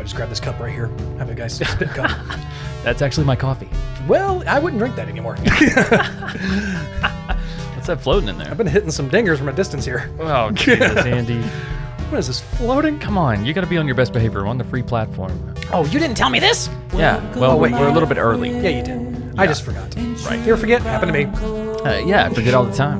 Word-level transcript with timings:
I'll 0.00 0.04
just 0.04 0.16
grab 0.16 0.30
this 0.30 0.40
cup 0.40 0.58
right 0.58 0.72
here. 0.72 0.86
Have 1.18 1.28
a 1.28 1.34
guys 1.34 1.56
spit 1.56 1.90
cup. 1.90 2.10
That's 2.82 3.02
actually 3.02 3.26
my 3.26 3.36
coffee. 3.36 3.68
well, 4.08 4.42
I 4.48 4.58
wouldn't 4.58 4.80
drink 4.80 4.96
that 4.96 5.10
anymore. 5.10 5.34
What's 7.74 7.86
that 7.86 8.00
floating 8.00 8.30
in 8.30 8.38
there? 8.38 8.50
I've 8.50 8.56
been 8.56 8.66
hitting 8.66 8.90
some 8.90 9.10
dingers 9.10 9.36
from 9.36 9.50
a 9.50 9.52
distance 9.52 9.84
here. 9.84 10.10
Oh, 10.18 10.52
Jesus, 10.52 11.04
Andy. 11.04 11.44
What 12.10 12.18
is 12.18 12.26
this 12.26 12.40
floating? 12.40 12.98
Come 12.98 13.16
on, 13.16 13.44
you 13.44 13.52
got 13.52 13.60
to 13.60 13.68
be 13.68 13.78
on 13.78 13.86
your 13.86 13.94
best 13.94 14.12
behavior 14.12 14.44
on 14.44 14.58
the 14.58 14.64
free 14.64 14.82
platform. 14.82 15.54
Oh, 15.72 15.84
you 15.84 16.00
didn't 16.00 16.16
tell 16.16 16.28
me 16.28 16.40
this? 16.40 16.68
Yeah, 16.92 17.20
well, 17.38 17.56
wait. 17.56 17.70
we're 17.70 17.88
a 17.88 17.92
little 17.92 18.08
bit 18.08 18.18
early. 18.18 18.50
Yeah, 18.50 18.70
you 18.70 18.82
did. 18.82 19.38
I 19.38 19.46
just 19.46 19.62
forgot. 19.64 19.94
Right. 19.94 20.44
You 20.44 20.52
ever 20.52 20.56
forget? 20.56 20.82
Happened 20.82 21.12
to 21.12 21.24
me. 21.24 21.26
Uh, 21.84 21.98
yeah, 22.04 22.26
I 22.26 22.34
forget 22.34 22.52
all 22.52 22.64
the 22.64 22.74
time. 22.74 22.98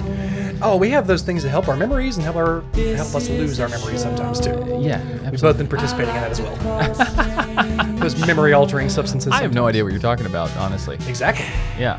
Oh, 0.63 0.77
we 0.77 0.91
have 0.91 1.07
those 1.07 1.23
things 1.23 1.43
that 1.43 1.49
help 1.51 1.69
our 1.69 1.77
memories 1.77 2.17
and 2.17 2.25
help 2.25 2.37
our 2.37 2.61
help 2.75 3.15
us 3.15 3.29
lose 3.29 3.59
our 3.61 3.69
memories 3.69 4.03
sometimes 4.03 4.41
too. 4.41 4.51
Uh, 4.51 4.79
yeah, 4.79 5.31
We've 5.31 5.41
both 5.41 5.57
been 5.59 5.67
participating 5.69 6.15
in 6.15 6.21
that 6.21 6.31
as 6.31 6.41
well. 6.41 7.97
those 8.01 8.27
memory 8.27 8.53
altering 8.53 8.89
substances. 8.89 9.33
I 9.33 9.41
have 9.43 9.55
no 9.55 9.67
idea 9.67 9.85
what 9.85 9.93
you're 9.93 10.01
talking 10.03 10.27
about, 10.27 10.55
honestly. 10.57 10.97
Exactly. 11.09 11.47
Yeah, 11.79 11.99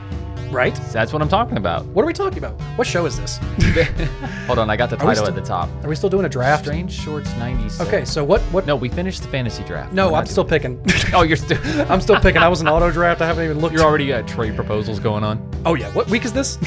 Right? 0.52 0.76
that's 0.92 1.12
what 1.14 1.22
I'm 1.22 1.30
talking 1.30 1.58
about. 1.58 1.86
What 1.88 2.04
are 2.04 2.06
we 2.06 2.14
talking 2.14 2.38
about? 2.38 2.60
What 2.78 2.86
show 2.86 3.06
is 3.06 3.18
this? 3.20 3.40
Hold 4.48 4.60
on, 4.60 4.70
I 4.70 4.76
got 4.76 4.90
the 4.92 4.98
title 4.98 5.16
still- 5.16 5.28
at 5.28 5.36
the 5.36 5.42
top. 5.42 5.70
Are 5.84 5.90
we 5.90 5.96
still 5.96 6.10
doing 6.10 6.26
a 6.26 6.30
draft? 6.30 6.66
Strange 6.66 6.92
Shorts 6.92 7.34
97. 7.38 7.88
Okay, 7.88 8.06
so 8.06 8.24
what 8.24 8.42
what 8.54 8.66
No, 8.68 8.76
we 8.76 8.90
finished 8.90 9.22
the 9.24 9.28
fantasy 9.30 9.64
draft. 9.64 9.92
No, 9.94 10.12
We're 10.12 10.18
I'm 10.20 10.26
still 10.28 10.46
picking. 10.46 10.80
Oh, 11.14 11.24
you're 11.24 11.36
still. 11.38 11.58
I'm 11.92 12.00
still 12.00 12.20
picking. 12.22 12.42
I 12.42 12.48
was 12.48 12.62
an 12.62 12.68
auto 12.70 12.90
draft. 12.92 13.22
I 13.22 13.28
haven't 13.28 13.44
even 13.44 13.60
looked. 13.60 13.74
You're 13.76 13.84
already 13.84 14.08
got 14.08 14.28
trade 14.28 14.56
proposals 14.56 15.00
going 15.00 15.24
on. 15.26 15.46
Oh 15.66 15.74
yeah. 15.76 15.92
What 15.94 16.10
week 16.10 16.24
is 16.26 16.32
this? 16.32 16.58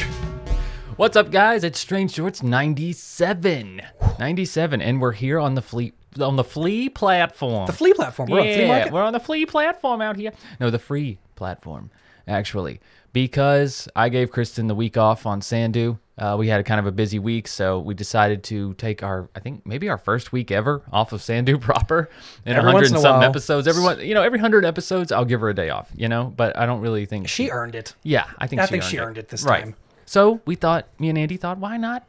What's 0.97 1.17
up, 1.17 1.33
guys? 1.33 1.65
It's 1.65 1.79
Strange 1.81 2.13
Shorts 2.13 2.41
97. 2.41 3.83
97, 4.21 4.81
and 4.81 5.01
we're 5.01 5.11
here 5.11 5.41
on 5.41 5.57
the 5.57 5.63
Flea 5.63 5.93
on 6.21 6.37
the 6.37 6.45
Flea 6.45 6.89
platform. 6.89 7.67
The 7.67 7.73
flea 7.73 7.93
platform. 7.95 8.31
We're 8.31 8.39
on 8.39 8.45
flea 8.47 8.61
yeah, 8.61 8.69
market. 8.69 8.93
we're 8.93 9.03
on 9.03 9.13
the 9.13 9.19
Flea 9.19 9.45
platform 9.45 10.01
out 10.01 10.17
here. 10.17 10.31
No, 10.61 10.71
the 10.71 10.79
free 10.79 11.19
platform, 11.35 11.91
actually, 12.29 12.81
because 13.13 13.89
I 13.97 14.09
gave 14.09 14.31
Kristen 14.31 14.69
the 14.69 14.77
week 14.77 14.97
off 14.97 15.27
on 15.27 15.43
Sandu. 15.43 15.99
Uh, 16.17 16.37
we 16.39 16.47
had 16.47 16.61
a 16.61 16.63
kind 16.63 16.79
of 16.79 16.87
a 16.87 16.93
busy 16.93 17.19
week, 17.19 17.49
so 17.49 17.81
we 17.81 17.93
decided 17.95 18.45
to 18.45 18.75
take 18.75 19.03
our, 19.03 19.29
I 19.35 19.41
think 19.41 19.67
maybe 19.67 19.89
our 19.89 19.99
first 19.99 20.31
week 20.31 20.53
ever 20.53 20.83
off 20.93 21.13
of 21.13 21.21
Sandu 21.21 21.59
proper 21.59 22.09
in 22.47 22.53
a 22.55 22.59
Every 22.59 22.71
hundred 22.71 22.87
and 22.87 22.97
a 22.99 23.01
some 23.01 23.21
episodes. 23.21 23.67
Everyone, 23.67 23.99
you 23.99 24.15
know, 24.15 24.23
every 24.23 24.39
hundred 24.39 24.65
episodes, 24.65 25.11
I'll 25.11 25.25
give 25.25 25.41
her 25.41 25.49
a 25.49 25.55
day 25.55 25.71
off. 25.71 25.91
You 25.97 26.07
know, 26.09 26.33
but 26.37 26.57
I 26.57 26.67
don't 26.67 26.81
really 26.81 27.05
think 27.05 27.27
She 27.27 27.51
earned 27.51 27.75
it. 27.75 27.97
yeah, 28.05 28.31
I 28.39 28.47
think 28.47 28.63
I 28.63 28.67
she 28.67 28.71
think 28.71 28.83
earned 28.85 28.91
she 28.93 28.97
it. 28.99 29.01
earned 29.01 29.19
it 29.19 29.29
this 29.31 29.43
right. 29.43 29.65
time. 29.65 29.75
So 30.07 30.41
we 30.47 30.55
thought, 30.55 30.87
me 30.99 31.09
and 31.09 31.19
Andy 31.19 31.37
thought, 31.37 31.59
why 31.59 31.77
not 31.77 32.07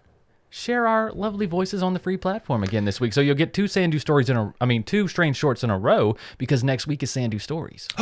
share 0.49 0.87
our 0.87 1.11
lovely 1.11 1.45
voices 1.45 1.83
on 1.83 1.93
the 1.93 1.99
free 1.99 2.17
platform 2.17 2.63
again 2.63 2.85
this 2.85 2.99
week? 2.99 3.13
So 3.13 3.21
you'll 3.21 3.35
get 3.35 3.53
two 3.53 3.67
Sandu 3.67 3.99
stories 3.99 4.29
in 4.29 4.37
a, 4.37 4.53
I 4.61 4.65
mean, 4.65 4.83
two 4.83 5.07
strange 5.07 5.37
shorts 5.37 5.63
in 5.63 5.69
a 5.69 5.77
row 5.77 6.15
because 6.37 6.63
next 6.63 6.87
week 6.87 7.03
is 7.03 7.11
Sandu 7.11 7.39
stories. 7.39 7.87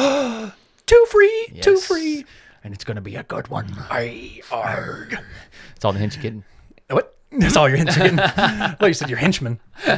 Two 0.86 1.06
free. 1.10 1.48
Two 1.62 1.78
free. 1.78 2.26
and 2.64 2.74
it's 2.74 2.84
gonna 2.84 3.00
be 3.02 3.16
a 3.16 3.24
good 3.24 3.48
one. 3.48 3.74
I 3.90 4.42
arg. 4.52 5.18
It's 5.76 5.86
all 5.86 5.94
the 5.94 6.00
hints 6.00 6.16
you're 6.18 6.24
getting. 6.24 6.44
What? 6.90 7.16
That's 7.38 7.56
all 7.58 7.68
your 7.70 7.84
getting. 7.84 8.16
well, 8.18 8.88
you 8.88 8.94
said 8.94 9.10
you're 9.10 9.20
henchmen. 9.20 9.60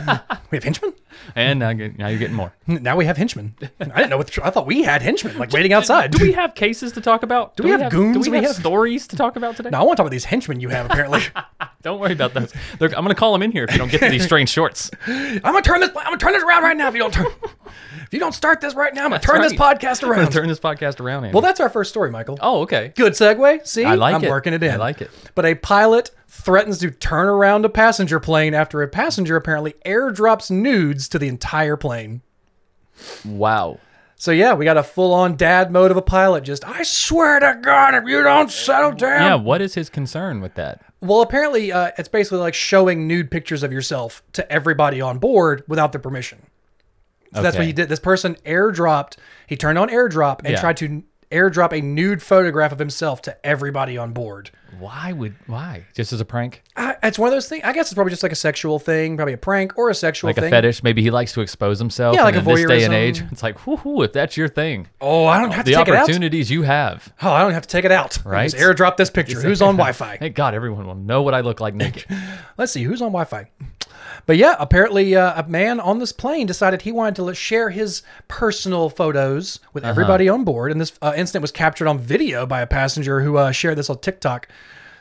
We 0.52 0.58
have 0.58 0.64
henchmen. 0.64 0.94
And 1.36 1.60
now, 1.60 1.74
get- 1.74 1.98
now 1.98 2.08
you're 2.08 2.20
getting 2.20 2.36
more. 2.36 2.54
Now 2.68 2.96
we 2.96 3.06
have 3.06 3.18
henchmen. 3.18 3.56
I 3.62 3.86
didn't 3.86 4.10
know 4.10 4.18
what. 4.18 4.28
The, 4.28 4.46
I 4.46 4.52
thought 4.52 4.68
we 4.68 4.84
had 4.84 5.02
henchmen, 5.02 5.38
like 5.38 5.52
waiting 5.52 5.74
outside. 5.74 6.12
Do 6.12 6.24
we 6.24 6.32
have 6.34 6.56
cases 6.56 6.92
to 6.94 7.02
talk 7.02 7.24
about? 7.24 7.58
Do, 7.58 7.64
we 7.64 7.72
have 7.72 7.92
goons? 7.92 8.14
Do 8.16 8.20
we, 8.22 8.30
We 8.30 8.38
have, 8.38 8.46
have- 8.48 8.56
stories 8.56 9.08
to 9.08 9.16
talk 9.18 9.36
about 9.36 9.58
today? 9.58 9.70
No, 9.72 9.80
I 9.80 9.84
want 9.84 9.98
to 9.98 10.02
talk 10.02 10.06
about 10.06 10.12
these 10.12 10.26
henchmen 10.26 10.60
you 10.62 10.70
have. 10.70 10.86
Apparently, 10.86 11.22
Don't 11.82 12.00
worry 12.00 12.14
about 12.14 12.34
those. 12.34 12.54
They're, 12.80 12.90
I'm 12.90 13.04
gonna 13.04 13.16
call 13.16 13.32
them 13.34 13.42
in 13.44 13.52
here 13.52 13.64
if 13.66 13.72
you 13.72 13.78
don't 13.80 13.92
get 13.92 14.00
to 14.02 14.10
these 14.10 14.24
strange 14.24 14.50
shorts. 14.50 14.90
I'm 15.08 15.40
gonna 15.42 15.62
turn 15.62 15.82
this. 15.82 15.90
I'm 15.90 16.04
gonna 16.06 16.18
turn 16.18 16.34
this 16.34 16.44
around 16.44 16.64
right 16.64 16.78
now. 16.78 16.88
If 16.88 16.94
you 16.96 17.00
don't 17.02 17.14
turn, 17.14 17.28
if 18.04 18.10
you 18.14 18.20
don't 18.20 18.34
start 18.34 18.62
this 18.62 18.74
right 18.76 18.94
now, 18.94 19.04
I'm 19.06 19.10
gonna 19.12 19.22
turn 19.22 19.42
this 19.42 19.58
right. 19.58 19.80
podcast 19.80 20.04
I'm 20.04 20.12
around. 20.12 20.32
turn 20.32 20.48
this 20.48 20.60
podcast 20.60 21.00
around. 21.00 21.26
Andy. 21.26 21.34
Well, 21.34 21.42
that's 21.42 21.60
our 21.60 21.70
first 21.70 21.90
story, 21.92 22.12
Michael. 22.12 22.38
oh, 22.42 22.62
okay. 22.62 22.94
Good 22.96 23.14
segue. 23.14 23.68
See, 23.68 23.84
I 23.84 23.96
like 23.96 24.16
I'm 24.16 24.24
it. 24.24 24.30
working 24.30 24.54
it 24.54 24.64
in. 24.64 24.72
I 24.72 24.78
like 24.78 25.02
it. 25.02 25.12
But 25.36 25.46
a 25.46 25.56
pilot 25.56 26.12
threatens 26.36 26.78
to 26.80 26.92
turn 26.92 27.28
around 27.28 27.66
a 27.66 27.70
passenger 27.70 28.20
plane 28.20 28.54
after 28.54 28.82
a 28.82 28.88
passenger 28.88 29.36
apparently 29.36 29.74
airdrops 29.86 30.52
nudes 30.52 31.08
to 31.10 31.18
the 31.20 31.28
entire 31.28 31.78
plane. 31.78 32.22
Wow. 33.26 33.80
So 34.18 34.32
yeah, 34.32 34.54
we 34.54 34.64
got 34.66 34.78
a 34.78 34.84
full-on 34.84 35.36
dad 35.36 35.72
mode 35.72 35.92
of 35.92 35.98
a 35.98 36.02
pilot. 36.02 36.44
Just, 36.44 36.66
I 36.66 36.84
swear 36.84 37.40
to 37.40 37.60
God, 37.62 37.96
if 37.96 38.06
you 38.06 38.24
don't 38.24 38.50
settle 38.52 38.92
down. 38.92 39.22
Yeah. 39.22 39.36
What 39.36 39.62
is 39.62 39.74
his 39.76 39.90
concern 39.90 40.42
with 40.42 40.56
that? 40.56 40.82
Well, 41.02 41.22
apparently, 41.22 41.72
uh, 41.72 41.92
it's 41.98 42.08
basically 42.08 42.40
like 42.40 42.54
showing 42.54 43.08
nude 43.08 43.30
pictures 43.30 43.62
of 43.64 43.72
yourself 43.74 44.24
to 44.34 44.50
everybody 44.52 45.02
on 45.02 45.18
board 45.20 45.64
without 45.68 45.92
their 45.92 46.02
permission. 46.02 46.42
So 47.34 47.42
that's 47.42 47.58
what 47.58 47.66
he 47.66 47.74
did. 47.74 47.90
This 47.90 48.00
person 48.00 48.36
airdropped. 48.46 49.18
He 49.48 49.58
turned 49.58 49.78
on 49.78 49.90
airdrop 49.90 50.40
and 50.40 50.50
Yeah. 50.52 50.62
tried 50.62 50.78
to 50.78 51.04
airdrop 51.32 51.72
a 51.78 51.82
nude 51.82 52.22
photograph 52.22 52.72
of 52.72 52.80
himself 52.80 53.22
to 53.24 53.46
everybody 53.46 53.98
on 53.98 54.14
board. 54.14 54.52
Why 54.80 55.14
would 55.14 55.36
why? 55.48 55.86
Just 55.94 56.12
as 56.12 56.20
a 56.20 56.26
prank? 56.26 56.62
I, 56.76 56.98
it's 57.02 57.18
one 57.18 57.28
of 57.30 57.34
those 57.34 57.48
things. 57.48 57.64
I 57.64 57.72
guess 57.72 57.86
it's 57.88 57.94
probably 57.94 58.12
just 58.12 58.24
like 58.24 58.34
a 58.34 58.36
sexual 58.36 58.78
thing, 58.78 59.16
probably 59.16 59.34
a 59.34 59.38
prank 59.38 59.78
or 59.78 59.90
a 59.90 59.96
sexual 59.96 60.28
Like 60.30 60.36
thing. 60.36 60.46
a 60.46 60.50
fetish? 60.50 60.84
Maybe 60.84 61.02
he 61.02 61.12
likes 61.12 61.32
to 61.34 61.42
expose 61.42 61.80
himself. 61.80 62.14
Yeah, 62.14 62.24
like 62.24 62.36
a 62.36 62.40
in 62.40 62.46
this 62.46 62.66
day 62.66 62.84
and 62.84 62.94
voyeurism. 62.94 62.98
age, 62.98 63.24
it's 63.32 63.42
like, 63.44 63.66
whoo 63.66 64.02
if 64.04 64.12
that's 64.12 64.36
your 64.36 64.50
thing, 64.50 64.88
Oh, 65.00 65.26
I 65.26 65.40
don't 65.40 65.52
have 65.52 65.64
to 65.64 65.72
the 65.72 65.78
take 65.78 65.88
it 65.88 65.94
out. 65.96 66.04
opportunities 66.04 66.52
you 66.52 66.64
have. 66.64 67.14
Oh, 67.22 67.32
I 67.32 67.42
don't 67.42 67.54
have 67.54 67.64
to 67.64 67.70
take 67.70 67.86
it 67.86 67.92
out. 67.92 68.18
Right? 68.26 68.50
Just 68.52 68.62
airdrop 68.62 68.98
this 68.98 69.10
picture. 69.10 69.40
Who's 69.40 69.62
on 69.62 69.76
Wi-Fi? 69.78 70.18
Thank 70.18 70.36
God 70.36 70.54
everyone 70.54 70.86
will 70.88 70.96
know 70.96 71.22
what 71.22 71.34
I 71.34 71.40
look 71.40 71.62
like 71.62 71.74
naked. 71.74 72.06
Let's 72.58 72.74
see 72.74 72.84
who's 72.84 73.02
on 73.02 73.10
Wi-Fi. 73.14 73.50
But 74.26 74.38
yeah, 74.38 74.56
apparently 74.60 75.16
uh, 75.16 75.42
a 75.44 75.48
man 75.48 75.80
on 75.80 76.00
this 76.00 76.12
plane 76.12 76.48
decided 76.48 76.82
he 76.82 76.92
wanted 76.92 77.16
to 77.18 77.24
let- 77.24 77.38
share 77.38 77.70
his 77.70 78.02
personal 78.28 78.90
photos 78.90 79.60
with 79.74 79.84
Uh-huh. 79.84 79.92
everybody 79.92 80.28
on 80.30 80.44
board, 80.44 80.72
and 80.72 80.82
this 80.82 80.94
uh, 81.02 81.14
incident 81.16 81.42
was 81.42 81.52
captured 81.52 81.88
on 81.88 81.98
video 82.00 82.46
by 82.46 82.62
a 82.62 82.68
passenger 82.68 83.22
who 83.22 83.38
uh, 83.38 83.52
shared 83.52 83.78
this 83.78 83.90
on 83.90 84.00
TikTok. 84.00 84.48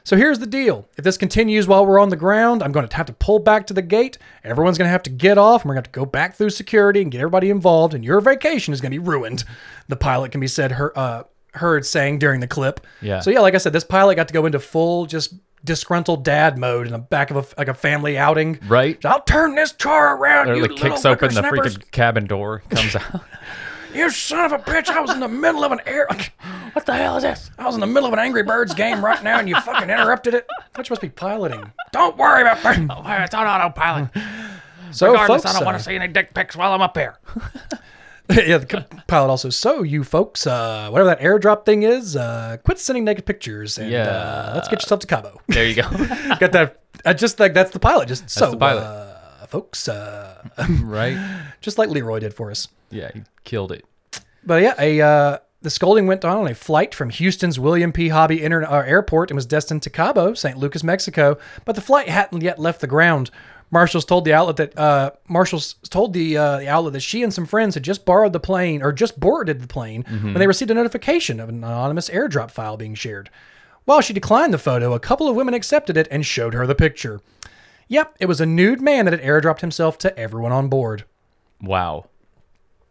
So 0.06 0.16
here's 0.18 0.38
the 0.38 0.46
deal: 0.46 0.86
if 0.98 1.04
this 1.04 1.16
continues 1.16 1.66
while 1.66 1.86
we're 1.86 1.98
on 1.98 2.10
the 2.10 2.16
ground, 2.16 2.62
I'm 2.62 2.72
going 2.72 2.86
to 2.86 2.94
have 2.96 3.06
to 3.06 3.14
pull 3.14 3.38
back 3.38 3.66
to 3.68 3.74
the 3.74 3.80
gate. 3.80 4.18
Everyone's 4.44 4.76
going 4.76 4.86
to 4.88 4.92
have 4.92 5.02
to 5.04 5.10
get 5.10 5.38
off, 5.38 5.62
and 5.62 5.68
we're 5.70 5.76
going 5.76 5.84
to 5.84 5.88
have 5.88 5.92
to 5.94 6.00
go 6.00 6.04
back 6.06 6.34
through 6.36 6.50
security 6.50 7.00
and 7.00 7.10
get 7.10 7.20
everybody 7.22 7.48
involved, 7.48 7.94
and 7.94 8.04
your 8.04 8.20
vacation 8.20 8.74
is 8.74 8.82
going 8.82 8.92
to 8.92 9.00
be 9.00 9.06
ruined. 9.08 9.44
The 9.88 9.96
pilot 9.96 10.30
can 10.32 10.40
be 10.42 10.46
said 10.46 10.72
her, 10.72 10.92
uh, 10.98 11.22
heard 11.54 11.86
saying 11.86 12.18
during 12.18 12.40
the 12.40 12.46
clip. 12.46 12.80
Yeah. 13.00 13.20
So 13.20 13.30
yeah, 13.30 13.40
like 13.40 13.54
I 13.54 13.58
said, 13.58 13.72
this 13.72 13.84
pilot 13.84 14.16
got 14.16 14.28
to 14.28 14.34
go 14.34 14.44
into 14.44 14.60
full 14.60 15.06
just 15.06 15.32
disgruntled 15.64 16.24
dad 16.24 16.58
mode 16.58 16.86
in 16.86 16.92
the 16.92 16.98
back 16.98 17.30
of 17.30 17.36
a 17.36 17.44
like 17.58 17.68
a 17.68 17.74
family 17.74 18.18
outing. 18.18 18.58
Right. 18.66 19.02
I'll 19.04 19.22
turn 19.22 19.54
this 19.54 19.72
car 19.72 20.16
around. 20.16 20.50
Or 20.50 20.56
you 20.56 20.62
like 20.62 20.76
kicks 20.76 21.04
open 21.04 21.34
the 21.34 21.42
freaking 21.42 21.90
cabin 21.90 22.26
door, 22.26 22.62
comes 22.70 22.96
out. 22.96 23.22
You 23.94 24.10
son 24.10 24.44
of 24.44 24.52
a 24.52 24.58
bitch! 24.58 24.88
I 24.88 25.00
was 25.00 25.12
in 25.12 25.20
the 25.20 25.28
middle 25.28 25.62
of 25.64 25.70
an 25.70 25.80
air. 25.86 26.08
What 26.72 26.84
the 26.86 26.94
hell 26.94 27.16
is 27.16 27.22
this? 27.22 27.52
I 27.56 27.66
was 27.66 27.76
in 27.76 27.80
the 27.80 27.86
middle 27.86 28.08
of 28.08 28.12
an 28.12 28.18
Angry 28.18 28.42
Birds 28.42 28.74
game 28.74 29.04
right 29.04 29.22
now, 29.22 29.38
and 29.38 29.48
you 29.48 29.54
fucking 29.60 29.88
interrupted 29.88 30.34
it. 30.34 30.44
That 30.72 30.90
must 30.90 31.00
be 31.00 31.08
piloting. 31.08 31.70
Don't 31.92 32.16
worry 32.16 32.42
about. 32.42 32.58
It's 33.22 33.32
on 33.32 33.46
autopilot. 33.46 34.08
So, 34.90 35.12
Regardless, 35.12 35.44
folks, 35.44 35.54
I 35.54 35.56
don't 35.56 35.64
want 35.64 35.78
to 35.78 35.84
see 35.84 35.94
any 35.94 36.08
dick 36.08 36.34
pics 36.34 36.56
while 36.56 36.72
I'm 36.72 36.82
up 36.82 36.96
here. 36.96 37.16
yeah, 38.30 38.58
the 38.58 38.86
pilot 39.06 39.28
also. 39.28 39.50
So, 39.50 39.82
you 39.82 40.02
folks, 40.02 40.46
uh, 40.46 40.88
whatever 40.90 41.10
that 41.10 41.20
airdrop 41.20 41.66
thing 41.66 41.82
is, 41.82 42.16
uh, 42.16 42.56
quit 42.64 42.78
sending 42.78 43.04
naked 43.04 43.26
pictures 43.26 43.76
and 43.76 43.92
uh, 43.94 44.52
let's 44.54 44.68
get 44.68 44.80
yourself 44.80 45.00
to 45.00 45.06
Cabo. 45.06 45.40
there 45.48 45.66
you 45.66 45.74
go. 45.74 45.82
Got 46.40 46.52
that? 46.52 46.80
Uh, 47.04 47.12
just 47.12 47.38
like 47.38 47.52
that's 47.52 47.72
the 47.72 47.78
pilot. 47.78 48.08
Just 48.08 48.30
so, 48.30 48.50
the 48.50 48.56
pilot. 48.56 48.82
Uh, 48.82 49.46
folks, 49.46 49.88
uh, 49.88 50.42
right? 50.80 51.18
just 51.60 51.76
like 51.76 51.90
Leroy 51.90 52.18
did 52.18 52.32
for 52.32 52.50
us. 52.50 52.68
Yeah, 52.90 53.10
he 53.12 53.22
killed 53.44 53.72
it. 53.72 53.84
But 54.42 54.62
yeah, 54.62 54.74
a 54.78 55.00
uh, 55.02 55.38
the 55.60 55.70
scolding 55.70 56.06
went 56.06 56.24
on 56.24 56.36
on 56.38 56.46
a 56.46 56.54
flight 56.54 56.94
from 56.94 57.10
Houston's 57.10 57.58
William 57.58 57.92
P. 57.92 58.08
Hobby 58.08 58.42
Inter- 58.42 58.64
uh, 58.64 58.82
Airport 58.84 59.30
and 59.30 59.36
was 59.36 59.46
destined 59.46 59.82
to 59.82 59.90
Cabo, 59.90 60.34
San 60.34 60.58
Lucas, 60.58 60.84
Mexico. 60.84 61.36
But 61.64 61.74
the 61.74 61.80
flight 61.82 62.08
hadn't 62.08 62.42
yet 62.42 62.58
left 62.58 62.80
the 62.80 62.86
ground. 62.86 63.30
Marshals 63.74 64.04
told 64.04 64.24
the 64.24 64.32
outlet 64.32 64.56
that 64.56 64.78
uh, 64.78 65.10
Marshals 65.28 65.74
told 65.90 66.12
the 66.12 66.38
uh, 66.38 66.58
the 66.58 66.68
outlet 66.68 66.92
that 66.92 67.00
she 67.00 67.24
and 67.24 67.34
some 67.34 67.44
friends 67.44 67.74
had 67.74 67.82
just 67.82 68.04
borrowed 68.04 68.32
the 68.32 68.38
plane 68.38 68.82
or 68.82 68.92
just 68.92 69.18
boarded 69.18 69.60
the 69.60 69.66
plane 69.66 70.04
when 70.08 70.34
they 70.34 70.46
received 70.46 70.70
a 70.70 70.74
notification 70.74 71.40
of 71.40 71.48
an 71.48 71.56
anonymous 71.56 72.08
airdrop 72.08 72.52
file 72.52 72.76
being 72.76 72.94
shared. 72.94 73.30
While 73.84 74.00
she 74.00 74.12
declined 74.12 74.54
the 74.54 74.58
photo, 74.58 74.94
a 74.94 75.00
couple 75.00 75.28
of 75.28 75.34
women 75.34 75.54
accepted 75.54 75.96
it 75.96 76.06
and 76.08 76.24
showed 76.24 76.54
her 76.54 76.68
the 76.68 76.76
picture. 76.76 77.20
Yep, 77.88 78.16
it 78.20 78.26
was 78.26 78.40
a 78.40 78.46
nude 78.46 78.80
man 78.80 79.06
that 79.06 79.12
had 79.12 79.20
airdropped 79.22 79.60
himself 79.60 79.98
to 79.98 80.16
everyone 80.16 80.52
on 80.52 80.68
board. 80.68 81.04
Wow. 81.60 82.06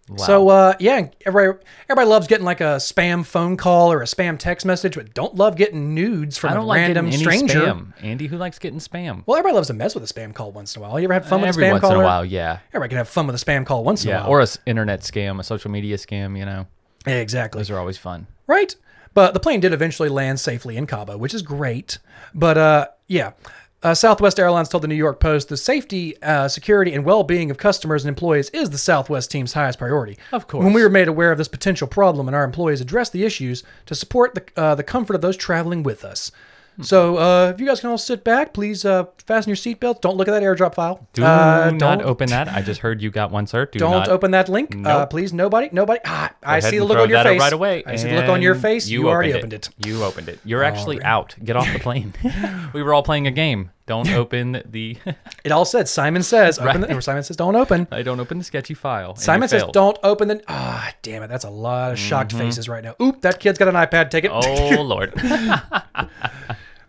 Wow. 0.09 0.17
So 0.17 0.49
uh, 0.49 0.73
yeah, 0.79 1.07
everybody 1.25 1.63
everybody 1.89 2.07
loves 2.09 2.27
getting 2.27 2.45
like 2.45 2.59
a 2.59 2.75
spam 2.75 3.25
phone 3.25 3.55
call 3.55 3.91
or 3.91 4.01
a 4.01 4.05
spam 4.05 4.37
text 4.37 4.65
message, 4.65 4.95
but 4.95 5.13
don't 5.13 5.35
love 5.35 5.55
getting 5.55 5.93
nudes 5.95 6.37
from 6.37 6.49
I 6.49 6.53
a 6.53 6.55
don't 6.57 6.65
like 6.67 6.77
random 6.77 7.05
getting 7.09 7.25
any 7.27 7.37
stranger. 7.47 7.61
spam. 7.61 7.93
Andy, 8.03 8.27
who 8.27 8.37
likes 8.37 8.59
getting 8.59 8.79
spam? 8.79 9.23
Well, 9.25 9.37
everybody 9.37 9.55
loves 9.55 9.67
to 9.69 9.73
mess 9.73 9.95
with 9.95 10.03
a 10.03 10.13
spam 10.13 10.33
call 10.33 10.51
once 10.51 10.75
in 10.75 10.81
a 10.81 10.85
while. 10.85 10.99
You 10.99 11.05
ever 11.05 11.13
have 11.13 11.25
fun 11.25 11.39
with 11.39 11.47
Every 11.49 11.63
a 11.63 11.67
spam 11.67 11.69
Every 11.69 11.73
once 11.75 11.81
call? 11.83 11.91
in 11.95 12.01
a 12.01 12.03
while, 12.03 12.25
yeah. 12.25 12.59
Everybody 12.71 12.89
can 12.89 12.97
have 12.97 13.07
fun 13.07 13.27
with 13.27 13.41
a 13.41 13.45
spam 13.45 13.65
call 13.65 13.85
once 13.85 14.03
in 14.03 14.09
a 14.09 14.13
Yeah, 14.13 14.21
while. 14.23 14.29
or 14.31 14.39
a 14.41 14.43
s- 14.43 14.57
internet 14.65 15.01
scam, 15.01 15.39
a 15.39 15.43
social 15.43 15.71
media 15.71 15.95
scam, 15.95 16.37
you 16.37 16.43
know. 16.45 16.67
Yeah, 17.07 17.15
exactly. 17.15 17.59
Those 17.59 17.69
are 17.71 17.79
always 17.79 17.97
fun. 17.97 18.27
Right. 18.45 18.75
But 19.13 19.33
the 19.33 19.39
plane 19.39 19.61
did 19.61 19.71
eventually 19.73 20.09
land 20.09 20.39
safely 20.41 20.75
in 20.75 20.85
Cabo, 20.87 21.17
which 21.17 21.33
is 21.33 21.43
great. 21.43 21.99
But 22.33 22.57
uh, 22.57 22.87
yeah, 23.07 23.31
Uh, 23.83 23.93
Southwest 23.93 24.39
Airlines 24.39 24.69
told 24.69 24.81
the 24.81 24.87
New 24.87 24.95
York 24.95 25.19
Post 25.19 25.49
the 25.49 25.57
safety, 25.57 26.15
uh, 26.23 26.47
security, 26.47 26.93
and 26.93 27.03
well 27.03 27.23
being 27.23 27.51
of 27.51 27.57
customers 27.57 28.05
and 28.05 28.09
employees 28.09 28.49
is 28.51 28.69
the 28.69 28.77
Southwest 28.77 29.29
team's 29.29 29.53
highest 29.53 29.77
priority. 29.77 30.17
Of 30.31 30.47
course. 30.47 30.63
When 30.63 30.71
we 30.71 30.81
were 30.81 30.89
made 30.89 31.09
aware 31.09 31.33
of 31.33 31.37
this 31.37 31.49
potential 31.49 31.87
problem 31.87 32.27
and 32.27 32.35
our 32.35 32.45
employees 32.45 32.79
addressed 32.79 33.11
the 33.11 33.25
issues 33.25 33.63
to 33.87 33.93
support 33.93 34.35
the, 34.35 34.43
uh, 34.55 34.75
the 34.75 34.83
comfort 34.83 35.15
of 35.15 35.21
those 35.21 35.35
traveling 35.35 35.83
with 35.83 36.05
us. 36.05 36.31
So, 36.81 37.17
uh, 37.17 37.51
if 37.53 37.59
you 37.59 37.67
guys 37.67 37.79
can 37.79 37.89
all 37.91 37.97
sit 37.97 38.23
back, 38.23 38.53
please 38.53 38.83
uh, 38.83 39.05
fasten 39.25 39.49
your 39.49 39.57
seatbelts. 39.57 40.01
Don't 40.01 40.17
look 40.17 40.27
at 40.27 40.31
that 40.31 40.43
airdrop 40.43 40.75
file. 40.75 41.07
Do 41.13 41.23
uh, 41.23 41.71
not 41.71 41.99
don't, 41.99 42.01
open 42.01 42.29
that. 42.29 42.47
I 42.47 42.61
just 42.61 42.81
heard 42.81 43.01
you 43.01 43.11
got 43.11 43.31
one, 43.31 43.47
sir. 43.47 43.65
Do 43.65 43.79
Don't 43.79 43.91
not 43.91 44.09
open 44.09 44.31
that 44.31 44.49
link. 44.49 44.75
Uh, 44.75 44.79
Nope. 44.79 45.09
please, 45.09 45.33
nobody, 45.33 45.69
nobody. 45.71 45.99
Ah, 46.05 46.33
I 46.43 46.59
see 46.59 46.79
the 46.79 46.85
look 46.85 46.97
on 46.97 47.09
your 47.09 47.23
face 47.23 47.39
right 47.39 47.53
away. 47.53 47.83
I 47.85 47.95
see 47.95 48.09
the 48.09 48.15
look 48.15 48.29
on 48.29 48.41
your 48.41 48.55
face. 48.55 48.87
You, 48.87 49.09
already 49.09 49.33
opened 49.33 49.53
opened 49.53 49.53
it. 49.53 49.87
You 49.87 50.03
opened 50.03 50.29
it. 50.29 50.39
You're 50.45 50.63
actually 50.63 51.01
out. 51.03 51.35
Get 51.43 51.55
off 51.55 51.71
the 51.71 51.79
plane. 51.79 52.13
we 52.73 52.81
were 52.81 52.93
all 52.93 53.03
playing 53.03 53.27
a 53.27 53.31
game. 53.31 53.71
Don't 53.85 54.09
open 54.13 54.61
the. 54.65 54.97
It 55.43 55.51
all 55.51 55.65
said 55.65 55.87
Simon 55.89 56.23
says 56.23 56.57
open. 56.57 56.81
Right. 56.81 56.89
The, 56.89 56.95
or 56.95 57.01
Simon 57.01 57.23
says 57.23 57.35
don't 57.35 57.55
open. 57.55 57.87
I 57.91 58.01
don't 58.01 58.19
open 58.19 58.37
the 58.37 58.43
sketchy 58.43 58.73
file. 58.73 59.11
and 59.11 59.19
Simon 59.19 59.49
says 59.49 59.63
failed. 59.63 59.73
don't 59.73 59.97
open 60.03 60.29
the. 60.29 60.41
Ah, 60.47 60.93
damn 61.01 61.21
it! 61.23 61.27
That's 61.27 61.43
a 61.45 61.49
lot 61.49 61.91
of 61.91 61.99
shocked 61.99 62.31
faces 62.31 62.69
right 62.69 62.83
now. 62.83 62.95
Oop, 63.01 63.21
that 63.21 63.39
kid's 63.39 63.57
got 63.59 63.67
an 63.67 63.75
iPad. 63.75 64.09
Take 64.09 64.23
it. 64.25 64.31
Mm-hmm. 64.31 64.77
Oh 64.77 64.81
lord. 64.83 65.13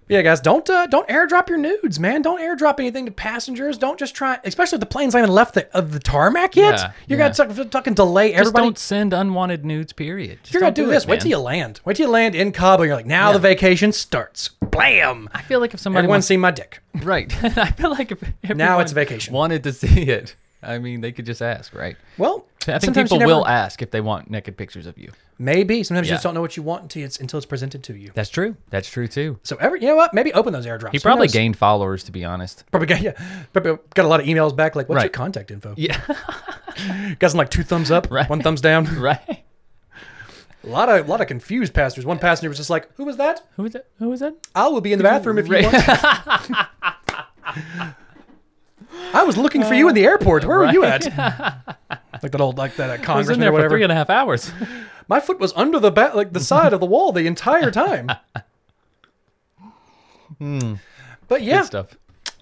Yeah, 0.07 0.21
guys, 0.21 0.41
don't 0.41 0.69
uh, 0.69 0.87
don't 0.87 1.09
airdrop 1.09 1.49
your 1.49 1.57
nudes, 1.57 1.99
man. 1.99 2.21
Don't 2.21 2.39
airdrop 2.41 2.79
anything 2.79 3.07
to 3.07 3.13
passengers. 3.13 3.79
Don't 3.79 3.99
just 3.99 4.15
try, 4.15 4.39
especially 4.45 4.77
if 4.77 4.81
the 4.81 4.87
plane's 4.87 5.15
not 5.15 5.21
even 5.21 5.31
left 5.31 5.55
the, 5.55 5.67
of 5.75 5.93
the 5.93 5.99
tarmac 5.99 6.57
yet. 6.57 6.79
Yeah, 6.79 6.93
you're 7.09 7.19
yeah. 7.19 7.33
gonna 7.33 7.55
tuck- 7.55 7.73
fucking 7.73 7.95
delay 7.95 8.31
Just 8.33 8.41
everybody. 8.41 8.65
don't 8.67 8.79
send 8.79 9.15
unwanted 9.15 9.65
nudes. 9.65 9.95
Period. 9.95 10.41
Just 10.43 10.53
you're 10.53 10.61
gonna 10.61 10.73
do 10.75 10.85
it, 10.85 10.93
this, 10.93 11.07
wait 11.07 11.21
till 11.21 11.31
you 11.31 11.39
land. 11.39 11.81
Wait 11.87 11.97
till 11.97 12.07
you 12.07 12.13
land 12.13 12.35
in 12.35 12.53
Cabo. 12.53 12.83
You're 12.83 12.97
like, 12.97 13.07
now 13.07 13.33
the 13.33 13.39
vacation 13.39 13.93
starts. 13.93 14.51
Blam! 14.61 15.29
I 15.33 15.41
feel 15.41 15.61
like 15.61 15.73
if 15.73 15.81
somebody 15.81 16.01
Everyone's 16.01 16.17
wants, 16.17 16.27
seen 16.27 16.41
my 16.41 16.51
dick. 16.51 16.81
right, 16.97 17.33
I 17.59 17.71
feel 17.71 17.91
like 17.91 18.11
if 18.13 18.21
Now 18.55 18.81
it's 18.81 18.93
everyone 18.93 19.07
vacation. 19.09 19.33
Wanted 19.35 19.63
to 19.65 19.73
see 19.73 20.03
it. 20.03 20.37
I 20.63 20.79
mean, 20.79 21.01
they 21.01 21.13
could 21.13 21.27
just 21.27 21.41
ask, 21.43 21.75
right? 21.75 21.97
Well, 22.19 22.47
I 22.63 22.65
think 22.79 22.83
sometimes 22.85 23.09
people 23.09 23.21
never- 23.21 23.33
will 23.35 23.47
ask 23.47 23.81
if 23.83 23.91
they 23.91 24.01
want 24.01 24.31
naked 24.31 24.57
pictures 24.57 24.87
of 24.87 24.99
you. 24.99 25.13
Maybe 25.39 25.83
sometimes 25.83 26.07
you 26.07 26.13
Yeah. 26.13 26.15
just 26.17 26.23
don't 26.23 26.35
know 26.35 26.41
what 26.41 26.57
you 26.57 26.63
want 26.63 26.83
until 26.83 27.03
it's 27.05 27.19
until 27.19 27.39
it's 27.39 27.47
presented 27.47 27.83
to 27.85 27.97
you. 27.97 28.13
That's 28.15 28.31
true. 28.31 28.57
That's 28.71 28.89
true 28.89 29.09
too. 29.09 29.41
So 29.43 29.57
every, 29.57 29.81
you 29.81 29.89
know 29.89 29.97
what? 29.97 30.15
Maybe 30.15 30.33
open 30.33 30.53
those 30.53 30.65
airdrops. 30.67 30.93
He 30.93 30.99
Who 30.99 31.03
probably 31.03 31.27
knows? 31.27 31.33
gained 31.33 31.57
followers, 31.57 32.05
to 32.05 32.13
be 32.13 32.25
honest. 32.25 32.65
Probably 32.71 32.87
got 32.87 33.01
yeah. 33.03 33.13
Probably 33.53 33.79
got 33.95 34.05
a 34.05 34.09
lot 34.09 34.21
of 34.21 34.27
emails 34.27 34.55
back 34.55 34.77
like, 34.77 34.89
"What's 34.89 34.99
your 35.03 35.07
Right. 35.07 35.13
contact 35.13 35.51
info?" 35.51 35.75
Yeah. 35.77 36.01
Got 37.21 37.31
some 37.31 37.39
like 37.39 37.51
two 37.51 37.63
thumbs 37.63 37.91
up, 37.91 38.09
Right. 38.11 38.29
one 38.29 38.41
thumbs 38.43 38.61
down. 38.61 38.87
right. 39.01 39.45
A 40.63 40.67
lot 40.69 40.89
of 40.89 41.07
a 41.07 41.11
lot 41.11 41.21
of 41.21 41.27
confused 41.27 41.75
passengers. 41.75 42.07
One 42.07 42.19
passenger 42.19 42.49
was 42.49 42.57
just 42.59 42.71
like, 42.71 42.89
"Who 42.97 43.05
was 43.05 43.17
that?" 43.19 43.43
Who 43.57 43.65
was 43.65 43.73
that? 43.75 43.87
Who 43.99 44.09
was 44.09 44.21
that? 44.21 44.35
I 44.55 44.67
will 44.69 44.81
be 44.81 44.93
in 44.93 44.99
the 44.99 45.05
bathroom 45.05 45.39
if 45.39 45.47
you 45.49 45.55
want. 45.63 45.75
I 49.13 49.23
was 49.25 49.37
looking 49.37 49.63
for 49.63 49.75
you 49.75 49.89
in 49.89 49.95
the 49.95 50.05
airport. 50.05 50.45
Where 50.45 50.59
were 50.59 50.73
you 50.73 50.85
at? 50.85 51.05
like 52.23 52.33
that 52.33 52.41
old, 52.41 52.59
like 52.59 52.77
that 52.77 52.91
uh, 52.91 52.93
I 52.93 52.97
was 52.97 53.01
in 53.01 53.05
congressman 53.05 53.41
there 53.41 53.49
or 53.49 53.53
for 53.53 53.55
whatever. 53.57 53.75
three 53.75 53.83
and 53.83 53.93
a 53.93 53.95
half 53.95 54.11
hours. 54.11 54.51
My 55.09 55.21
foot 55.21 55.39
was 55.39 55.53
under 55.55 55.79
the 55.79 55.91
ba- 55.91 56.13
like 56.15 56.33
the 56.33 56.41
side 56.53 56.73
of 56.73 56.81
the 56.81 56.87
wall 56.87 57.13
the 57.13 57.27
entire 57.27 57.71
time. 57.71 58.11
But 61.29 61.43
yeah, 61.43 61.59
Good 61.61 61.67
stuff. 61.67 61.97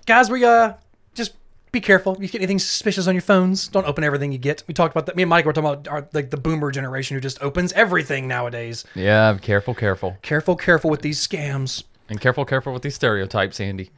guys, 0.06 0.30
we 0.30 0.44
uh 0.44 0.74
just 1.14 1.34
be 1.72 1.80
careful. 1.80 2.14
If 2.16 2.20
you 2.22 2.28
get 2.28 2.38
anything 2.38 2.58
suspicious 2.58 3.06
on 3.06 3.14
your 3.14 3.22
phones, 3.22 3.68
don't 3.68 3.86
open 3.86 4.04
everything 4.04 4.32
you 4.32 4.38
get. 4.38 4.62
We 4.66 4.74
talked 4.74 4.92
about 4.94 5.06
that. 5.06 5.16
Me 5.16 5.22
and 5.22 5.30
Mike 5.30 5.44
were 5.44 5.52
talking 5.52 5.70
about 5.70 5.88
our, 5.88 6.08
like 6.12 6.30
the 6.30 6.36
boomer 6.36 6.70
generation 6.70 7.14
who 7.14 7.20
just 7.20 7.40
opens 7.42 7.72
everything 7.74 8.26
nowadays. 8.28 8.84
Yeah, 8.94 9.36
careful, 9.40 9.74
careful, 9.74 10.16
Careful, 10.22 10.56
careful 10.56 10.90
with 10.90 11.02
these 11.02 11.26
scams. 11.26 11.84
and 12.08 12.20
careful, 12.20 12.44
careful 12.44 12.72
with 12.72 12.82
these 12.82 12.94
stereotypes, 12.94 13.60
Andy. 13.60 13.90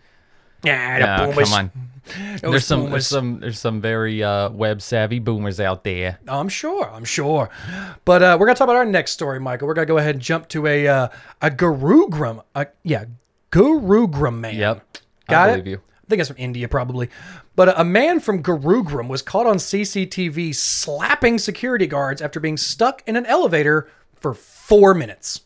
Yeah, 0.65 1.19
the 1.25 1.27
boomers. 1.33 1.49
come 1.51 1.59
on. 1.59 1.71
Those 2.43 2.51
There's 2.51 2.67
some, 2.67 2.81
boomers. 2.81 2.91
there's 2.93 3.07
some, 3.07 3.41
there's 3.41 3.59
some 3.59 3.81
very 3.81 4.23
uh, 4.23 4.51
web 4.51 4.83
savvy 4.83 5.21
boomers 5.21 5.59
out 5.59 5.85
there. 5.85 6.19
I'm 6.29 6.51
sure. 6.51 6.91
I'm 6.91 7.05
sure. 7.05 7.49
But 8.05 8.23
uh, 8.23 8.37
we're 8.39 8.45
gonna 8.47 8.57
talk 8.57 8.67
about 8.67 8.77
our 8.77 8.85
next 8.85 9.13
story, 9.13 9.41
Michael. 9.41 9.67
We're 9.69 9.73
gonna 9.75 9.87
go 9.87 9.97
ahead 9.97 10.17
and 10.17 10.23
jump 10.23 10.49
to 10.51 10.67
a 10.67 10.87
uh, 10.87 11.09
a 11.41 11.51
Gurugram. 11.51 12.43
Uh, 12.55 12.67
yeah, 12.83 13.07
Gurugram 13.51 14.39
man. 14.41 14.55
Yep, 14.57 14.99
Got 15.29 15.49
I 15.49 15.53
it. 15.53 15.57
believe 15.57 15.67
you. 15.67 15.77
I 15.79 16.07
think 16.11 16.21
it's 16.21 16.29
from 16.29 16.37
India, 16.39 16.69
probably. 16.69 17.09
But 17.57 17.69
a, 17.71 17.81
a 17.81 17.85
man 17.85 18.21
from 18.21 18.43
Gurugram 18.43 19.09
was 19.09 19.23
caught 19.23 19.47
on 19.47 19.57
CCTV 19.57 20.55
slapping 20.55 21.39
security 21.39 21.87
guards 21.87 22.21
after 22.21 22.39
being 22.39 22.59
stuck 22.59 23.03
in 23.07 23.17
an 23.17 23.25
elevator 23.25 23.89
for 24.15 24.35
four 24.35 24.93
minutes. 24.93 25.41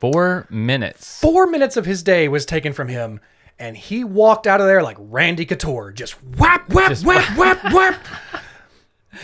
Four 0.00 0.46
minutes. 0.48 1.20
Four 1.20 1.46
minutes 1.46 1.76
of 1.76 1.84
his 1.84 2.02
day 2.02 2.28
was 2.28 2.46
taken 2.46 2.72
from 2.72 2.88
him, 2.88 3.20
and 3.58 3.76
he 3.76 4.04
walked 4.04 4.46
out 4.46 4.60
of 4.60 4.66
there 4.66 4.82
like 4.82 4.96
Randy 4.98 5.44
Couture, 5.44 5.92
just 5.92 6.12
whap, 6.36 6.72
whap, 6.72 6.90
Just 6.90 7.04
whap, 7.04 7.36
whap, 7.36 7.64
whap. 7.72 7.96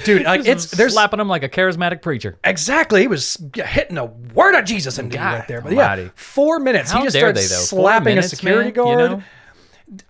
Dude, 0.04 0.24
like 0.24 0.46
it's 0.46 0.70
there's 0.72 0.94
slapping 0.94 1.20
him 1.20 1.28
like 1.28 1.42
a 1.42 1.48
charismatic 1.48 2.02
preacher. 2.02 2.38
Exactly. 2.42 3.02
He 3.02 3.06
was 3.06 3.36
hitting 3.54 3.98
a 3.98 4.06
word 4.06 4.58
of 4.58 4.64
Jesus 4.64 4.98
into 4.98 5.16
you 5.16 5.22
God 5.22 5.38
right 5.38 5.48
there. 5.48 5.60
But 5.60 5.72
yeah, 5.72 6.08
four 6.16 6.58
minutes. 6.58 6.90
How 6.90 6.98
he 6.98 7.04
just 7.04 7.14
dare 7.14 7.20
started 7.20 7.36
they, 7.36 7.42
though? 7.46 7.62
Slapping 7.62 8.04
minutes, 8.16 8.32
a 8.32 8.36
security 8.36 8.58
man, 8.58 8.66
you 8.66 8.72
guard. 8.72 9.10
know? 9.10 9.22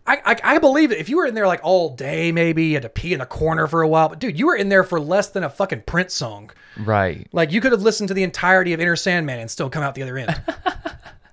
I, 0.07 0.23
I 0.25 0.55
I 0.55 0.59
believe 0.59 0.93
it. 0.93 0.99
If 0.99 1.09
you 1.09 1.17
were 1.17 1.27
in 1.27 1.35
there 1.35 1.47
like 1.47 1.61
all 1.63 1.95
day, 1.95 2.33
maybe 2.33 2.67
you 2.67 2.75
had 2.75 2.83
to 2.85 2.89
pee 2.89 3.13
in 3.13 3.19
the 3.19 3.27
corner 3.27 3.67
for 3.67 3.83
a 3.83 3.89
while. 3.89 4.09
But 4.09 4.21
dude, 4.21 4.39
you 4.39 4.47
were 4.47 4.57
in 4.57 4.69
there 4.69 4.85
for 4.85 5.01
less 5.01 5.29
than 5.31 5.45
a 5.45 5.51
fucking 5.51 5.83
Prince 5.83 6.15
song. 6.15 6.51
Right. 6.79 7.27
Like 7.33 7.53
you 7.53 7.61
could 7.61 7.73
have 7.73 7.83
listened 7.83 8.09
to 8.09 8.15
the 8.15 8.23
entirety 8.23 8.73
of 8.73 8.81
Enter 8.81 8.97
Sandman 8.97 9.41
and 9.41 9.51
still 9.51 9.69
come 9.69 9.83
out 9.83 9.95
the 9.95 10.03
other 10.03 10.17
end. 10.17 10.41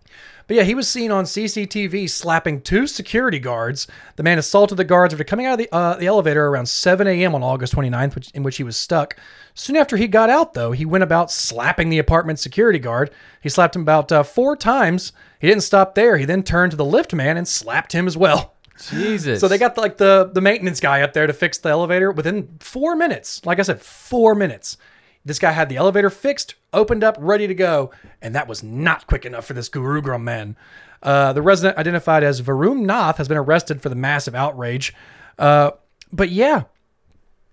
but 0.52 0.58
yeah, 0.58 0.64
he 0.64 0.76
was 0.76 0.90
seen 0.90 1.12
on 1.12 1.24
CCTV 1.24 2.10
slapping 2.10 2.60
two 2.60 2.86
security 2.86 3.40
guards. 3.40 3.88
The 4.18 4.24
man 4.24 4.38
assaulted 4.38 4.78
the 4.78 4.84
guards 4.84 5.14
after 5.14 5.24
coming 5.24 5.46
out 5.46 5.54
of 5.54 5.60
the, 5.60 5.74
uh, 5.74 5.96
the 5.96 6.08
elevator 6.08 6.46
around 6.46 6.66
7 6.66 7.08
a.m. 7.08 7.34
on 7.34 7.42
August 7.42 7.74
29th, 7.74 8.16
which, 8.16 8.32
in 8.32 8.44
which 8.44 8.58
he 8.58 8.64
was 8.66 8.76
stuck. 8.76 9.16
Soon 9.54 9.78
after 9.78 9.96
he 9.96 10.10
got 10.10 10.30
out, 10.30 10.54
though, 10.54 10.74
he 10.74 10.84
went 10.84 11.06
about 11.06 11.32
slapping 11.32 11.88
the 11.88 12.00
apartment 12.00 12.38
security 12.38 12.80
guard. 12.80 13.12
He 13.40 13.48
slapped 13.48 13.78
him 13.78 13.84
about 13.84 14.12
uh, 14.12 14.24
four 14.24 14.58
times. 14.58 15.14
He 15.40 15.48
didn't 15.48 15.64
stop 15.64 15.96
there. 15.96 16.18
He 16.18 16.26
then 16.26 16.44
turned 16.44 16.72
to 16.72 16.78
the 16.78 16.84
lift 16.84 17.14
man 17.14 17.38
and 17.38 17.48
slapped 17.48 17.94
him 17.94 18.06
as 18.06 18.18
well. 18.18 18.54
Jesus. 18.90 19.40
So 19.40 19.48
they 19.48 19.58
got 19.58 19.78
like 19.78 19.96
the 19.96 20.32
the 20.34 20.42
maintenance 20.42 20.82
guy 20.82 21.02
up 21.02 21.14
there 21.14 21.28
to 21.28 21.34
fix 21.34 21.60
the 21.60 21.70
elevator 21.70 22.12
within 22.12 22.58
four 22.60 22.98
minutes. 22.98 23.46
Like 23.46 23.60
I 23.60 23.62
said, 23.62 23.80
four 23.80 24.36
minutes. 24.36 24.76
This 25.24 25.38
guy 25.40 25.52
had 25.52 25.70
the 25.70 25.78
elevator 25.78 26.10
fixed, 26.10 26.56
opened 26.74 27.04
up, 27.04 27.16
ready 27.20 27.46
to 27.48 27.54
go, 27.54 27.92
and 28.22 28.34
that 28.34 28.48
was 28.48 28.64
not 28.64 29.06
quick 29.08 29.26
enough 29.26 29.46
for 29.46 29.54
this 29.54 29.70
Gurugram 29.70 30.22
man. 30.24 30.56
Uh, 31.04 31.34
the 31.34 31.42
resident 31.42 31.78
identified 31.78 32.24
as 32.24 32.42
Varun 32.42 32.82
Nath 32.82 33.18
has 33.18 33.28
been 33.28 33.38
arrested 33.38 33.82
for 33.82 33.90
the 33.90 33.96
massive 33.96 34.34
outrage. 34.36 34.94
Uh, 35.38 35.72
but 36.12 36.30
yeah, 36.30 36.64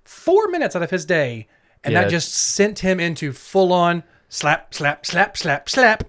four 0.05 0.49
minutes 0.49 0.75
out 0.77 0.83
of 0.83 0.91
his 0.91 1.05
day, 1.05 1.47
and 1.85 1.93
Yeah. 1.93 2.03
that 2.05 2.11
just 2.11 2.33
sent 2.35 2.81
him 2.81 3.01
into 3.01 3.33
full 3.33 3.73
on 3.73 4.03
slap, 4.29 4.75
slap, 4.75 5.05
slap, 5.07 5.37
slap, 5.37 5.69
slap. 5.69 6.05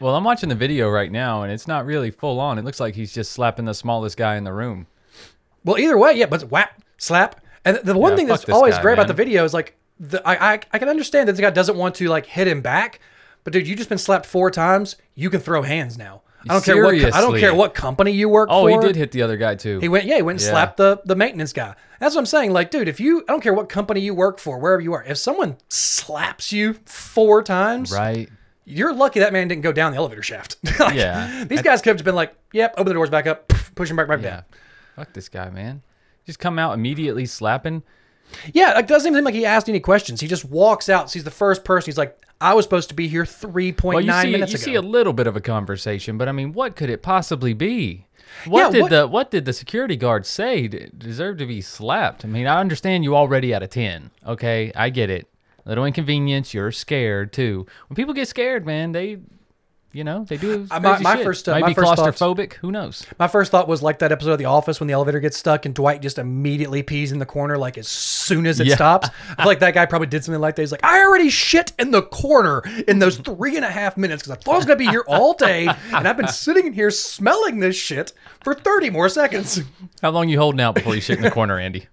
Well, 0.00 0.16
I'm 0.16 0.24
watching 0.24 0.48
the 0.48 0.54
video 0.54 0.88
right 0.90 1.12
now, 1.12 1.42
and 1.42 1.52
it's 1.52 1.68
not 1.68 1.86
really 1.86 2.10
full 2.10 2.40
on. 2.40 2.58
It 2.58 2.64
looks 2.64 2.80
like 2.80 2.94
he's 2.94 3.12
just 3.12 3.32
slapping 3.32 3.66
the 3.66 3.74
smallest 3.74 4.16
guy 4.16 4.36
in 4.36 4.44
the 4.44 4.52
room. 4.52 4.86
Well, 5.64 5.78
either 5.78 5.96
way, 5.96 6.14
yeah, 6.14 6.26
but 6.26 6.42
whap, 6.50 6.82
slap. 6.98 7.40
And 7.64 7.76
the 7.84 7.96
one 7.96 8.12
Yeah, 8.12 8.16
thing 8.16 8.26
that's 8.26 8.48
always 8.48 8.74
guy, 8.74 8.82
great 8.82 8.92
about 8.94 9.06
the 9.06 9.14
video 9.14 9.44
is 9.44 9.54
like, 9.54 9.76
the, 10.02 10.26
I, 10.26 10.54
I 10.54 10.60
I 10.72 10.78
can 10.78 10.88
understand 10.88 11.28
that 11.28 11.32
this 11.32 11.40
guy 11.40 11.50
doesn't 11.50 11.76
want 11.76 11.94
to 11.96 12.08
like 12.08 12.26
hit 12.26 12.48
him 12.48 12.60
back, 12.60 13.00
but 13.44 13.52
dude, 13.52 13.66
you 13.68 13.76
just 13.76 13.88
been 13.88 13.98
slapped 13.98 14.26
four 14.26 14.50
times. 14.50 14.96
You 15.14 15.30
can 15.30 15.40
throw 15.40 15.62
hands 15.62 15.96
now. 15.96 16.22
I 16.48 16.54
don't 16.54 16.64
care 16.64 16.82
what 16.82 16.94
I 16.94 17.20
don't 17.20 17.38
care 17.38 17.54
what 17.54 17.72
company 17.72 18.10
you 18.10 18.28
work 18.28 18.48
oh, 18.50 18.62
for. 18.64 18.70
Oh, 18.70 18.74
for. 18.74 18.80
he 18.82 18.86
did 18.88 18.96
hit 18.96 19.12
the 19.12 19.22
other 19.22 19.36
guy 19.36 19.54
too. 19.54 19.78
He 19.78 19.88
went, 19.88 20.06
yeah, 20.06 20.16
he 20.16 20.22
went 20.22 20.40
and 20.40 20.44
Yeah. 20.44 20.50
slapped 20.50 20.76
the 20.76 21.00
the 21.04 21.14
maintenance 21.14 21.52
guy. 21.52 21.76
That's 22.00 22.16
what 22.16 22.20
I'm 22.20 22.26
saying. 22.26 22.52
Like, 22.52 22.72
dude, 22.72 22.88
if 22.88 22.98
you, 22.98 23.20
I 23.28 23.32
don't 23.32 23.40
care 23.40 23.54
what 23.54 23.68
company 23.68 24.00
you 24.00 24.12
work 24.12 24.40
for, 24.40 24.58
wherever 24.58 24.82
you 24.82 24.92
are, 24.92 25.04
if 25.04 25.18
someone 25.18 25.56
slaps 25.68 26.52
you 26.52 26.74
four 26.84 27.44
times, 27.44 27.92
right. 27.92 28.28
you're 28.64 28.92
lucky 28.92 29.20
that 29.20 29.32
man 29.32 29.46
didn't 29.46 29.62
go 29.62 29.70
down 29.70 29.92
the 29.92 29.98
elevator 29.98 30.22
shaft. 30.22 30.56
Like, 30.80 30.96
Yeah. 30.96 31.44
these 31.44 31.62
guys 31.62 31.80
could 31.80 31.90
have 31.90 31.98
just 31.98 32.04
been 32.04 32.16
like, 32.16 32.34
yep, 32.52 32.72
open 32.72 32.86
the 32.86 32.94
doors 32.94 33.10
back 33.10 33.28
up, 33.28 33.46
push 33.76 33.88
him 33.88 33.96
back, 33.96 34.08
back 34.08 34.20
Yeah. 34.20 34.30
down. 34.30 34.44
Fuck 34.96 35.12
this 35.12 35.28
guy, 35.28 35.48
man. 35.50 35.82
Just 36.26 36.40
come 36.40 36.58
out 36.58 36.74
immediately 36.74 37.24
slapping. 37.24 37.84
Yeah, 38.52 38.78
it 38.78 38.86
doesn't 38.86 39.06
even 39.08 39.18
seem 39.18 39.24
like 39.24 39.34
he 39.34 39.44
asked 39.46 39.68
any 39.68 39.80
questions. 39.80 40.20
He 40.20 40.26
just 40.28 40.44
walks 40.44 40.88
out, 40.88 41.10
sees 41.10 41.24
the 41.24 41.30
first 41.30 41.64
person. 41.64 41.86
He's 41.86 41.98
like, 41.98 42.18
I 42.40 42.54
was 42.54 42.64
supposed 42.64 42.88
to 42.88 42.94
be 42.94 43.06
here 43.08 43.24
3.9 43.24 43.82
Well, 43.84 44.00
you 44.00 44.12
see, 44.12 44.30
minutes 44.32 44.52
you 44.52 44.56
ago. 44.56 44.64
see 44.64 44.74
a 44.74 44.82
little 44.82 45.12
bit 45.12 45.26
of 45.26 45.36
a 45.36 45.40
conversation, 45.40 46.18
but 46.18 46.28
I 46.28 46.32
mean, 46.32 46.52
what 46.52 46.74
could 46.74 46.90
it 46.90 47.02
possibly 47.02 47.52
be? 47.54 48.06
What 48.46 48.60
Yeah, 48.60 48.70
did 48.70 48.80
what- 48.82 48.90
the 48.90 49.06
what 49.06 49.30
did 49.30 49.44
the 49.44 49.52
security 49.52 49.94
guard 49.96 50.24
say 50.26 50.66
to 50.66 50.88
deserve 50.88 51.36
to 51.38 51.46
be 51.46 51.60
slapped? 51.60 52.24
I 52.24 52.28
mean, 52.28 52.46
I 52.46 52.58
understand 52.60 53.04
you 53.04 53.14
already 53.14 53.52
at 53.52 53.62
a 53.62 53.66
ten. 53.68 54.10
Okay, 54.26 54.72
I 54.74 54.88
get 54.90 55.10
it. 55.10 55.28
Little 55.66 55.84
inconvenience. 55.84 56.52
You're 56.54 56.72
scared 56.72 57.32
too. 57.32 57.66
When 57.88 57.94
people 57.94 58.14
get 58.14 58.26
scared, 58.28 58.64
man, 58.66 58.92
they 58.92 59.18
you 59.92 60.04
know, 60.04 60.24
they 60.24 60.36
do. 60.36 60.66
Uh, 60.70 60.80
my- 60.80 60.98
my 61.00 61.16
shit. 61.16 61.24
first, 61.24 61.48
uh, 61.48 61.52
might 61.52 61.60
my 61.60 61.68
be 61.68 61.74
first 61.74 61.96
thoughts- 61.96 62.20
claustrophobic. 62.20 62.54
Who 62.54 62.70
knows? 62.70 63.06
My 63.18 63.28
first 63.28 63.50
thought 63.50 63.68
was 63.68 63.82
like 63.82 63.98
that 64.00 64.10
episode 64.12 64.32
of 64.32 64.38
The 64.38 64.44
Office 64.46 64.80
when 64.80 64.86
the 64.86 64.94
elevator 64.94 65.20
gets 65.20 65.36
stuck 65.36 65.66
and 65.66 65.74
Dwight 65.74 66.02
just 66.02 66.18
immediately 66.18 66.82
pees 66.82 67.12
in 67.12 67.18
the 67.18 67.26
corner 67.26 67.58
like 67.58 67.76
as 67.78 67.88
soon 67.88 68.46
as 68.46 68.60
it 68.60 68.66
Yeah. 68.66 68.74
stops. 68.74 69.08
I 69.30 69.34
feel 69.42 69.46
like 69.46 69.60
that 69.60 69.74
guy 69.74 69.86
probably 69.86 70.08
did 70.08 70.24
something 70.24 70.40
like 70.40 70.56
that. 70.56 70.62
He's 70.62 70.72
like, 70.72 70.84
I 70.84 71.02
already 71.02 71.28
shit 71.30 71.72
in 71.78 71.90
the 71.90 72.02
corner 72.02 72.62
in 72.88 72.98
those 72.98 73.16
three 73.18 73.56
and 73.56 73.64
a 73.64 73.70
half 73.70 73.96
minutes 73.96 74.22
because 74.22 74.38
I 74.38 74.40
thought 74.42 74.54
I 74.54 74.56
was 74.56 74.66
going 74.66 74.78
to 74.78 74.84
be 74.84 74.90
here 74.90 75.04
all 75.06 75.34
day 75.34 75.66
and 75.66 76.08
I've 76.08 76.16
been 76.16 76.28
sitting 76.46 76.66
in 76.66 76.72
here 76.72 76.90
smelling 76.90 77.60
this 77.60 77.76
shit 77.76 78.12
for 78.44 78.54
30 78.54 78.90
more 78.90 79.08
seconds. 79.08 79.60
How 80.00 80.10
long 80.10 80.28
you 80.28 80.38
holding 80.38 80.60
out 80.60 80.74
before 80.74 80.94
you 80.94 81.00
shit 81.00 81.18
in 81.18 81.22
the 81.22 81.30
corner, 81.30 81.58
Andy? 81.58 81.86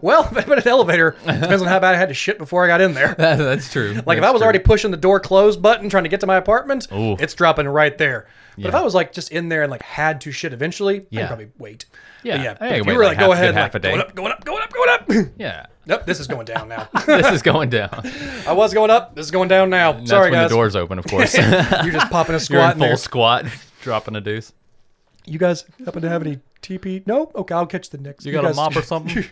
Well, 0.00 0.28
but 0.32 0.50
an 0.58 0.68
elevator 0.68 1.16
depends 1.24 1.62
on 1.62 1.68
how 1.68 1.78
bad 1.80 1.94
I 1.94 1.98
had 1.98 2.08
to 2.08 2.14
shit 2.14 2.38
before 2.38 2.64
I 2.64 2.68
got 2.68 2.80
in 2.80 2.94
there. 2.94 3.14
That's 3.18 3.70
true. 3.72 4.00
Like 4.06 4.18
if 4.18 4.24
I 4.24 4.30
was 4.30 4.42
already 4.42 4.58
pushing 4.58 4.90
the 4.90 4.96
door 4.96 5.20
close 5.20 5.56
button 5.56 5.88
trying 5.88 6.04
to 6.04 6.08
get 6.08 6.20
to 6.20 6.26
my 6.26 6.36
apartment, 6.36 6.88
Ooh. 6.92 7.16
it's 7.18 7.34
dropping 7.34 7.68
right 7.68 7.96
there. 7.98 8.26
But 8.58 8.68
if 8.68 8.74
I 8.74 8.80
was 8.82 8.94
like 8.94 9.12
just 9.12 9.30
in 9.32 9.50
there 9.50 9.62
and 9.64 9.70
like 9.70 9.82
had 9.82 10.22
to 10.22 10.32
shit 10.32 10.54
eventually, 10.54 11.00
I'd 11.00 11.06
Yeah. 11.10 11.26
probably 11.26 11.50
wait. 11.58 11.84
Yeah. 12.22 12.36
But 12.38 12.42
yeah. 12.44 12.54
Can 12.54 12.66
if 12.80 12.86
wait 12.86 12.92
you 12.92 12.98
were 12.98 13.04
like 13.04 13.18
like, 13.18 13.26
go 13.26 13.32
half- 13.32 13.42
ahead, 13.42 13.48
good 13.48 13.54
like 13.54 13.62
half 13.62 13.74
a 13.74 13.78
day. 13.78 13.90
going 13.90 14.00
up, 14.00 14.14
going 14.14 14.32
up, 14.32 14.44
going 14.44 14.62
up, 14.62 15.06
going 15.06 15.26
up. 15.26 15.32
yeah, 15.38 15.66
nope, 15.84 16.06
this 16.06 16.20
is 16.20 16.26
going 16.26 16.46
down 16.46 16.68
now. 16.68 16.88
this 17.06 17.30
is 17.32 17.42
going 17.42 17.68
down. 17.68 18.10
I 18.46 18.52
was 18.54 18.72
going 18.72 18.90
up. 18.90 19.14
This 19.14 19.26
is 19.26 19.30
going 19.30 19.48
down 19.48 19.68
now. 19.68 19.92
That's 19.92 20.08
Sorry, 20.08 20.30
when 20.30 20.40
guys. 20.40 20.48
the 20.50 20.56
doors 20.56 20.74
open, 20.74 20.98
of 20.98 21.04
course. 21.06 21.34
You're 21.36 21.92
just 21.92 22.10
popping 22.10 22.34
a 22.34 22.40
squat. 22.40 22.58
You're 22.58 22.70
in 22.70 22.82
in 22.82 22.88
full 22.88 22.96
squat, 22.96 23.44
dropping 23.82 24.16
a 24.16 24.22
deuce. 24.22 24.52
You 25.26 25.38
guys 25.38 25.64
happen 25.84 26.00
to 26.02 26.08
have 26.08 26.22
any 26.22 26.38
TP? 26.66 27.02
Nope. 27.06 27.32
Okay, 27.34 27.54
I'll 27.54 27.66
catch 27.66 27.90
the 27.90 27.98
next. 27.98 28.26
You 28.26 28.32
got 28.32 28.44
a 28.44 28.48
guys, 28.48 28.56
mop 28.56 28.76
or 28.76 28.82
something? 28.82 29.24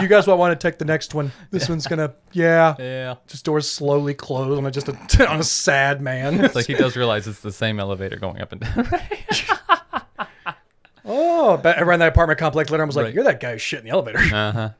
you 0.00 0.08
guys 0.08 0.26
might 0.26 0.34
want 0.34 0.58
to 0.58 0.68
take 0.68 0.78
the 0.78 0.84
next 0.84 1.14
one. 1.14 1.32
This 1.50 1.68
one's 1.68 1.86
gonna. 1.86 2.14
Yeah. 2.32 2.76
yeah. 2.78 3.14
Just 3.26 3.44
doors 3.44 3.68
slowly 3.68 4.14
close 4.14 4.56
on 4.56 4.64
a 4.66 4.70
just 4.70 4.88
a 4.88 4.92
on 5.30 5.40
a 5.40 5.44
sad 5.44 6.00
man. 6.00 6.44
It's 6.44 6.54
like 6.54 6.66
he 6.66 6.74
does 6.74 6.96
realize 6.96 7.26
it's 7.26 7.40
the 7.40 7.52
same 7.52 7.80
elevator 7.80 8.16
going 8.16 8.40
up 8.40 8.52
and 8.52 8.60
down. 8.60 8.88
Oh, 11.12 11.56
but 11.56 11.80
around 11.80 12.00
that 12.00 12.08
apartment 12.08 12.38
complex 12.38 12.70
later, 12.70 12.82
I 12.82 12.86
was 12.86 12.94
like, 12.94 13.06
Right. 13.06 13.14
"You're 13.14 13.24
that 13.24 13.40
guy 13.40 13.52
who 13.52 13.58
shit 13.58 13.78
in 13.80 13.86
the 13.86 13.90
elevator." 13.90 14.18
Uh 14.18 14.52
huh. 14.52 14.70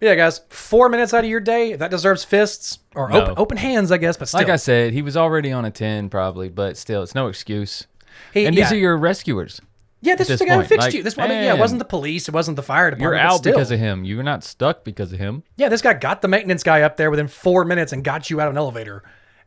yeah, 0.00 0.14
guys, 0.14 0.40
four 0.48 0.88
minutes 0.88 1.12
out 1.12 1.24
of 1.24 1.30
your 1.30 1.40
day, 1.40 1.76
that 1.76 1.90
deserves 1.90 2.24
fists 2.24 2.78
or 2.96 3.10
No. 3.10 3.20
open, 3.20 3.34
open 3.36 3.56
hands, 3.58 3.92
I 3.92 3.98
guess. 3.98 4.16
But 4.16 4.28
still, 4.28 4.40
Like 4.40 4.48
I 4.48 4.56
said, 4.56 4.92
he 4.94 5.02
was 5.02 5.14
already 5.16 5.52
on 5.52 5.64
a 5.66 5.70
ten 5.70 6.08
probably, 6.08 6.48
but 6.48 6.78
still, 6.78 7.02
it's 7.02 7.14
no 7.14 7.26
excuse. 7.28 7.86
He- 8.32 8.46
And 8.46 8.56
yeah, 8.56 8.64
these 8.64 8.72
are 8.72 8.76
your 8.78 8.96
rescuers. 8.96 9.60
Yeah, 10.02 10.14
this 10.16 10.28
is 10.28 10.38
the 10.40 10.44
guy 10.46 10.56
who 10.56 10.62
fixed 10.64 10.86
like, 10.88 10.94
you. 10.94 11.02
This 11.02 11.16
one, 11.16 11.26
I 11.30 11.34
mean, 11.34 11.44
yeah, 11.44 11.54
it 11.54 11.58
wasn't 11.58 11.78
the 11.78 11.84
police, 11.86 12.28
it 12.28 12.34
wasn't 12.34 12.56
the 12.56 12.62
fire 12.62 12.90
department. 12.90 13.02
You're 13.02 13.18
out 13.18 13.38
still. 13.38 13.52
because 13.52 13.70
of 13.70 13.78
him. 13.78 14.04
You're 14.04 14.22
not 14.22 14.44
stuck 14.44 14.84
because 14.84 15.12
of 15.12 15.18
him. 15.18 15.42
yeah. 15.56 15.68
This 15.68 15.80
guy 15.80 15.94
got 15.94 16.20
the 16.22 16.28
maintenance 16.28 16.62
guy 16.62 16.82
up 16.82 16.96
there 16.96 17.10
within 17.10 17.28
four 17.28 17.64
minutes 17.64 17.92
and 17.92 18.04
got 18.04 18.28
you 18.28 18.40
out 18.40 18.48
of 18.48 18.52
an 18.52 18.58
elevator. 18.58 19.02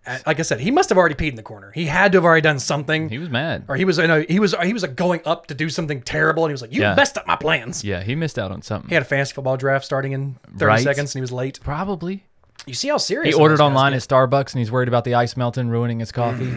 And 0.08 0.22
like 0.28 0.40
I 0.40 0.44
said, 0.44 0.60
he 0.60 0.70
must 0.72 0.90
have 0.90 0.98
already 1.00 1.16
peed 1.16 1.30
in 1.32 1.36
the 1.36 1.42
corner. 1.44 1.72
He 1.72 1.86
had 1.86 2.12
to 2.12 2.18
have 2.20 2.26
already 2.26 2.42
done 2.42 2.60
something. 2.60 3.10
He 3.10 3.18
was 3.18 3.30
mad. 3.30 3.66
or 3.68 3.76
he 3.76 3.86
was, 3.86 3.98
you 3.98 4.06
know, 4.08 4.24
he 4.28 4.40
was, 4.40 4.54
he 4.64 4.72
was 4.72 4.84
uh, 4.84 4.88
going 4.88 5.22
up 5.26 5.48
to 5.48 5.56
do 5.56 5.68
something 5.68 6.02
terrible, 6.04 6.46
and 6.46 6.52
he 6.52 6.54
was 6.54 6.62
like, 6.62 6.72
"You 6.74 6.82
Yeah. 6.84 6.94
messed 6.96 7.18
up 7.18 7.26
my 7.26 7.36
plans." 7.36 7.84
Yeah, 7.84 8.04
he 8.04 8.14
missed 8.16 8.38
out 8.38 8.52
on 8.52 8.62
something. 8.62 8.88
He 8.90 8.94
had 8.94 9.02
a 9.02 9.06
fantasy 9.06 9.34
football 9.34 9.58
draft 9.58 9.84
starting 9.84 10.12
in 10.12 10.38
30 10.58 10.66
Right. 10.66 10.84
seconds, 10.84 11.16
and 11.16 11.20
he 11.20 11.22
was 11.22 11.32
late. 11.32 11.60
Probably. 11.64 12.24
You 12.68 12.76
see 12.76 12.88
how 12.90 12.98
serious 12.98 13.26
He 13.26 13.32
serious 13.32 13.36
some 13.36 13.42
of 13.42 13.42
ordered 13.42 13.62
online 13.64 13.94
at 13.94 14.02
Starbucks 14.02 14.54
and 14.54 14.60
he's 14.60 14.72
worried 14.72 14.88
about 14.88 15.04
the 15.06 15.16
ice 15.16 15.36
melting, 15.36 15.70
ruining 15.70 16.00
his 16.00 16.12
coffee. 16.12 16.54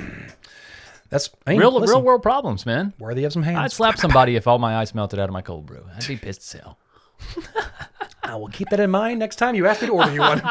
That's 1.11 1.31
I 1.47 1.53
mean, 1.53 1.61
real, 1.61 1.73
listen, 1.73 1.88
real 1.97 2.03
world 2.03 2.23
problems, 2.23 2.67
man. 2.67 2.93
worthy 2.99 3.25
of 3.25 3.33
some 3.33 3.43
hands. 3.43 3.59
I'd 3.59 3.73
slap 3.73 3.97
somebody 3.99 4.37
if 4.37 4.47
all 4.47 4.59
my 4.59 4.77
ice 4.77 4.95
melted 4.95 5.19
out 5.19 5.29
of 5.29 5.33
my 5.33 5.43
cold 5.43 5.65
brew. 5.67 5.85
I'd 5.97 6.07
be 6.07 6.17
pissed 6.17 6.43
as 6.55 6.61
hell. 6.61 6.79
I 8.23 8.37
will 8.37 8.49
keep 8.49 8.69
that 8.69 8.79
in 8.81 8.91
mind 8.91 9.19
next 9.19 9.37
time 9.37 9.55
you 9.55 9.67
ask 9.67 9.81
me 9.81 9.87
to 9.88 9.95
order 9.95 10.12
you 10.12 10.21
one. 10.21 10.43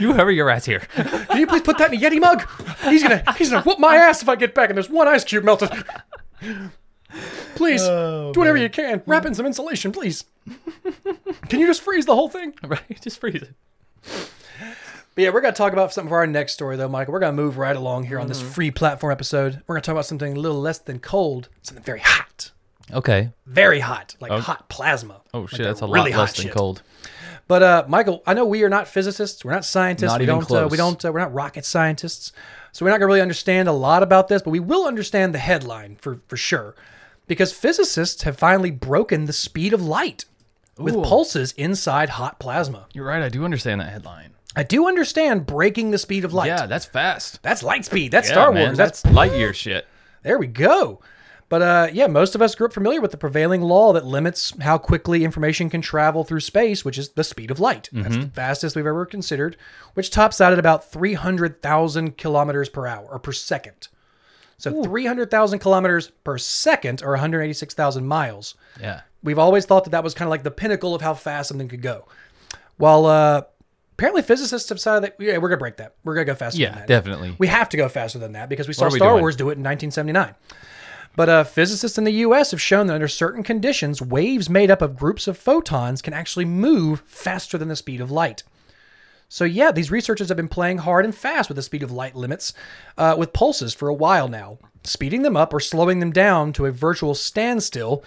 You 0.00 0.12
whoever 0.12 0.30
your 0.32 0.50
ass 0.50 0.64
here. 0.64 0.80
Can 0.80 1.38
you 1.38 1.46
please 1.46 1.62
put 1.62 1.78
that 1.78 1.92
in 1.92 1.98
a 1.98 2.04
Yeti 2.04 2.20
mug? 2.20 2.46
He's 2.82 3.02
gonna 3.02 3.22
he's 3.38 3.50
gonna 3.50 3.62
whoop 3.62 3.78
my 3.78 3.94
ass 3.96 4.20
if 4.22 4.28
I 4.28 4.34
get 4.34 4.54
back 4.54 4.68
and 4.70 4.76
there's 4.76 4.90
one 4.90 5.06
ice 5.06 5.22
cube 5.22 5.44
melted. 5.44 5.70
Please 7.54 7.82
Oh, 7.82 8.32
do 8.32 8.40
whatever 8.40 8.58
you 8.58 8.68
can. 8.68 9.02
Wrap 9.06 9.24
in 9.24 9.34
some 9.34 9.46
insulation, 9.46 9.92
please. 9.92 10.24
Can 11.48 11.60
you 11.60 11.66
just 11.68 11.80
freeze 11.82 12.06
the 12.06 12.14
whole 12.14 12.28
thing? 12.28 12.54
right? 12.64 13.00
Just 13.00 13.20
freeze 13.20 13.42
it. 13.42 13.54
But 15.14 15.22
yeah, 15.22 15.30
we're 15.30 15.40
gonna 15.40 15.54
talk 15.54 15.72
about 15.72 15.92
something 15.92 16.08
for 16.08 16.16
our 16.18 16.26
next 16.26 16.52
story 16.54 16.76
though, 16.76 16.88
Michael. 16.88 17.12
We're 17.12 17.20
gonna 17.20 17.32
move 17.32 17.56
right 17.58 17.76
along 17.76 18.04
here 18.04 18.18
on 18.18 18.24
Mm-hmm. 18.28 18.42
this 18.44 18.54
free 18.54 18.70
platform 18.70 19.12
episode. 19.12 19.62
We're 19.66 19.76
gonna 19.76 19.82
talk 19.82 19.92
about 19.92 20.06
something 20.06 20.36
a 20.36 20.40
little 20.40 20.60
less 20.60 20.78
than 20.78 20.98
cold, 20.98 21.48
something 21.62 21.84
very 21.84 22.00
hot. 22.00 22.50
Okay. 22.92 23.30
Very 23.46 23.80
hot, 23.80 24.14
like 24.20 24.32
hot 24.32 24.68
plasma. 24.68 25.22
Oh 25.32 25.40
Like 25.42 25.50
shit, 25.50 25.62
that's 25.62 25.82
a 25.82 25.86
really 25.86 26.10
lot 26.12 26.18
less 26.18 26.30
hot 26.30 26.36
than 26.36 26.42
shit. 26.46 26.54
cold. 26.54 26.82
But 27.46 27.62
uh, 27.62 27.84
Michael, 27.88 28.22
I 28.26 28.32
know 28.34 28.44
we 28.46 28.62
are 28.64 28.68
not 28.70 28.88
physicists. 28.88 29.44
We're 29.44 29.52
not 29.52 29.64
scientists. 29.64 30.10
Not 30.10 30.18
we 30.20 30.24
even 30.24 30.38
don't. 30.40 30.50
Uh, 30.50 30.68
we 30.70 30.76
close. 30.76 30.78
don't. 30.78 31.04
Uh, 31.04 31.12
we're 31.12 31.20
not 31.20 31.32
rocket 31.34 31.64
scientists. 31.64 32.32
So 32.72 32.84
we're 32.84 32.90
not 32.90 32.98
gonna 32.98 33.06
really 33.06 33.20
understand 33.20 33.68
a 33.68 33.72
lot 33.72 34.02
about 34.02 34.28
this, 34.28 34.42
but 34.42 34.50
we 34.50 34.60
will 34.60 34.86
understand 34.86 35.32
the 35.34 35.38
headline 35.38 35.96
for 36.00 36.20
for 36.26 36.36
sure, 36.36 36.74
because 37.26 37.52
physicists 37.52 38.22
have 38.22 38.36
finally 38.38 38.70
broken 38.70 39.26
the 39.26 39.32
speed 39.32 39.72
of 39.72 39.82
light 39.82 40.24
with 40.76 40.94
pulses 41.04 41.52
inside 41.52 42.10
hot 42.10 42.38
plasma. 42.40 42.86
You're 42.92 43.06
right. 43.06 43.22
I 43.22 43.28
do 43.28 43.44
understand 43.44 43.80
that 43.80 43.90
headline. 43.92 44.32
I 44.56 44.62
do 44.62 44.86
understand 44.86 45.46
breaking 45.46 45.90
the 45.90 45.98
speed 45.98 46.24
of 46.24 46.32
light. 46.32 46.46
Yeah, 46.46 46.66
that's 46.66 46.84
fast. 46.84 47.42
That's 47.42 47.62
light 47.62 47.84
speed. 47.84 48.12
That's 48.12 48.28
Yeah, 48.28 48.34
Star 48.34 48.52
man, 48.52 48.68
Wars. 48.68 48.78
That's, 48.78 49.02
that's 49.02 49.14
light 49.14 49.32
year 49.32 49.52
shit. 49.52 49.86
there 50.22 50.38
we 50.38 50.46
go. 50.46 51.00
But 51.48 51.62
uh, 51.62 51.88
yeah, 51.92 52.06
most 52.06 52.34
of 52.34 52.42
us 52.42 52.54
grew 52.54 52.66
up 52.66 52.72
familiar 52.72 53.00
with 53.00 53.10
the 53.10 53.16
prevailing 53.16 53.60
law 53.60 53.92
that 53.92 54.06
limits 54.06 54.54
how 54.62 54.78
quickly 54.78 55.24
information 55.24 55.68
can 55.68 55.82
travel 55.82 56.24
through 56.24 56.40
space, 56.40 56.84
which 56.84 56.98
is 56.98 57.10
the 57.10 57.22
speed 57.22 57.50
of 57.50 57.60
light. 57.60 57.90
That's 57.92 58.16
the 58.16 58.28
fastest 58.28 58.74
we've 58.74 58.86
ever 58.86 59.04
considered, 59.04 59.56
which 59.92 60.10
tops 60.10 60.40
out 60.40 60.52
at 60.52 60.58
about 60.58 60.90
300,000 60.90 62.16
kilometers 62.16 62.68
per 62.68 62.86
hour 62.86 63.06
or 63.06 63.18
per 63.18 63.32
second. 63.32 63.88
So 64.56 64.82
300,000 64.82 65.58
kilometers 65.58 66.10
per 66.24 66.38
second 66.38 67.02
or 67.02 67.10
186,000 67.10 68.06
miles. 68.06 68.54
Yeah. 68.80 69.02
We've 69.22 69.38
always 69.38 69.66
thought 69.66 69.84
that 69.84 69.90
that 69.90 70.02
was 70.02 70.14
kind 70.14 70.26
of 70.26 70.30
like 70.30 70.44
the 70.44 70.50
pinnacle 70.50 70.94
of 70.94 71.02
how 71.02 71.14
fast 71.14 71.48
something 71.48 71.68
could 71.68 71.82
go. 71.82 72.06
Well, 72.78 73.06
uh, 73.06 73.42
apparently 73.94 74.22
physicists 74.22 74.68
have 74.68 74.78
decided 74.78 75.02
that 75.04 75.16
yeah, 75.24 75.38
we're 75.38 75.48
gonna 75.48 75.58
break 75.58 75.78
that. 75.78 75.94
We're 76.04 76.14
gonna 76.14 76.26
go 76.26 76.34
faster. 76.34 76.58
than 76.58 76.72
Yeah, 76.72 76.78
that. 76.80 76.86
definitely. 76.86 77.34
We 77.38 77.46
have 77.46 77.68
to 77.70 77.76
go 77.76 77.88
faster 77.88 78.18
than 78.18 78.32
that 78.32 78.48
because 78.48 78.68
we 78.68 78.74
saw 78.74 78.86
we 78.86 78.98
Star 78.98 79.12
doing? 79.12 79.20
Wars 79.22 79.36
do 79.36 79.48
it 79.50 79.56
in 79.58 79.62
1979. 79.64 80.34
But 81.16 81.28
uh, 81.28 81.44
physicists 81.44 81.96
in 81.96 82.02
the 82.04 82.10
U.S. 82.12 82.50
have 82.50 82.60
shown 82.60 82.88
that 82.88 82.94
under 82.94 83.06
certain 83.06 83.44
conditions, 83.44 84.02
waves 84.02 84.50
made 84.50 84.68
up 84.70 84.82
of 84.82 84.96
groups 84.96 85.28
of 85.28 85.38
photons 85.38 86.02
can 86.02 86.12
actually 86.12 86.44
move 86.44 87.02
faster 87.06 87.56
than 87.56 87.68
the 87.68 87.76
speed 87.76 88.00
of 88.00 88.10
light. 88.10 88.42
So 89.28 89.44
yeah, 89.44 89.70
these 89.70 89.90
researchers 89.92 90.28
have 90.28 90.36
been 90.36 90.48
playing 90.48 90.78
hard 90.78 91.04
and 91.04 91.14
fast 91.14 91.48
with 91.48 91.56
the 91.56 91.62
speed 91.62 91.82
of 91.82 91.90
light 91.92 92.14
limits 92.16 92.52
uh, 92.98 93.14
with 93.16 93.32
pulses 93.32 93.74
for 93.74 93.88
a 93.88 93.94
while 93.94 94.28
now, 94.28 94.58
speeding 94.82 95.22
them 95.22 95.36
up 95.36 95.52
or 95.54 95.60
slowing 95.60 96.00
them 96.00 96.10
down 96.12 96.52
to 96.54 96.66
a 96.66 96.72
virtual 96.72 97.14
standstill 97.14 98.02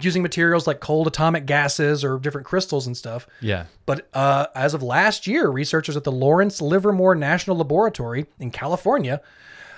using 0.00 0.22
materials 0.22 0.66
like 0.66 0.80
cold 0.80 1.06
atomic 1.06 1.46
gases 1.46 2.04
or 2.04 2.18
different 2.18 2.46
crystals 2.46 2.86
and 2.86 2.96
stuff. 2.96 3.26
Yeah. 3.40 3.66
But 3.86 4.08
uh, 4.12 4.46
as 4.54 4.74
of 4.74 4.82
last 4.82 5.26
year, 5.26 5.48
researchers 5.48 5.96
at 5.96 6.04
the 6.04 6.12
Lawrence 6.12 6.60
Livermore 6.60 7.14
National 7.14 7.56
Laboratory 7.56 8.26
in 8.38 8.50
California, 8.50 9.20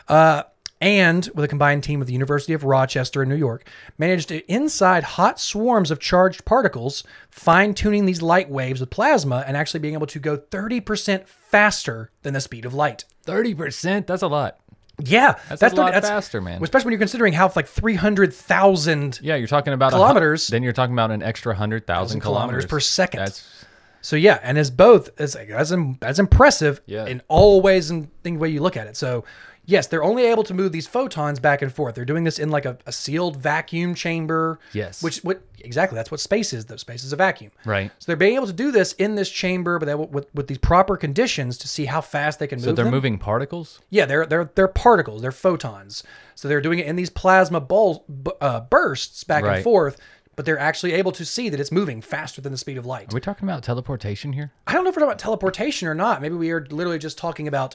uh, 0.09 0.45
and 0.81 1.29
with 1.35 1.45
a 1.45 1.49
combined 1.49 1.83
team 1.83 2.01
of 2.01 2.07
the 2.07 2.13
University 2.13 2.53
of 2.53 2.63
Rochester 2.63 3.23
in 3.23 3.29
New 3.29 3.37
York, 3.37 3.69
managed 3.99 4.29
to 4.29 4.47
inside 4.53 5.03
hot 5.03 5.41
swarms 5.41 5.91
of 5.91 5.99
charged 5.99 6.45
particles, 6.45 7.03
fine 7.31 7.75
tuning 7.75 8.07
these 8.07 8.23
light 8.23 8.49
waves 8.49 8.79
with 8.81 8.91
plasma 8.91 9.45
and 9.47 9.57
actually 9.57 9.81
being 9.81 9.95
able 9.95 10.07
to 10.07 10.21
go 10.21 10.39
30% 10.39 11.27
faster 11.27 12.11
than 12.23 12.35
the 12.35 12.41
speed 12.41 12.65
of 12.65 12.75
light. 12.75 13.05
Thirty 13.25 13.55
percent. 13.55 14.07
That's 14.07 14.23
a 14.23 14.29
lot. 14.29 14.59
Yeah, 15.01 15.35
That's, 15.49 15.61
that's 15.61 15.75
a 15.75 15.77
lot 15.77 15.87
30 15.87 15.95
that's- 15.95 16.09
faster, 16.11 16.41
man. 16.41 16.63
Especially 16.63 16.87
when 16.87 16.93
you're 16.93 16.99
considering 16.99 17.33
how 17.33 17.51
like 17.55 17.69
300,000 17.69 19.21
yeah, 19.23 19.37
you're 19.37 19.47
talking 19.49 19.73
about 19.73 19.93
a 19.93 19.97
Kilometers. 19.97 20.49
then 20.49 20.63
you're 20.63 20.73
talking 20.73 20.93
about 20.93 21.11
an 21.11 21.23
extra 21.23 21.55
hundred 21.55 21.87
thousand 21.87 22.21
kilometers 22.21 22.65
kilometers 22.65 22.67
per 22.67 22.81
second. 22.81 23.21
That's 23.21 23.65
So 24.01 24.17
yeah, 24.17 24.39
and 24.43 24.59
as 24.59 24.71
both 24.71 25.11
as 25.21 25.37
as 25.37 26.19
impressive 26.19 26.81
Yeah. 26.87 27.07
in 27.07 27.23
all 27.29 27.61
ways 27.61 27.91
and 27.91 28.09
the 28.23 28.37
way 28.37 28.49
you 28.49 28.61
look 28.61 28.77
at 28.77 28.87
it. 28.87 28.97
So 28.97 29.25
yes, 29.69 29.87
they're 29.87 30.03
only 30.03 30.25
able 30.25 30.43
to 30.43 30.55
move 30.55 30.73
these 30.73 30.89
photons 30.89 31.39
back 31.39 31.63
and 31.63 31.73
forth. 31.73 31.95
They're 31.95 32.05
doing 32.05 32.25
this 32.25 32.39
in 32.41 32.51
like 32.51 32.65
a, 32.65 32.77
a 32.87 32.91
sealed 32.91 33.37
vacuum 33.37 33.95
chamber. 33.95 34.59
Yes. 34.73 35.03
Which 35.03 35.19
what 35.19 35.43
exactly 35.61 35.95
that's 35.95 36.11
what 36.11 36.19
space 36.21 36.53
is. 36.53 36.65
Though 36.67 36.77
space 36.77 37.05
is 37.05 37.13
a 37.13 37.17
vacuum. 37.17 37.53
right. 37.65 37.93
So 38.01 38.07
they're 38.07 38.17
being 38.17 38.35
able 38.35 38.47
to 38.49 38.53
do 38.53 38.73
this 38.73 38.95
in 38.95 39.15
this 39.15 39.31
chamber, 39.31 39.79
but 39.79 39.87
they, 39.87 39.95
with 39.95 40.27
with 40.35 40.49
these 40.49 40.59
proper 40.59 40.97
conditions 40.97 41.57
to 41.59 41.69
see 41.69 41.85
how 41.85 42.01
fast 42.01 42.39
they 42.41 42.47
can 42.49 42.59
So 42.59 42.67
move. 42.69 42.77
they're 42.77 42.85
them. 42.87 42.95
moving 42.95 43.19
particles. 43.19 43.81
Yeah, 43.91 44.07
they're 44.07 44.27
they're 44.27 44.51
they're 44.57 44.67
particles. 44.69 45.23
They're 45.23 45.31
photons. 45.31 46.03
So 46.35 46.49
they're 46.49 46.61
doing 46.61 46.79
it 46.81 46.87
in 46.87 46.97
these 46.97 47.11
plasma 47.11 47.61
ball, 47.61 48.05
bu- 48.09 48.33
uh, 48.41 48.61
bursts 48.63 49.23
back 49.23 49.45
and 49.45 49.63
forth. 49.63 49.97
But 50.37 50.45
they're 50.47 50.57
actually 50.57 50.93
able 50.93 51.11
to 51.13 51.25
see 51.25 51.49
that 51.49 51.59
it's 51.59 51.73
moving 51.73 52.01
faster 52.01 52.41
than 52.41 52.53
the 52.53 52.59
speed 52.59 52.79
of 52.79 52.87
light. 52.87 53.13
Are 53.13 53.15
we 53.17 53.21
talking 53.21 53.49
about 53.49 53.65
teleportation 53.65 54.33
here? 54.33 54.53
I 54.69 54.73
don't 54.73 54.85
know 54.85 54.91
if 54.91 54.95
we're 54.95 55.01
talking 55.01 55.09
about 55.11 55.19
teleportation 55.19 55.89
or 55.89 55.97
not. 55.97 56.23
Maybe 56.23 56.37
we 56.37 56.53
are 56.53 56.65
literally 56.71 57.01
just 57.01 57.19
talking 57.19 57.49
about 57.49 57.75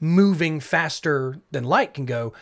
moving 0.00 0.60
faster 0.60 1.38
than 1.50 1.64
light 1.64 1.94
can 1.94 2.04
go. 2.06 2.32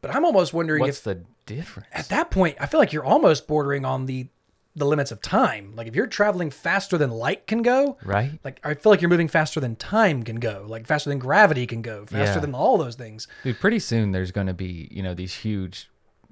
But 0.00 0.14
I'm 0.14 0.24
almost 0.24 0.52
wondering 0.52 0.80
What's 0.80 0.98
if 0.98 1.04
the 1.04 1.20
difference? 1.46 1.88
at 1.92 2.08
that 2.08 2.30
point, 2.30 2.56
I 2.60 2.66
feel 2.66 2.80
like 2.80 2.92
you're 2.92 3.04
almost 3.04 3.46
bordering 3.46 3.84
on 3.84 4.06
the 4.06 4.28
the 4.76 4.84
limits 4.84 5.12
of 5.12 5.22
time. 5.22 5.72
Like 5.76 5.86
if 5.86 5.94
you're 5.94 6.08
traveling 6.08 6.50
faster 6.50 6.98
than 6.98 7.10
light 7.10 7.46
can 7.46 7.62
go, 7.62 7.96
Right. 8.04 8.40
Like 8.42 8.58
I 8.64 8.74
feel 8.74 8.90
like 8.90 9.00
you're 9.00 9.08
moving 9.08 9.28
faster 9.28 9.60
than 9.60 9.76
time 9.76 10.24
can 10.24 10.36
go, 10.40 10.64
like 10.68 10.84
faster 10.86 11.10
than 11.10 11.20
gravity 11.20 11.64
can 11.64 11.80
go, 11.80 12.04
faster 12.06 12.34
Yeah. 12.34 12.40
than 12.40 12.56
all 12.56 12.76
those 12.76 12.96
things. 12.96 13.28
Dude, 13.44 13.60
pretty 13.60 13.78
soon 13.78 14.10
there's 14.10 14.32
going 14.32 14.48
to 14.48 14.52
be, 14.54 14.88
you 14.90 15.00
know, 15.00 15.14
these 15.14 15.32
huge 15.32 15.88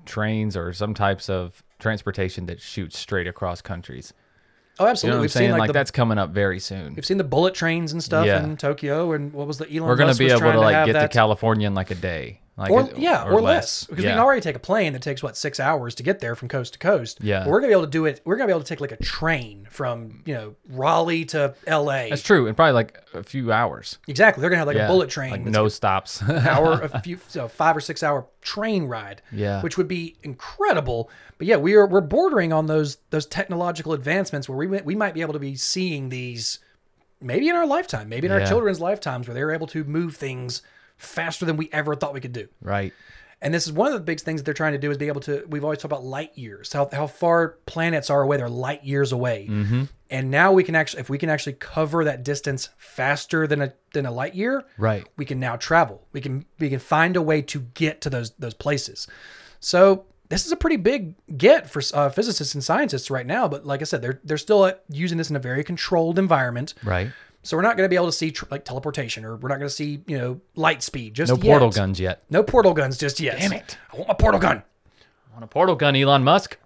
trains 0.07 0.57
or 0.57 0.73
some 0.73 0.93
types 0.93 1.31
of 1.31 1.63
transportation 1.79 2.47
that 2.47 2.61
shoots 2.61 2.99
straight 2.99 3.29
across 3.29 3.63
countries. 3.63 4.13
Oh, 4.79 4.85
You 4.85 4.87
know 4.87 4.91
absolutely. 4.91 5.11
what 5.11 5.17
I'm 5.17 5.21
We've 5.23 5.31
saying? 5.33 5.45
seen 5.47 5.51
Like, 5.53 5.59
like, 5.61 5.67
the 5.69 5.73
that's 5.75 5.91
coming 5.91 6.19
up 6.19 6.31
very 6.31 6.59
soon. 6.61 6.95
we've 6.95 7.05
seen 7.07 7.19
the 7.19 7.25
bullet 7.25 7.55
trains 7.55 7.93
and 7.93 8.03
stuff 8.03 8.27
Yeah. 8.27 8.43
in 8.43 8.57
Tokyo, 8.57 9.13
and 9.13 9.33
what 9.33 9.47
was 9.47 9.59
the 9.59 9.65
Elon? 9.67 9.81
Musk. 9.81 9.89
We're 9.89 9.97
going 9.97 10.13
to 10.13 10.19
be 10.19 10.31
able 10.31 10.53
to 10.53 10.61
like 10.61 10.75
have 10.75 10.87
get 10.87 11.01
to 11.01 11.09
California 11.09 11.67
in 11.67 11.75
like 11.75 11.91
a 11.91 11.95
day. 11.95 12.41
Like 12.55 12.71
or 12.71 12.83
it- 12.83 12.99
yeah, 12.99 13.25
or, 13.25 13.41
less, 13.41 13.85
because 13.87 14.05
we 14.05 14.11
can 14.11 14.19
already 14.19 14.43
take 14.43 14.55
a 14.57 14.59
plane 14.59 14.93
that 14.93 15.01
takes 15.01 15.23
what 15.23 15.39
six 15.39 15.59
hours 15.59 15.95
to 15.95 16.03
get 16.03 16.21
there 16.21 16.37
from 16.37 16.49
coast 16.49 16.75
to 16.75 16.79
coast. 16.79 17.19
Yeah. 17.23 17.41
But 17.41 17.49
we're 17.49 17.61
gonna 17.61 17.69
be 17.71 17.73
able 17.73 17.85
to 17.85 17.91
do 17.91 18.05
it. 18.05 18.21
We're 18.27 18.37
gonna 18.37 18.49
be 18.49 18.53
able 18.53 18.61
to 18.61 18.67
take 18.69 18.81
like 18.83 18.93
a 18.93 18.97
train 19.03 19.67
from 19.71 20.23
you 20.27 20.35
know 20.35 20.55
Raleigh 20.69 21.25
to 21.27 21.55
L.A. 21.67 22.11
That's 22.11 22.21
true. 22.23 22.47
In 22.47 22.55
probably 22.55 22.75
like 22.75 22.99
a 23.15 23.23
few 23.23 23.51
hours. 23.53 23.97
exactly. 24.07 24.43
They're 24.43 24.51
gonna 24.51 24.59
have 24.59 24.67
like 24.67 24.77
Yeah. 24.77 24.85
a 24.85 24.89
bullet 24.89 25.09
train. 25.09 25.31
Like 25.31 25.45
no 25.47 25.69
stops. 25.69 26.23
hour, 26.29 26.83
a 26.93 27.01
few, 27.01 27.19
so 27.29 27.49
five 27.49 27.75
or 27.75 27.81
six 27.81 28.03
hour 28.03 28.27
train 28.43 28.85
ride. 28.85 29.23
Yeah. 29.33 29.63
which 29.63 29.79
would 29.79 29.89
be 29.89 30.17
incredible. 30.23 31.09
But 31.39 31.47
yeah, 31.47 31.57
we 31.57 31.75
are 31.75 31.87
we're 31.87 32.03
bordering 32.03 32.53
on 32.53 32.67
those 32.67 32.99
those 33.09 33.25
technological 33.25 33.95
advancements 33.95 34.47
where 34.47 34.59
we 34.59 34.67
we 34.83 34.95
might 34.95 35.15
be 35.15 35.23
able 35.23 35.33
to 35.33 35.39
be 35.41 35.57
seeing 35.57 36.11
these 36.11 36.59
maybe 37.19 37.49
in 37.49 37.57
our 37.57 37.67
lifetime, 37.67 38.11
maybe 38.11 38.27
in 38.27 38.33
our 38.33 38.45
children's 38.45 38.79
lifetimes, 38.81 39.27
where 39.27 39.35
they're 39.35 39.53
able 39.53 39.69
to 39.69 39.85
move 39.85 40.17
things 40.17 40.61
faster 41.03 41.45
than 41.45 41.57
we 41.57 41.69
ever 41.73 41.95
thought 41.95 42.15
we 42.15 42.21
could 42.21 42.33
do. 42.33 42.49
right. 42.61 42.93
And 43.45 43.53
this 43.53 43.67
is 43.67 43.73
one 43.73 43.89
of 43.89 43.95
the 43.95 43.99
big 43.99 44.21
things 44.21 44.41
that 44.41 44.45
they're 44.45 44.55
trying 44.55 44.75
to 44.75 44.79
do 44.79 44.89
is 44.93 44.97
be 44.97 45.09
able 45.09 45.21
to. 45.23 45.45
We've 45.49 45.65
always 45.65 45.81
talked 45.81 45.87
about 45.93 46.05
light 46.05 46.31
years, 46.39 46.73
how 46.73 46.89
how 46.93 47.09
far 47.09 47.57
planets 47.67 48.09
are 48.09 48.23
away. 48.23 48.37
They're 48.37 48.49
light 48.49 48.85
years 48.85 49.11
away, 49.11 49.49
mm-hmm. 49.51 49.83
and 50.11 50.31
now 50.31 50.53
we 50.53 50.63
can 50.63 50.77
actually, 50.77 51.01
if 51.01 51.11
we 51.11 51.19
can 51.19 51.29
actually 51.29 51.55
cover 51.55 52.05
that 52.05 52.23
distance 52.23 52.69
faster 52.79 53.49
than 53.49 53.61
a 53.61 53.73
than 53.95 54.07
a 54.07 54.13
light 54.13 54.37
year, 54.37 54.65
Right. 54.79 55.05
we 55.17 55.25
can 55.25 55.41
now 55.41 55.57
travel. 55.57 56.07
We 56.13 56.21
can 56.21 56.45
we 56.61 56.71
can 56.71 56.79
find 56.79 57.17
a 57.17 57.23
way 57.23 57.43
to 57.43 57.63
get 57.75 58.01
to 58.03 58.11
those 58.11 58.31
those 58.39 58.55
places. 58.55 59.09
So 59.59 60.05
this 60.29 60.47
is 60.47 60.53
a 60.53 60.57
pretty 60.57 60.77
big 60.77 61.17
get 61.37 61.69
for 61.69 61.83
uh, 61.95 62.11
physicists 62.11 62.55
and 62.55 62.63
scientists 62.63 63.11
right 63.11 63.27
now. 63.27 63.49
But 63.49 63.67
like 63.67 63.81
I 63.81 63.85
said, 63.85 64.03
they're 64.03 64.21
they're 64.23 64.39
still 64.39 64.63
uh, 64.63 64.75
using 64.89 65.19
this 65.19 65.31
in 65.31 65.35
a 65.35 65.41
very 65.41 65.65
controlled 65.65 66.17
environment. 66.17 66.75
Right. 66.85 67.11
So 67.43 67.57
we're 67.57 67.63
not 67.63 67.77
going 67.77 67.85
to 67.87 67.91
be 67.91 67.97
able 67.97 68.07
to 68.07 68.13
see 68.13 68.31
tr- 68.31 68.45
like 68.51 68.65
teleportation, 68.65 69.25
or 69.25 69.37
we're 69.37 69.49
not 69.49 69.57
going 69.59 69.69
to 69.69 69.75
see 69.75 70.03
you 70.07 70.17
know 70.19 70.41
light 70.55 70.83
speed. 70.83 71.15
Just 71.15 71.31
No 71.31 71.37
yet. 71.37 71.45
portal 71.45 71.71
guns 71.71 71.99
yet. 72.01 72.23
No 72.31 72.43
portal 72.43 72.73
guns 72.75 72.97
just 72.99 73.19
yet. 73.21 73.39
Damn 73.39 73.53
it. 73.53 73.77
I 73.93 73.97
want 73.97 74.09
my 74.09 74.15
portal 74.15 74.41
gun. 74.41 74.63
I 74.99 75.33
want 75.33 75.45
a 75.45 75.49
portal 75.49 75.75
gun, 75.75 75.97
Elon 75.97 76.23
Musk. 76.25 76.59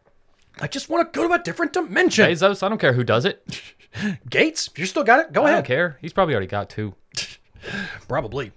I 0.60 0.66
just 0.66 0.88
want 0.88 1.12
to 1.12 1.18
go 1.18 1.28
to 1.28 1.34
a 1.34 1.38
different 1.38 1.72
dimension. 1.72 2.26
Bezos, 2.28 2.62
I 2.62 2.68
don't 2.68 2.78
care 2.78 2.92
who 2.94 3.04
does 3.04 3.24
it. 3.24 3.60
Gates, 4.30 4.68
you 4.76 4.86
still 4.86 5.04
got 5.04 5.20
it? 5.20 5.32
Go 5.32 5.42
I 5.42 5.50
ahead. 5.50 5.52
I 5.54 5.60
don't 5.60 5.66
care. 5.66 5.98
He's 6.00 6.12
probably 6.12 6.34
already 6.34 6.46
got 6.48 6.68
two. 6.70 6.94
Probably. 8.08 8.52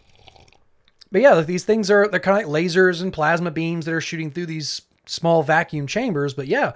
But 1.12 1.22
yeah, 1.22 1.42
these 1.42 1.64
things 1.64 1.90
are 1.90 2.08
they're 2.08 2.20
kind 2.20 2.42
of 2.44 2.50
like 2.50 2.64
lasers 2.66 3.02
and 3.02 3.12
plasma 3.12 3.50
beams 3.52 3.86
that 3.86 3.94
are 3.94 4.02
shooting 4.02 4.30
through 4.32 4.46
these 4.46 4.82
small 5.06 5.42
vacuum 5.44 5.88
chambers. 5.88 6.34
But 6.34 6.48
yeah, 6.48 6.74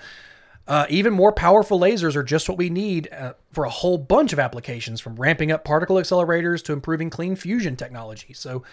uh, 0.67 0.85
even 0.89 1.13
more 1.13 1.31
powerful 1.31 1.79
lasers 1.79 2.15
are 2.15 2.23
just 2.23 2.47
what 2.47 2.57
we 2.57 2.69
need 2.69 3.09
uh, 3.11 3.33
for 3.51 3.65
a 3.65 3.69
whole 3.69 3.97
bunch 3.97 4.31
of 4.31 4.39
applications, 4.39 5.01
from 5.01 5.15
ramping 5.15 5.51
up 5.51 5.65
particle 5.65 5.97
accelerators 5.97 6.63
to 6.63 6.73
improving 6.73 7.09
clean 7.09 7.35
fusion 7.35 7.75
technology. 7.75 8.33
So 8.33 8.63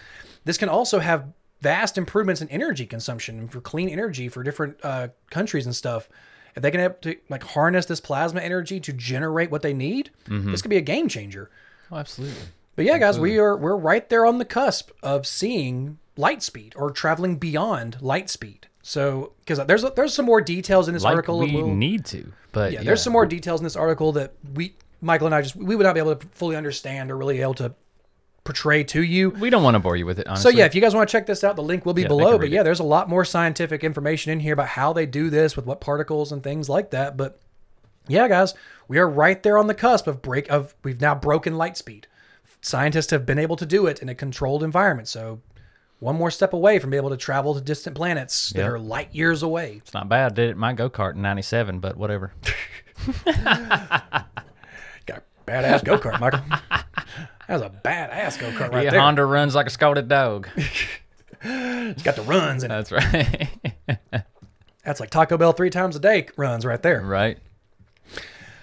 this 0.45 0.57
can 0.57 0.69
also 0.69 0.99
have 0.99 1.27
vast 1.59 1.97
improvements 1.97 2.41
in 2.41 2.49
energy 2.49 2.85
consumption 2.85 3.37
and 3.37 3.51
for 3.51 3.61
clean 3.61 3.89
energy 3.89 4.29
for 4.29 4.41
different 4.41 4.77
uh, 4.83 5.09
countries 5.29 5.65
and 5.65 5.75
stuff. 5.75 6.09
If 6.55 6.63
they 6.63 6.71
can 6.71 6.79
have 6.79 6.99
to 7.01 7.15
like 7.29 7.43
harness 7.43 7.85
this 7.85 7.99
plasma 7.99 8.41
energy 8.41 8.79
to 8.79 8.93
generate 8.93 9.51
what 9.51 9.61
they 9.61 9.73
need, 9.73 10.11
this 10.51 10.61
could 10.61 10.69
be 10.69 10.77
a 10.77 10.81
game 10.81 11.07
changer. 11.07 11.49
Oh, 11.91 11.97
absolutely. 11.97 12.41
But 12.75 12.85
yeah, 12.85 12.97
guys, 12.97 13.19
we 13.19 13.37
are 13.37 13.55
we're 13.55 13.75
right 13.75 14.07
there 14.09 14.25
on 14.25 14.37
the 14.37 14.45
cusp 14.45 14.91
of 15.03 15.27
seeing 15.27 15.97
light 16.17 16.41
speed 16.41 16.73
or 16.75 16.91
traveling 16.91 17.37
beyond 17.37 18.01
light 18.01 18.29
speed. 18.29 18.67
So 18.81 19.33
because 19.39 19.65
there's 19.67 19.83
there's 19.95 20.13
some 20.13 20.25
more 20.25 20.41
details 20.41 20.87
in 20.87 20.93
this 20.93 21.03
Like 21.03 21.15
article. 21.15 21.39
that 21.39 21.45
we 21.45 21.55
we'll- 21.61 21.67
need 21.73 22.05
to, 22.05 22.31
but 22.51 22.71
yeah, 22.71 22.83
there's 22.83 23.03
some 23.03 23.13
more 23.13 23.25
details 23.25 23.59
in 23.59 23.63
this 23.63 23.75
article 23.75 24.11
that 24.13 24.33
we 24.53 24.75
Michael 25.01 25.27
and 25.27 25.35
I 25.35 25.41
just 25.41 25.55
we 25.55 25.75
would 25.75 25.83
not 25.83 25.93
be 25.93 25.99
able 25.99 26.15
to 26.15 26.27
fully 26.29 26.55
understand 26.55 27.11
or 27.11 27.17
really 27.17 27.41
able 27.41 27.53
to 27.55 27.73
portray 28.43 28.83
to 28.83 29.03
you. 29.03 29.29
We 29.29 29.51
don't 29.51 29.61
want 29.61 29.75
to 29.75 29.79
bore 29.79 29.95
you 29.95 30.05
with 30.07 30.17
it. 30.19 30.27
So 30.37 30.49
yeah, 30.49 30.65
if 30.65 30.73
you 30.73 30.81
guys 30.81 30.95
want 30.95 31.07
to 31.07 31.11
check 31.11 31.27
this 31.27 31.43
out, 31.43 31.55
the 31.55 31.61
link 31.63 31.85
will 31.85 31.93
be 31.93 32.01
Yeah, 32.03 32.07
below. 32.07 32.37
But 32.39 32.49
yeah, 32.49 32.61
it. 32.61 32.63
there's 32.63 32.79
a 32.79 32.83
lot 32.83 33.07
more 33.07 33.23
scientific 33.23 33.83
information 33.83 34.31
in 34.31 34.39
here 34.39 34.53
about 34.53 34.69
how 34.69 34.93
they 34.93 35.05
do 35.05 35.29
this 35.29 35.55
with 35.55 35.65
what 35.67 35.79
particles 35.79 36.31
and 36.31 36.41
things 36.41 36.67
like 36.67 36.89
that. 36.89 37.15
But 37.17 37.39
yeah, 38.07 38.27
guys, 38.27 38.55
we 38.87 38.97
are 38.97 39.07
right 39.07 39.41
there 39.43 39.59
on 39.59 39.67
the 39.67 39.75
cusp 39.75 40.07
of 40.07 40.23
break 40.23 40.49
of 40.49 40.73
we've 40.83 40.99
now 40.99 41.13
broken 41.13 41.55
light 41.55 41.77
speed. 41.77 42.07
Scientists 42.61 43.11
have 43.11 43.25
been 43.27 43.37
able 43.39 43.55
to 43.57 43.65
do 43.65 43.85
it 43.85 43.99
in 44.01 44.09
a 44.09 44.15
controlled 44.15 44.63
environment. 44.63 45.07
So 45.07 45.41
one 46.01 46.15
more 46.17 46.29
step 46.31 46.51
away 46.51 46.77
from 46.79 46.89
being 46.89 46.99
able 46.99 47.11
to 47.11 47.17
travel 47.17 47.53
to 47.55 47.61
distant 47.61 47.95
planets 47.95 48.49
that 48.49 48.59
Yep. 48.63 48.71
are 48.71 48.79
light 48.79 49.15
years 49.15 49.41
away. 49.43 49.75
it's 49.77 49.93
not 49.93 50.09
bad. 50.09 50.33
I 50.33 50.35
did 50.35 50.47
it 50.49 50.51
in 50.51 50.57
my 50.57 50.73
go 50.73 50.89
kart 50.89 51.15
in 51.15 51.21
'97, 51.21 51.79
but 51.79 51.95
whatever. 51.95 52.33
Got 53.25 54.27
a 55.07 55.23
badass 55.47 55.83
go 55.83 55.97
kart, 55.97 56.19
Michael. 56.19 56.41
That 56.49 56.85
was 57.49 57.61
a 57.61 57.69
badass 57.69 58.39
go 58.39 58.49
kart 58.51 58.71
right 58.71 58.85
yeah, 58.85 58.91
there. 58.91 58.99
Honda 58.99 59.25
runs 59.25 59.55
like 59.55 59.67
a 59.67 59.71
scolded 59.71 60.07
dog. 60.07 60.47
It's 61.43 62.03
got 62.03 62.15
the 62.15 62.21
runs 62.21 62.61
and 62.61 62.69
That's 62.71 62.91
right. 62.91 63.49
that's 64.85 64.99
like 64.99 65.09
Taco 65.09 65.37
Bell 65.39 65.53
three 65.53 65.71
times 65.71 65.95
a 65.95 65.99
day 65.99 66.27
runs 66.37 66.67
right 66.67 66.79
there. 66.83 67.01
right. 67.01 67.39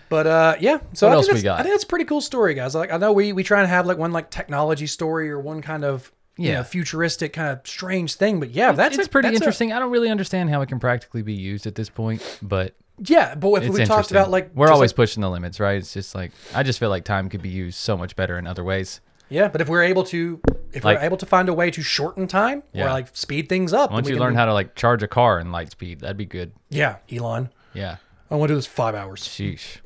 But 0.08 0.28
uh, 0.28 0.54
yeah. 0.60 0.78
So 0.92 1.08
What 1.08 1.12
I 1.12 1.16
else 1.16 1.26
think 1.26 1.38
we 1.38 1.42
got? 1.42 1.58
I 1.58 1.64
think 1.64 1.74
that's 1.74 1.82
a 1.82 1.88
pretty 1.88 2.04
cool 2.04 2.20
story, 2.20 2.54
guys. 2.54 2.76
Like 2.76 2.92
I 2.92 2.96
know 2.98 3.12
we 3.12 3.32
we 3.32 3.42
try 3.42 3.58
and 3.62 3.68
have 3.68 3.84
like 3.86 3.98
one 3.98 4.12
like 4.12 4.30
technology 4.30 4.86
story 4.86 5.28
or 5.28 5.40
one 5.40 5.60
kind 5.60 5.84
of 5.84 6.12
you 6.38 6.48
Yeah. 6.51 6.55
know, 6.57 6.62
futuristic 6.64 7.35
kind 7.35 7.51
of 7.51 7.61
strange 7.66 8.14
thing. 8.14 8.40
But 8.40 8.51
yeah, 8.53 8.72
that's 8.72 8.96
it's 8.96 9.07
a- 9.07 9.11
pretty 9.11 9.29
that's 9.29 9.40
interesting. 9.40 9.72
I 9.72 9.79
don't 9.79 9.90
really 9.90 10.09
understand 10.09 10.48
how 10.48 10.62
it 10.62 10.68
can 10.68 10.79
practically 10.81 11.20
be 11.22 11.35
used 11.35 11.66
at 11.66 11.74
this 11.74 11.90
point, 11.90 12.22
but 12.40 12.74
yeah, 13.01 13.35
but 13.35 13.62
if 13.62 13.68
we 13.74 13.85
talked 13.85 14.11
about 14.11 14.31
like 14.31 14.51
we're 14.55 14.68
always 14.70 14.92
like- 14.92 14.96
pushing 14.96 15.20
the 15.20 15.29
limits, 15.31 15.61
right? 15.61 15.77
It's 15.77 15.92
just 15.92 16.14
like 16.14 16.33
I 16.55 16.62
just 16.62 16.79
feel 16.79 16.88
like 16.88 17.05
time 17.05 17.29
could 17.29 17.42
be 17.42 17.48
used 17.51 17.79
so 17.79 17.96
much 17.96 18.16
better 18.16 18.38
in 18.38 18.46
other 18.46 18.64
ways. 18.64 19.01
yeah, 19.31 19.46
but 19.48 19.61
if 19.61 19.68
we're 19.68 19.83
able 19.83 20.05
to 20.05 20.40
if 20.72 20.85
Like- 20.85 20.98
we're 20.98 21.05
able 21.05 21.16
to 21.18 21.27
find 21.27 21.48
a 21.48 21.55
way 21.55 21.70
to 21.70 21.83
shorten 21.83 22.27
time 22.27 22.62
or 22.74 22.85
like 22.87 23.09
speed 23.14 23.48
things 23.48 23.72
up, 23.72 23.90
Once 23.90 24.09
you 24.09 24.16
learn 24.18 24.33
do- 24.33 24.38
how 24.38 24.44
to 24.46 24.53
like 24.55 24.74
charge 24.74 25.03
a 25.03 25.09
car 25.09 25.38
in 25.38 25.51
light 25.53 25.70
speed, 25.70 26.01
that'd 26.01 26.16
be 26.16 26.24
good. 26.27 26.53
yeah, 26.70 26.96
Elon, 27.12 27.51
Yeah. 27.74 27.96
I 28.31 28.37
want 28.37 28.48
to 28.48 28.53
do 28.55 28.57
this 28.57 28.66
five 28.66 28.94
hours. 28.94 29.22
Sheesh. 29.22 29.79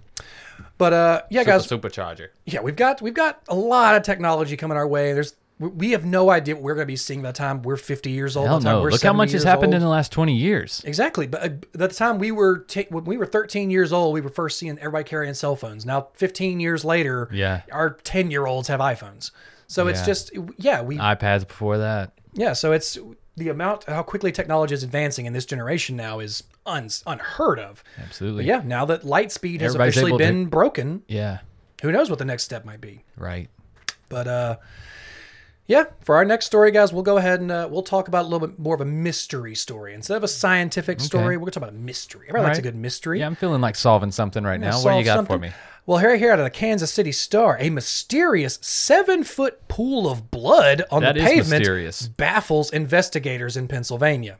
But 0.78 0.92
uh, 0.92 1.22
yeah, 1.30 1.44
guys, 1.44 1.66
Super, 1.66 1.88
supercharger. 1.88 2.28
yeah, 2.44 2.60
we've 2.60 2.76
got 2.76 3.00
we've 3.00 3.14
got 3.14 3.40
a 3.48 3.54
lot 3.54 3.94
of 3.94 4.02
technology 4.02 4.56
coming 4.56 4.76
our 4.76 4.86
way. 4.86 5.12
There's 5.12 5.34
we- 5.70 5.90
have 5.92 6.04
no 6.04 6.30
idea 6.30 6.54
what 6.54 6.62
we're 6.64 6.74
going 6.74 6.84
to 6.86 6.92
be 6.92 6.96
seeing 6.96 7.22
by 7.22 7.28
the 7.30 7.36
time 7.38 7.62
we're 7.62 7.76
50 7.76 8.10
years 8.10 8.36
old. 8.36 8.46
Hell 8.48 8.56
by 8.56 8.60
the 8.60 8.64
time 8.64 8.76
no! 8.76 8.82
we're 8.82 8.90
Look 8.90 9.02
how 9.02 9.12
much 9.12 9.32
has 9.32 9.42
happened 9.44 9.66
old. 9.74 9.74
in 9.76 9.80
the 9.82 9.88
last 9.88 10.12
twenty 10.12 10.34
years. 10.36 10.82
Exactly, 10.84 11.26
but 11.26 11.42
uh, 11.42 11.48
by 11.76 11.86
the 11.86 11.94
time 11.94 12.18
we 12.18 12.30
were 12.32 12.60
ta- 12.60 12.82
when 12.90 13.04
we 13.04 13.16
were 13.16 13.26
13 13.26 13.70
years 13.70 13.92
old, 13.92 14.14
we 14.14 14.20
were 14.20 14.28
first 14.30 14.58
seeing 14.58 14.78
everybody 14.78 15.04
carrying 15.04 15.34
cell 15.34 15.56
phones. 15.56 15.84
Now, 15.86 16.08
15 16.14 16.60
years 16.60 16.84
later, 16.84 17.28
Yeah. 17.32 17.62
our 17.70 17.90
10 17.90 18.30
year 18.30 18.46
olds 18.46 18.68
have 18.68 18.80
iPhones. 18.80 19.30
So 19.66 19.86
it's 19.88 20.04
just 20.04 20.30
yeah, 20.58 20.82
we 20.82 20.98
iPads 20.98 21.46
before 21.48 21.78
that. 21.78 22.12
yeah. 22.34 22.52
So 22.52 22.72
it's 22.72 22.98
the 23.36 23.48
amount 23.48 23.84
how 23.84 24.02
quickly 24.02 24.30
technology 24.30 24.74
is 24.74 24.82
advancing 24.82 25.24
in 25.24 25.32
this 25.32 25.46
generation 25.46 25.96
now 25.96 26.18
is 26.20 26.42
un, 26.66 26.90
unheard 27.06 27.58
of. 27.58 27.82
Absolutely. 27.98 28.42
But 28.42 28.46
yeah, 28.48 28.62
now 28.64 28.84
that 28.84 29.04
light 29.04 29.32
speed 29.32 29.62
has 29.62 29.74
Everybody's 29.74 29.94
officially 29.96 30.10
able 30.10 30.18
to- 30.18 30.24
been 30.24 30.46
broken, 30.46 31.02
Yeah. 31.08 31.38
who 31.80 31.90
knows 31.90 32.10
what 32.10 32.18
the 32.18 32.26
next 32.26 32.42
step 32.44 32.66
might 32.66 32.82
be? 32.82 33.02
Right. 33.16 33.48
But 34.10 34.28
uh, 34.28 34.56
yeah, 35.66 35.84
for 36.00 36.16
our 36.16 36.24
next 36.24 36.46
story, 36.46 36.70
guys, 36.70 36.92
we'll 36.92 37.02
go 37.02 37.16
ahead 37.18 37.40
and 37.40 37.50
uh, 37.50 37.68
we'll 37.70 37.82
talk 37.82 38.08
about 38.08 38.22
a 38.24 38.28
little 38.28 38.46
bit 38.46 38.58
more 38.58 38.74
of 38.74 38.80
a 38.80 38.84
mystery 38.84 39.54
story 39.54 39.94
instead 39.94 40.16
of 40.16 40.24
a 40.24 40.28
scientific 40.28 41.00
story. 41.00 41.36
We're 41.36 41.42
gonna 41.44 41.50
talk 41.52 41.62
about 41.64 41.70
a 41.74 41.78
mystery. 41.78 42.26
Everybody 42.28 42.48
likes 42.48 42.58
a 42.58 42.62
good 42.62 42.74
mystery. 42.76 43.20
Yeah, 43.20 43.26
I'm 43.26 43.36
feeling 43.36 43.60
like 43.60 43.76
solving 43.76 44.10
something 44.10 44.44
right 44.44 44.60
now. 44.60 44.82
What 44.82 44.92
do 44.92 44.98
you 44.98 45.04
got 45.04 45.26
for 45.26 45.38
me? 45.38 45.52
Well, 45.84 45.98
here, 45.98 46.16
here 46.16 46.30
out 46.32 46.38
of 46.38 46.44
the 46.44 46.50
Kansas 46.50 46.92
City 46.92 47.10
Star, 47.10 47.56
a 47.58 47.68
mysterious 47.68 48.58
seven-foot 48.62 49.66
pool 49.66 50.08
of 50.08 50.30
blood 50.30 50.82
on 50.92 51.02
That 51.02 51.16
the 51.16 51.22
pavement 51.22 51.48
mysterious. 51.60 52.06
baffles 52.06 52.70
investigators 52.72 53.56
in 53.56 53.66
Pennsylvania. 53.66 54.38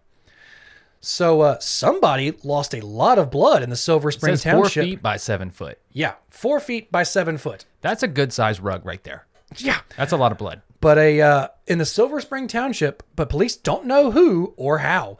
So, 1.01 1.41
uh, 1.41 1.59
somebody 1.59 2.33
lost 2.45 2.75
a 2.77 2.81
lot 2.87 3.19
of 3.19 3.29
blood 3.29 3.65
in 3.65 3.71
the 3.71 3.77
Silver 3.77 4.13
Spring 4.13 4.37
says 4.37 4.45
four 4.53 4.63
Township. 4.65 4.85
feet 4.85 5.03
by 5.03 5.17
seven 5.17 5.51
foot. 5.51 5.79
Yeah, 5.93 6.15
four 6.31 6.61
feet 6.61 6.93
by 6.93 7.03
seven 7.03 7.39
foot. 7.39 7.65
That's 7.81 8.05
a 8.05 8.09
good 8.09 8.33
size 8.33 8.61
rug 8.61 8.87
right 8.87 9.03
there. 9.03 9.27
Yeah, 9.57 9.81
That's 9.97 10.13
a 10.13 10.17
lot 10.17 10.31
of 10.31 10.39
blood. 10.39 10.63
But 10.83 10.99
a 10.99 11.23
uh, 11.23 11.49
in 11.67 11.79
the 11.79 11.87
Silver 11.87 12.21
Spring 12.21 12.47
Township, 12.47 13.03
but 13.17 13.31
police 13.31 13.57
don't 13.57 13.87
know 13.87 14.11
who 14.11 14.53
or 14.59 14.79
how. 14.79 15.17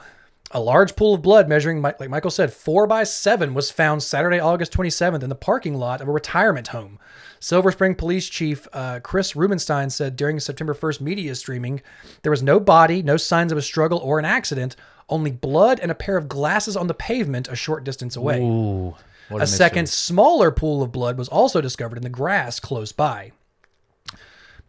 A 0.51 0.61
large 0.61 0.97
pool 0.97 1.15
of 1.15 1.23
blood 1.23 1.49
measuring, 1.49 1.81
like 1.81 2.11
Michael 2.11 2.31
said, 2.31 2.53
four 2.53 2.87
by 2.87 3.05
seven 3.05 3.55
was 3.55 3.71
found 3.71 4.03
Saturday, 4.03 4.39
August 4.39 4.73
27th 4.75 5.23
in 5.23 5.31
the 5.31 5.35
parking 5.35 5.77
lot 5.77 6.03
of 6.03 6.09
a 6.09 6.13
retirement 6.13 6.69
home. 6.69 6.99
Silver 7.41 7.73
Spring 7.73 7.95
Police 7.95 8.29
Chief 8.29 8.69
uh, 8.75 9.01
Chris 9.01 9.35
Rubenstein 9.35 9.89
said 9.89 10.15
during 10.15 10.39
September 10.39 10.75
1st 10.75 11.01
media 11.01 11.35
streaming, 11.37 11.81
there 12.21 12.31
was 12.31 12.43
no 12.43 12.61
body, 12.61 13.03
no 13.03 13.17
signs 13.17 13.51
of 13.51 13.57
a 13.57 13.63
struggle 13.63 13.99
or 13.99 14.19
an 14.19 14.27
accident, 14.27 14.77
only 15.09 15.31
blood 15.31 15.81
and 15.81 15.91
a 15.91 15.95
pair 15.95 16.19
of 16.19 16.29
glasses 16.29 16.77
on 16.77 16.87
the 16.87 16.95
pavement 16.95 17.49
a 17.49 17.57
short 17.57 17.83
distance 17.83 18.15
away. 18.15 18.43
Ooh. 18.43 18.95
A 19.31 19.37
a 19.37 19.47
second 19.47 19.89
smaller 19.89 20.51
pool 20.51 20.83
of 20.83 20.93
blood 20.93 21.17
was 21.17 21.29
also 21.29 21.63
discovered 21.63 21.97
in 21.97 22.03
the 22.03 22.11
grass 22.11 22.61
close 22.61 22.93
by. 22.93 23.33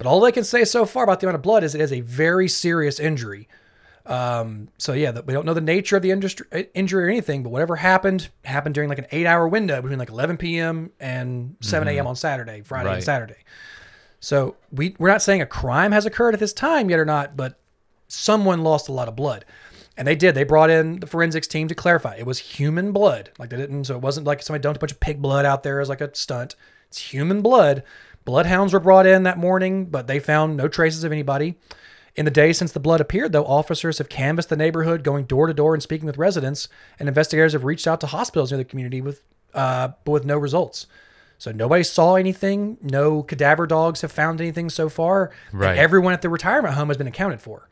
But 0.04 0.10
all 0.10 0.20
they 0.20 0.32
can 0.34 0.44
say 0.44 0.66
so 0.66 0.86
far 0.86 1.04
about 1.04 1.22
the 1.22 1.28
amount 1.28 1.36
of 1.36 1.42
blood 1.42 1.64
is 1.64 1.74
it 1.74 1.82
is 1.82 1.94
a 1.94 2.02
very 2.02 2.50
serious 2.50 3.00
injury. 3.00 3.48
Um, 4.06 4.68
so 4.78 4.92
yeah, 4.92 5.12
the, 5.12 5.22
we 5.22 5.34
don't 5.34 5.46
know 5.46 5.54
the 5.54 5.62
nature 5.62 5.96
of 5.96 6.02
the 6.02 6.12
industry, 6.12 6.68
injury 6.74 7.06
or 7.06 7.08
anything, 7.08 7.42
but 7.42 7.52
whatever 7.52 7.78
happened 7.78 8.30
happened 8.44 8.76
during 8.76 8.90
like 8.90 8.98
an 8.98 9.08
eight-hour 9.12 9.48
window 9.48 9.82
between 9.82 10.00
like 10.00 10.10
11 10.10 10.36
p.m. 10.38 10.92
and 11.00 11.56
7 11.62 11.88
a.m. 11.88 12.06
on 12.08 12.16
Saturday, 12.18 12.62
Friday 12.64 12.90
and 12.96 13.04
Saturday. 13.04 13.38
So 14.20 14.58
we 14.72 14.96
we're 15.00 15.08
not 15.08 15.22
saying 15.22 15.42
a 15.42 15.46
crime 15.46 15.94
has 15.94 16.06
occurred 16.06 16.34
at 16.34 16.40
this 16.42 16.54
time 16.54 16.90
yet 16.90 17.00
or 17.00 17.06
not, 17.06 17.38
but 17.38 17.60
someone 18.10 18.62
lost 18.62 18.90
a 18.90 18.92
lot 18.92 19.08
of 19.08 19.16
blood. 19.16 19.46
And 19.96 20.08
they 20.08 20.16
did. 20.16 20.36
They 20.36 20.44
brought 20.44 20.70
in 20.70 21.00
the 21.00 21.08
forensics 21.08 21.48
team 21.48 21.68
to 21.68 21.76
clarify 21.76 22.16
it 22.16 22.26
was 22.26 22.40
human 22.40 22.92
blood. 22.92 23.32
Like 23.38 23.52
they 23.52 23.58
didn't, 23.58 23.86
so 23.86 23.96
it 23.96 24.02
wasn't 24.02 24.26
like 24.26 24.42
somebody 24.42 24.64
dumped 24.64 24.78
a 24.78 24.80
bunch 24.80 24.92
of 24.92 25.00
pig 25.00 25.22
blood 25.22 25.46
out 25.46 25.64
there 25.64 25.80
as 25.80 25.88
like 25.88 26.02
a 26.02 26.14
stunt. 26.14 26.56
It's 26.88 26.98
human 26.98 27.42
blood. 27.42 27.84
Bloodhounds 28.26 28.74
were 28.74 28.80
brought 28.80 29.06
in 29.06 29.24
that 29.24 29.38
morning, 29.38 29.86
but 29.86 30.08
they 30.08 30.20
found 30.20 30.56
no 30.58 30.68
traces 30.68 31.04
of 31.04 31.12
anybody. 31.12 31.56
In 32.16 32.26
the 32.26 32.32
days 32.32 32.58
since 32.60 32.72
the 32.72 32.80
blood 32.80 33.02
appeared, 33.02 33.32
though, 33.32 33.44
officers 33.46 33.98
have 33.98 34.08
canvassed 34.08 34.50
the 34.50 34.56
neighborhood, 34.56 35.04
going 35.04 35.26
door 35.26 35.48
to 35.48 35.54
door 35.54 35.74
and 35.74 35.82
speaking 35.82 36.06
with 36.06 36.18
residents, 36.18 36.70
and 37.00 37.10
investigators 37.10 37.54
have 37.54 37.64
reached 37.64 37.88
out 37.88 38.00
to 38.02 38.08
hospitals 38.08 38.52
near 38.52 38.60
the 38.60 38.64
community 38.66 39.02
with, 39.02 39.24
uh, 39.54 39.90
but 40.06 40.12
with 40.12 40.26
no 40.26 40.38
results. 40.38 40.86
So 41.40 41.52
nobody 41.52 41.84
saw 41.84 42.16
anything. 42.16 42.78
No 42.82 43.24
cadaver 43.24 43.66
dogs 43.68 44.02
have 44.02 44.12
found 44.12 44.40
anything 44.40 44.70
so 44.70 44.88
far. 44.90 45.32
and 45.52 45.60
Right. 45.60 45.78
everyone 45.78 46.14
at 46.14 46.22
the 46.22 46.30
retirement 46.30 46.76
home 46.76 46.88
has 46.90 46.98
been 46.98 47.08
accounted 47.08 47.42
for. 47.42 47.68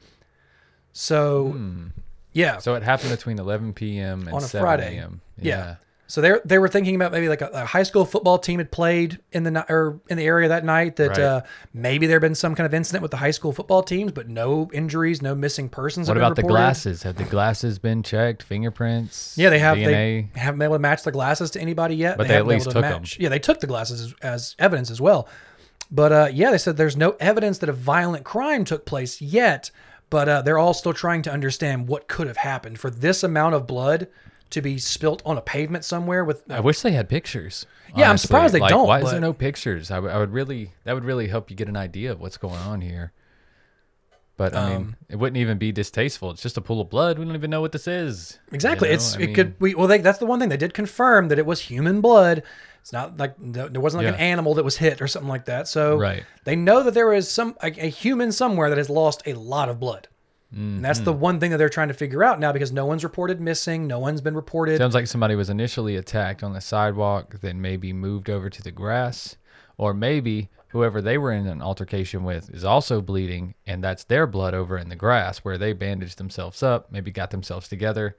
So, 0.91 1.55
yeah. 2.33 2.57
So 2.57 2.75
it 2.75 2.83
happened 2.83 3.11
between 3.11 3.39
11 3.39 3.73
p.m. 3.73 4.21
and 4.21 4.29
On 4.33 4.43
a 4.43 4.47
7 4.47 4.63
Friday. 4.65 4.97
a.m. 4.97 5.21
Yeah. 5.37 5.75
So 6.11 6.19
they 6.19 6.33
they 6.43 6.59
were 6.59 6.67
thinking 6.67 6.95
about 6.95 7.13
maybe 7.13 7.29
like 7.29 7.39
a, 7.39 7.47
a 7.53 7.65
high 7.65 7.83
school 7.83 8.03
football 8.03 8.37
team 8.37 8.59
had 8.59 8.69
played 8.69 9.19
in 9.31 9.43
the 9.43 9.65
or 9.71 10.01
in 10.09 10.17
the 10.17 10.25
area 10.25 10.49
that 10.49 10.65
night. 10.65 10.97
That 10.97 11.11
Right. 11.11 11.19
uh, 11.19 11.41
maybe 11.73 12.05
there 12.05 12.15
had 12.15 12.21
been 12.21 12.35
some 12.35 12.53
kind 12.53 12.65
of 12.65 12.73
incident 12.73 13.01
with 13.01 13.11
the 13.11 13.17
high 13.17 13.31
school 13.31 13.53
football 13.53 13.81
teams, 13.81 14.11
but 14.11 14.27
no 14.27 14.69
injuries, 14.73 15.21
no 15.21 15.35
missing 15.35 15.69
persons. 15.69 16.09
What 16.09 16.17
about 16.17 16.35
the 16.35 16.43
glasses? 16.43 17.03
Have 17.03 17.15
the 17.15 17.23
glasses 17.23 17.79
been 17.79 18.03
checked? 18.03 18.43
Fingerprints? 18.43 19.37
Yeah, 19.37 19.49
they 19.51 19.59
have. 19.59 19.77
DNA. 19.77 20.33
They 20.33 20.39
haven't 20.41 20.59
been 20.59 20.65
able 20.65 20.75
to 20.75 20.79
match 20.79 21.03
the 21.03 21.13
glasses 21.13 21.49
to 21.51 21.61
anybody 21.61 21.95
yet. 21.95 22.17
But 22.17 22.27
they 22.27 22.33
at 22.33 22.37
haven't 22.39 22.49
been 22.49 22.55
least 22.57 22.67
to 22.71 22.73
took 22.73 22.83
'em. 22.83 22.91
match. 22.91 23.17
Yeah, 23.17 23.29
they 23.29 23.39
took 23.39 23.61
the 23.61 23.67
glasses 23.67 24.01
as, 24.01 24.13
as 24.21 24.55
evidence 24.59 24.91
as 24.91 24.99
well. 24.99 25.29
But 25.89 26.11
uh, 26.11 26.27
yeah, 26.33 26.51
they 26.51 26.57
said 26.57 26.75
there's 26.75 26.97
no 26.97 27.15
evidence 27.21 27.59
that 27.59 27.69
a 27.69 27.73
violent 27.73 28.25
crime 28.25 28.65
took 28.65 28.85
place 28.85 29.21
yet. 29.21 29.71
But 30.09 30.27
uh, 30.27 30.41
they're 30.41 30.57
all 30.57 30.73
still 30.73 30.93
trying 30.93 31.21
to 31.21 31.31
understand 31.31 31.87
what 31.87 32.09
could 32.09 32.27
have 32.27 32.35
happened 32.35 32.79
for 32.79 32.89
this 32.89 33.23
amount 33.23 33.55
of 33.55 33.65
blood 33.65 34.09
to 34.51 34.61
be 34.61 34.77
spilt 34.77 35.21
on 35.25 35.37
a 35.37 35.41
pavement 35.41 35.83
somewhere 35.85 36.23
with 36.23 36.49
I 36.51 36.59
wish 36.59 36.81
they 36.81 36.91
had 36.91 37.09
pictures. 37.09 37.65
Yeah, 37.95 38.09
I'm 38.09 38.17
surprised 38.17 38.53
they 38.53 38.59
Like, 38.59 38.69
don't, 38.69 38.87
Why 38.87 39.01
is 39.01 39.11
there 39.11 39.19
no 39.19 39.33
pictures? 39.33 39.91
I, 39.91 39.99
would- 39.99 40.11
I 40.11 40.17
would 40.17 40.31
really, 40.31 40.71
that 40.85 40.93
would 40.93 41.03
really 41.03 41.27
help 41.27 41.49
you 41.49 41.55
get 41.57 41.67
an 41.67 41.75
idea 41.75 42.11
of 42.11 42.21
what's 42.21 42.37
going 42.37 42.55
on 42.59 42.81
here. 42.81 43.11
But 44.37 44.55
I 44.55 44.61
Um, 44.63 44.69
mean, 44.71 44.95
it 45.09 45.15
wouldn't 45.17 45.37
even 45.37 45.57
be 45.57 45.71
distasteful. 45.71 46.31
It's 46.31 46.41
just 46.41 46.57
a 46.57 46.61
pool 46.61 46.81
of 46.81 46.89
blood. 46.89 47.19
We 47.19 47.25
don't 47.25 47.35
even 47.35 47.49
know 47.51 47.61
what 47.61 47.73
this 47.73 47.87
is. 47.87 48.39
you 48.49 48.55
Exactly. 48.55 48.87
know? 48.87 48.93
It's 48.95 49.15
I 49.15 49.19
it 49.21 49.25
mean, 49.27 49.35
could 49.35 49.55
we 49.59 49.75
well 49.75 49.87
they, 49.87 49.99
that's 49.99 50.19
the 50.19 50.25
one 50.25 50.39
thing 50.39 50.49
they 50.49 50.57
did 50.57 50.73
confirm 50.73 51.27
that 51.27 51.37
it 51.37 51.45
was 51.45 51.61
human 51.61 52.01
blood. 52.01 52.41
It's 52.79 52.91
not 52.93 53.17
like 53.17 53.37
no- 53.39 53.67
there 53.67 53.81
wasn't 53.81 54.03
like 54.03 54.13
an 54.13 54.19
animal 54.19 54.55
that 54.55 54.63
was 54.65 54.77
hit 54.77 55.01
or 55.01 55.07
something 55.07 55.29
like 55.29 55.45
that. 55.45 55.67
So 55.67 55.97
Right. 55.97 56.23
they 56.45 56.55
know 56.55 56.81
that 56.81 56.93
there 56.95 57.13
is 57.13 57.29
some 57.29 57.55
a, 57.61 57.67
a 57.67 57.89
human 57.89 58.31
somewhere 58.31 58.69
that 58.69 58.77
has 58.79 58.89
lost 58.89 59.21
a 59.27 59.33
lot 59.33 59.69
of 59.69 59.79
blood. 59.79 60.07
And 60.53 60.83
that's 60.83 60.99
Mm-hmm. 60.99 61.05
the 61.05 61.13
one 61.13 61.39
thing 61.39 61.51
that 61.51 61.57
they're 61.57 61.69
trying 61.69 61.87
to 61.87 61.93
figure 61.93 62.23
out 62.23 62.39
now 62.39 62.51
because 62.51 62.71
no 62.73 62.85
one's 62.85 63.03
reported 63.03 63.39
missing, 63.39 63.87
no 63.87 63.99
one's 63.99 64.19
been 64.21 64.35
reported. 64.35 64.77
Sounds 64.77 64.93
like 64.93 65.07
somebody 65.07 65.35
was 65.35 65.49
initially 65.49 65.95
attacked 65.95 66.43
on 66.43 66.53
the 66.53 66.59
sidewalk, 66.61 67.39
then 67.39 67.61
maybe 67.61 67.93
moved 67.93 68.29
over 68.29 68.49
to 68.49 68.61
the 68.61 68.71
grass, 68.71 69.37
or 69.77 69.93
maybe 69.93 70.49
whoever 70.69 71.01
they 71.01 71.17
were 71.17 71.31
in 71.31 71.47
an 71.47 71.61
altercation 71.61 72.23
with 72.23 72.49
is 72.53 72.65
also 72.65 73.01
bleeding, 73.01 73.55
and 73.65 73.83
that's 73.83 74.03
their 74.03 74.27
blood 74.27 74.53
over 74.53 74.77
in 74.77 74.89
the 74.89 74.95
grass 74.95 75.39
where 75.39 75.57
they 75.57 75.71
bandaged 75.73 76.17
themselves 76.17 76.61
up, 76.61 76.91
maybe 76.91 77.11
got 77.11 77.31
themselves 77.31 77.67
together, 77.69 78.17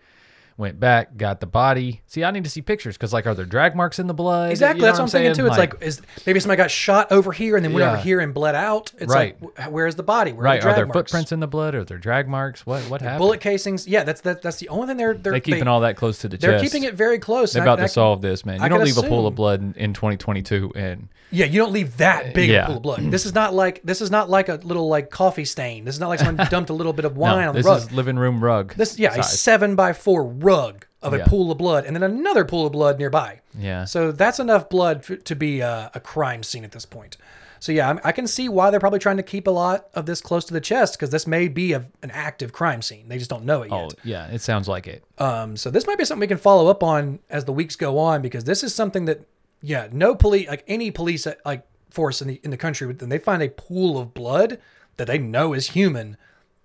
went 0.56 0.78
back, 0.80 1.16
got 1.16 1.40
the 1.40 1.46
body. 1.46 2.02
See, 2.06 2.22
I 2.24 2.30
need 2.30 2.44
to 2.44 2.50
see 2.50 2.62
pictures 2.62 2.96
because, 2.96 3.12
like, 3.12 3.26
are 3.26 3.34
there 3.34 3.44
drag 3.44 3.74
marks 3.74 3.98
in 3.98 4.06
the 4.06 4.14
blood? 4.14 4.50
Exactly, 4.50 4.78
You 4.78 4.82
know 4.82 4.86
that's 4.88 4.98
what 4.98 5.04
I'm 5.04 5.10
thinking 5.10 5.34
too. 5.34 5.46
It's 5.46 5.58
like, 5.58 5.74
is 5.82 6.00
maybe 6.26 6.40
somebody 6.40 6.56
got 6.58 6.70
shot 6.70 7.10
over 7.10 7.32
here 7.32 7.56
and 7.56 7.64
then 7.64 7.72
went 7.72 7.86
over 7.86 7.96
here 7.96 8.20
and 8.20 8.32
bled 8.34 8.54
out. 8.54 8.92
It's 8.98 9.12
Right. 9.12 9.36
like, 9.42 9.68
wh- 9.68 9.72
where's 9.72 9.94
the 9.94 10.02
body? 10.02 10.32
Where 10.32 10.44
right? 10.44 10.58
Are, 10.60 10.62
the 10.62 10.68
Are 10.68 10.74
there 10.74 10.86
marks? 10.86 10.96
footprints 10.98 11.32
in 11.32 11.40
the 11.40 11.46
blood? 11.46 11.74
Are 11.74 11.84
there 11.84 11.98
drag 11.98 12.28
marks? 12.28 12.64
What 12.66 12.82
what 12.90 13.00
happened? 13.00 13.18
bullet 13.18 13.40
casings? 13.40 13.86
Yeah, 13.88 14.04
that's 14.04 14.20
that, 14.22 14.42
that's 14.42 14.58
the 14.58 14.68
only 14.68 14.86
thing 14.86 14.96
they're 14.96 15.14
they're 15.14 15.32
they 15.32 15.40
keeping 15.40 15.68
all 15.68 15.80
that 15.80 15.96
close 15.96 16.18
to 16.18 16.28
the 16.28 16.36
chest. 16.36 16.42
They're 16.42 16.60
chest. 16.60 16.64
keeping 16.72 16.86
it 16.88 16.94
very 16.94 17.18
close. 17.18 17.52
They're 17.52 17.62
and 17.62 17.68
I- 17.70 17.72
about 17.74 17.82
I 17.82 17.86
to 17.86 17.92
solve 17.92 18.22
this, 18.22 18.44
man. 18.44 18.60
I 18.60 18.64
You 18.64 18.68
don't 18.70 18.78
can 18.80 18.86
leave 18.86 18.98
a 18.98 19.02
pool 19.02 19.20
assume- 19.20 19.26
of 19.26 19.34
blood 19.34 19.60
in, 19.62 19.74
in 19.74 19.92
2022 19.94 20.72
and 20.76 21.08
Yeah, 21.30 21.46
you 21.46 21.58
don't 21.58 21.72
leave 21.72 21.96
that 21.96 22.34
big 22.34 22.50
of 22.50 22.54
Yeah. 22.54 22.64
a 22.64 22.66
pool 22.66 22.76
of 22.76 22.82
blood. 22.82 23.10
This 23.10 23.24
is 23.26 23.34
not 23.34 23.54
like 23.54 23.80
this 23.84 24.00
is 24.00 24.10
not 24.10 24.28
like 24.30 24.48
a 24.48 24.60
little 24.62 24.88
like 24.88 25.10
coffee 25.10 25.44
stain. 25.44 25.84
This 25.84 25.94
is 25.94 26.00
not 26.00 26.08
like 26.08 26.18
someone 26.20 26.46
dumped 26.50 26.70
a 26.70 26.74
little 26.74 26.92
bit 26.92 27.04
of 27.04 27.16
wine 27.16 27.40
no, 27.40 27.48
on 27.48 27.54
the 27.54 27.62
rug. 27.62 27.64
this 27.64 27.66
rug. 27.66 27.90
is 27.90 27.92
living 27.92 28.18
room 28.18 28.42
rug. 28.44 28.74
this 28.76 28.98
yeah, 28.98 29.12
a 29.12 29.22
size. 29.22 29.40
seven 29.40 29.74
by 29.76 29.92
four 29.92 30.24
rug 30.42 30.86
of 31.02 31.12
a 31.14 31.18
Yeah. 31.18 31.24
pool 31.26 31.50
of 31.50 31.58
blood, 31.58 31.84
and 31.84 31.96
then 31.96 32.02
another 32.02 32.44
pool 32.44 32.66
of 32.66 32.72
blood 32.72 32.98
nearby. 32.98 33.40
Yeah. 33.58 33.84
So 33.84 34.12
that's 34.12 34.38
enough 34.38 34.68
blood 34.68 35.04
f- 35.08 35.24
to 35.24 35.34
be 35.36 35.62
uh, 35.62 35.88
a 35.94 36.00
crime 36.00 36.42
scene 36.42 36.64
at 36.64 36.72
this 36.72 36.84
point. 36.86 37.16
So 37.58 37.70
yeah, 37.72 37.88
I'm, 37.90 38.00
I 38.02 38.10
can 38.12 38.26
see 38.26 38.48
why 38.48 38.70
they're 38.70 38.80
probably 38.80 38.98
trying 38.98 39.18
to 39.18 39.22
keep 39.22 39.46
a 39.46 39.50
lot 39.52 39.86
of 39.94 40.06
this 40.06 40.20
close 40.20 40.44
to 40.46 40.52
the 40.52 40.60
chest 40.60 40.94
because 40.94 41.10
this 41.10 41.26
may 41.28 41.46
be 41.48 41.72
a, 41.72 41.86
an 42.02 42.10
active 42.10 42.52
crime 42.52 42.82
scene. 42.82 43.08
They 43.08 43.18
just 43.18 43.30
don't 43.30 43.44
know 43.44 43.62
it 43.62 43.70
Oh, 43.72 43.82
yet. 43.82 43.94
yeah, 44.04 44.26
it 44.28 44.40
sounds 44.42 44.66
like 44.68 44.86
it. 44.88 45.04
Um, 45.18 45.56
so 45.56 45.70
this 45.70 45.86
might 45.86 45.96
be 45.98 46.04
something 46.04 46.20
we 46.20 46.26
can 46.26 46.38
follow 46.38 46.68
up 46.68 46.82
on 46.82 47.20
as 47.30 47.44
the 47.44 47.52
weeks 47.52 47.76
go 47.76 47.98
on 47.98 48.20
because 48.20 48.44
this 48.44 48.64
is 48.64 48.74
something 48.74 49.04
that, 49.04 49.20
yeah, 49.60 49.86
no 49.92 50.14
police, 50.16 50.48
like 50.48 50.64
any 50.66 50.90
police 50.90 51.24
uh, 51.26 51.34
like 51.44 51.64
force 51.90 52.20
in 52.22 52.26
the 52.28 52.40
in 52.42 52.50
the 52.50 52.56
country, 52.56 52.86
when 52.88 53.08
they 53.10 53.18
find 53.18 53.42
a 53.42 53.48
pool 53.48 53.96
of 53.98 54.12
blood 54.12 54.58
that 54.96 55.06
they 55.06 55.18
know 55.18 55.52
is 55.52 55.70
human, 55.70 56.16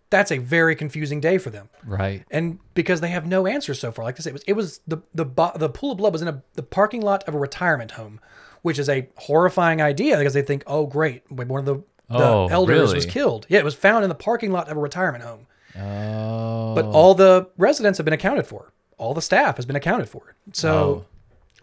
that's 0.09 0.31
a 0.31 0.37
very 0.37 0.75
confusing 0.75 1.19
day 1.19 1.37
for 1.37 1.49
them. 1.49 1.69
Right. 1.85 2.23
And 2.31 2.59
because 2.73 3.01
they 3.01 3.09
have 3.09 3.25
no 3.27 3.45
answers 3.47 3.79
so 3.79 3.91
far, 3.91 4.05
like 4.05 4.19
I 4.19 4.23
said, 4.23 4.29
it 4.31 4.33
was 4.33 4.43
it 4.47 4.53
was 4.53 4.79
the 4.87 4.97
the 5.13 5.25
bo- 5.25 5.51
the 5.55 5.69
pool 5.69 5.91
of 5.91 5.97
blood 5.97 6.13
was 6.13 6.21
in 6.21 6.27
a 6.27 6.41
the 6.53 6.63
parking 6.63 7.01
lot 7.01 7.23
of 7.27 7.33
a 7.35 7.37
retirement 7.39 7.91
home, 7.91 8.19
which 8.61 8.79
is 8.79 8.87
a 8.89 9.09
horrifying 9.15 9.81
idea 9.81 10.17
because 10.17 10.33
they 10.33 10.41
think, 10.41 10.63
oh 10.67 10.85
great, 10.85 11.29
one 11.31 11.59
of 11.59 11.65
the 11.65 11.75
the 12.09 12.23
Oh, 12.23 12.47
elders 12.49 12.93
was 12.93 13.05
killed. 13.05 13.45
Yeah, 13.49 13.59
it 13.59 13.65
was 13.65 13.75
found 13.75 14.03
in 14.05 14.09
the 14.09 14.15
parking 14.15 14.51
lot 14.51 14.69
of 14.69 14.77
a 14.77 14.79
retirement 14.79 15.23
home. 15.25 15.45
Oh. 15.77 16.73
But 16.73 16.85
all 16.85 17.13
the 17.13 17.49
residents 17.57 17.97
have 17.97 18.05
been 18.05 18.13
accounted 18.13 18.47
for. 18.47 18.71
All 18.97 19.13
the 19.13 19.21
staff 19.21 19.57
has 19.57 19.65
been 19.65 19.75
accounted 19.75 20.07
for. 20.09 20.35
So 20.53 20.73
Oh. 20.73 21.05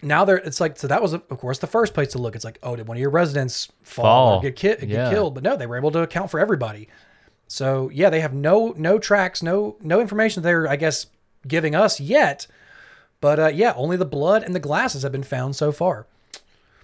now 0.02 0.24
they're 0.26 0.36
it's 0.36 0.60
like 0.60 0.76
so 0.78 0.86
that 0.86 1.00
was 1.02 1.14
of 1.14 1.26
course 1.28 1.58
the 1.58 1.66
first 1.66 1.94
place 1.94 2.08
to 2.08 2.18
look. 2.18 2.36
It's 2.36 2.44
like 2.44 2.58
oh 2.62 2.76
did 2.76 2.86
one 2.86 2.96
of 2.96 3.00
your 3.00 3.10
residents 3.10 3.72
fall, 3.82 4.04
Fall. 4.04 4.38
or 4.38 4.42
get, 4.42 4.56
ki- 4.56 4.86
get 4.86 4.88
Yeah. 4.88 5.10
killed? 5.10 5.34
But 5.34 5.42
no, 5.44 5.56
they 5.56 5.66
were 5.66 5.76
able 5.78 5.90
to 5.92 6.00
account 6.00 6.30
for 6.30 6.38
everybody. 6.38 6.88
So 7.46 7.90
yeah, 7.92 8.10
they 8.10 8.20
have 8.20 8.34
no 8.34 8.74
no 8.76 8.98
tracks, 8.98 9.42
no 9.42 9.76
no 9.80 10.00
information 10.00 10.42
they're 10.42 10.68
I 10.68 10.76
guess 10.76 11.06
giving 11.46 11.74
us 11.74 12.00
yet. 12.00 12.46
But 13.20 13.38
uh, 13.38 13.46
yeah, 13.48 13.72
only 13.76 13.96
the 13.96 14.04
blood 14.04 14.42
and 14.42 14.54
the 14.54 14.60
glasses 14.60 15.02
have 15.02 15.12
been 15.12 15.22
found 15.22 15.56
so 15.56 15.72
far. 15.72 16.06
yeah, 16.32 16.38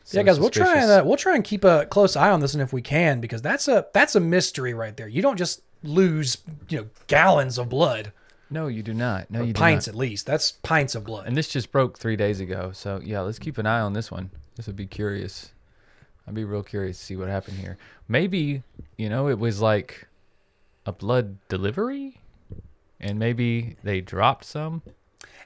So 0.04 0.22
guys, 0.22 0.40
we'll 0.40 0.50
try 0.50 0.80
and 0.80 0.90
uh, 0.90 1.02
we'll 1.04 1.16
try 1.16 1.34
and 1.34 1.44
keep 1.44 1.64
a 1.64 1.86
close 1.86 2.16
eye 2.16 2.30
on 2.30 2.40
this 2.40 2.54
one 2.54 2.62
if 2.62 2.72
we 2.72 2.82
can 2.82 3.20
because 3.20 3.42
that's 3.42 3.68
a 3.68 3.86
that's 3.92 4.14
a 4.14 4.20
mystery 4.20 4.74
right 4.74 4.96
there. 4.96 5.08
You 5.08 5.22
don't 5.22 5.36
just 5.36 5.62
lose 5.82 6.38
you 6.68 6.78
know 6.78 6.86
gallons 7.06 7.58
of 7.58 7.68
blood 7.68 8.12
no, 8.50 8.66
you 8.66 8.82
do 8.82 8.92
not. 8.92 9.30
No, 9.30 9.42
you 9.42 9.52
do 9.52 9.58
pints 9.58 9.86
at 9.86 9.94
least. 9.94 10.26
That's 10.26 10.52
pints 10.52 10.96
of 10.96 11.04
blood. 11.04 11.26
And 11.26 11.36
this 11.36 11.48
just 11.48 11.70
broke 11.70 11.98
three 11.98 12.16
days 12.16 12.40
ago. 12.40 12.72
So 12.74 13.00
yeah, 13.02 13.20
let's 13.20 13.38
keep 13.38 13.58
an 13.58 13.66
eye 13.66 13.80
on 13.80 13.92
this 13.92 14.10
one. 14.10 14.30
This 14.56 14.66
would 14.66 14.76
be 14.76 14.86
curious. 14.86 15.52
I'd 16.26 16.34
be 16.34 16.44
real 16.44 16.64
curious 16.64 16.98
to 16.98 17.04
see 17.04 17.16
what 17.16 17.28
happened 17.28 17.58
here. 17.58 17.78
Maybe 18.08 18.62
you 18.96 19.08
know 19.08 19.28
it 19.28 19.38
was 19.38 19.60
like 19.60 20.08
a 20.90 20.92
blood 20.92 21.36
delivery, 21.48 22.20
and 22.98 23.18
maybe 23.18 23.76
they 23.84 24.00
dropped 24.00 24.44
some. 24.44 24.82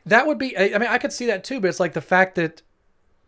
That 0.07 0.27
would 0.27 0.39
be. 0.39 0.57
I 0.59 0.79
mean, 0.79 0.89
I 0.89 0.99
could 0.99 1.13
see 1.13 1.27
that 1.27 1.45
too, 1.45 1.61
but 1.61 1.69
it's 1.69 1.81
like 1.81 1.93
the 1.93 2.01
fact 2.01 2.35
that 2.37 2.63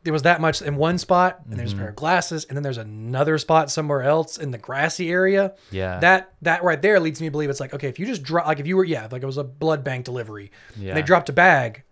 there 0.03 0.13
was 0.13 0.23
that 0.23 0.41
much 0.41 0.63
in 0.63 0.77
one 0.77 0.99
spot, 0.99 1.41
and 1.51 1.59
there's 1.59 1.73
a 1.73 1.75
Mm-hmm. 1.75 1.81
pair 1.83 1.89
of 1.91 1.97
glasses, 1.97 2.45
and 2.45 2.57
then 2.57 2.63
there's 2.63 2.79
another 2.79 3.39
spot 3.39 3.71
somewhere 3.71 4.03
else 4.03 4.39
in 4.39 4.51
the 4.51 4.59
grassy 4.59 5.11
area. 5.11 5.55
Yeah. 5.71 5.99
That 6.01 6.33
that 6.43 6.63
right 6.65 6.81
there 6.81 6.99
leads 7.01 7.21
me 7.21 7.27
to 7.27 7.31
believe 7.31 7.51
it's 7.51 7.61
like 7.61 7.75
okay, 7.75 7.89
if 7.89 7.99
you 7.99 8.07
just 8.07 8.23
drop, 8.23 8.47
like 8.47 8.61
if 8.61 8.67
you 8.67 8.77
were 8.77 8.85
yeah, 8.85 9.09
like 9.11 9.23
it 9.23 9.27
was 9.27 9.37
a 9.39 9.45
blood 9.45 9.85
bank 9.85 10.05
delivery, 10.05 10.51
Yeah. 10.77 10.89
and 10.91 10.97
they 10.97 11.03
dropped 11.03 11.29
a 11.29 11.33
bag, 11.35 11.83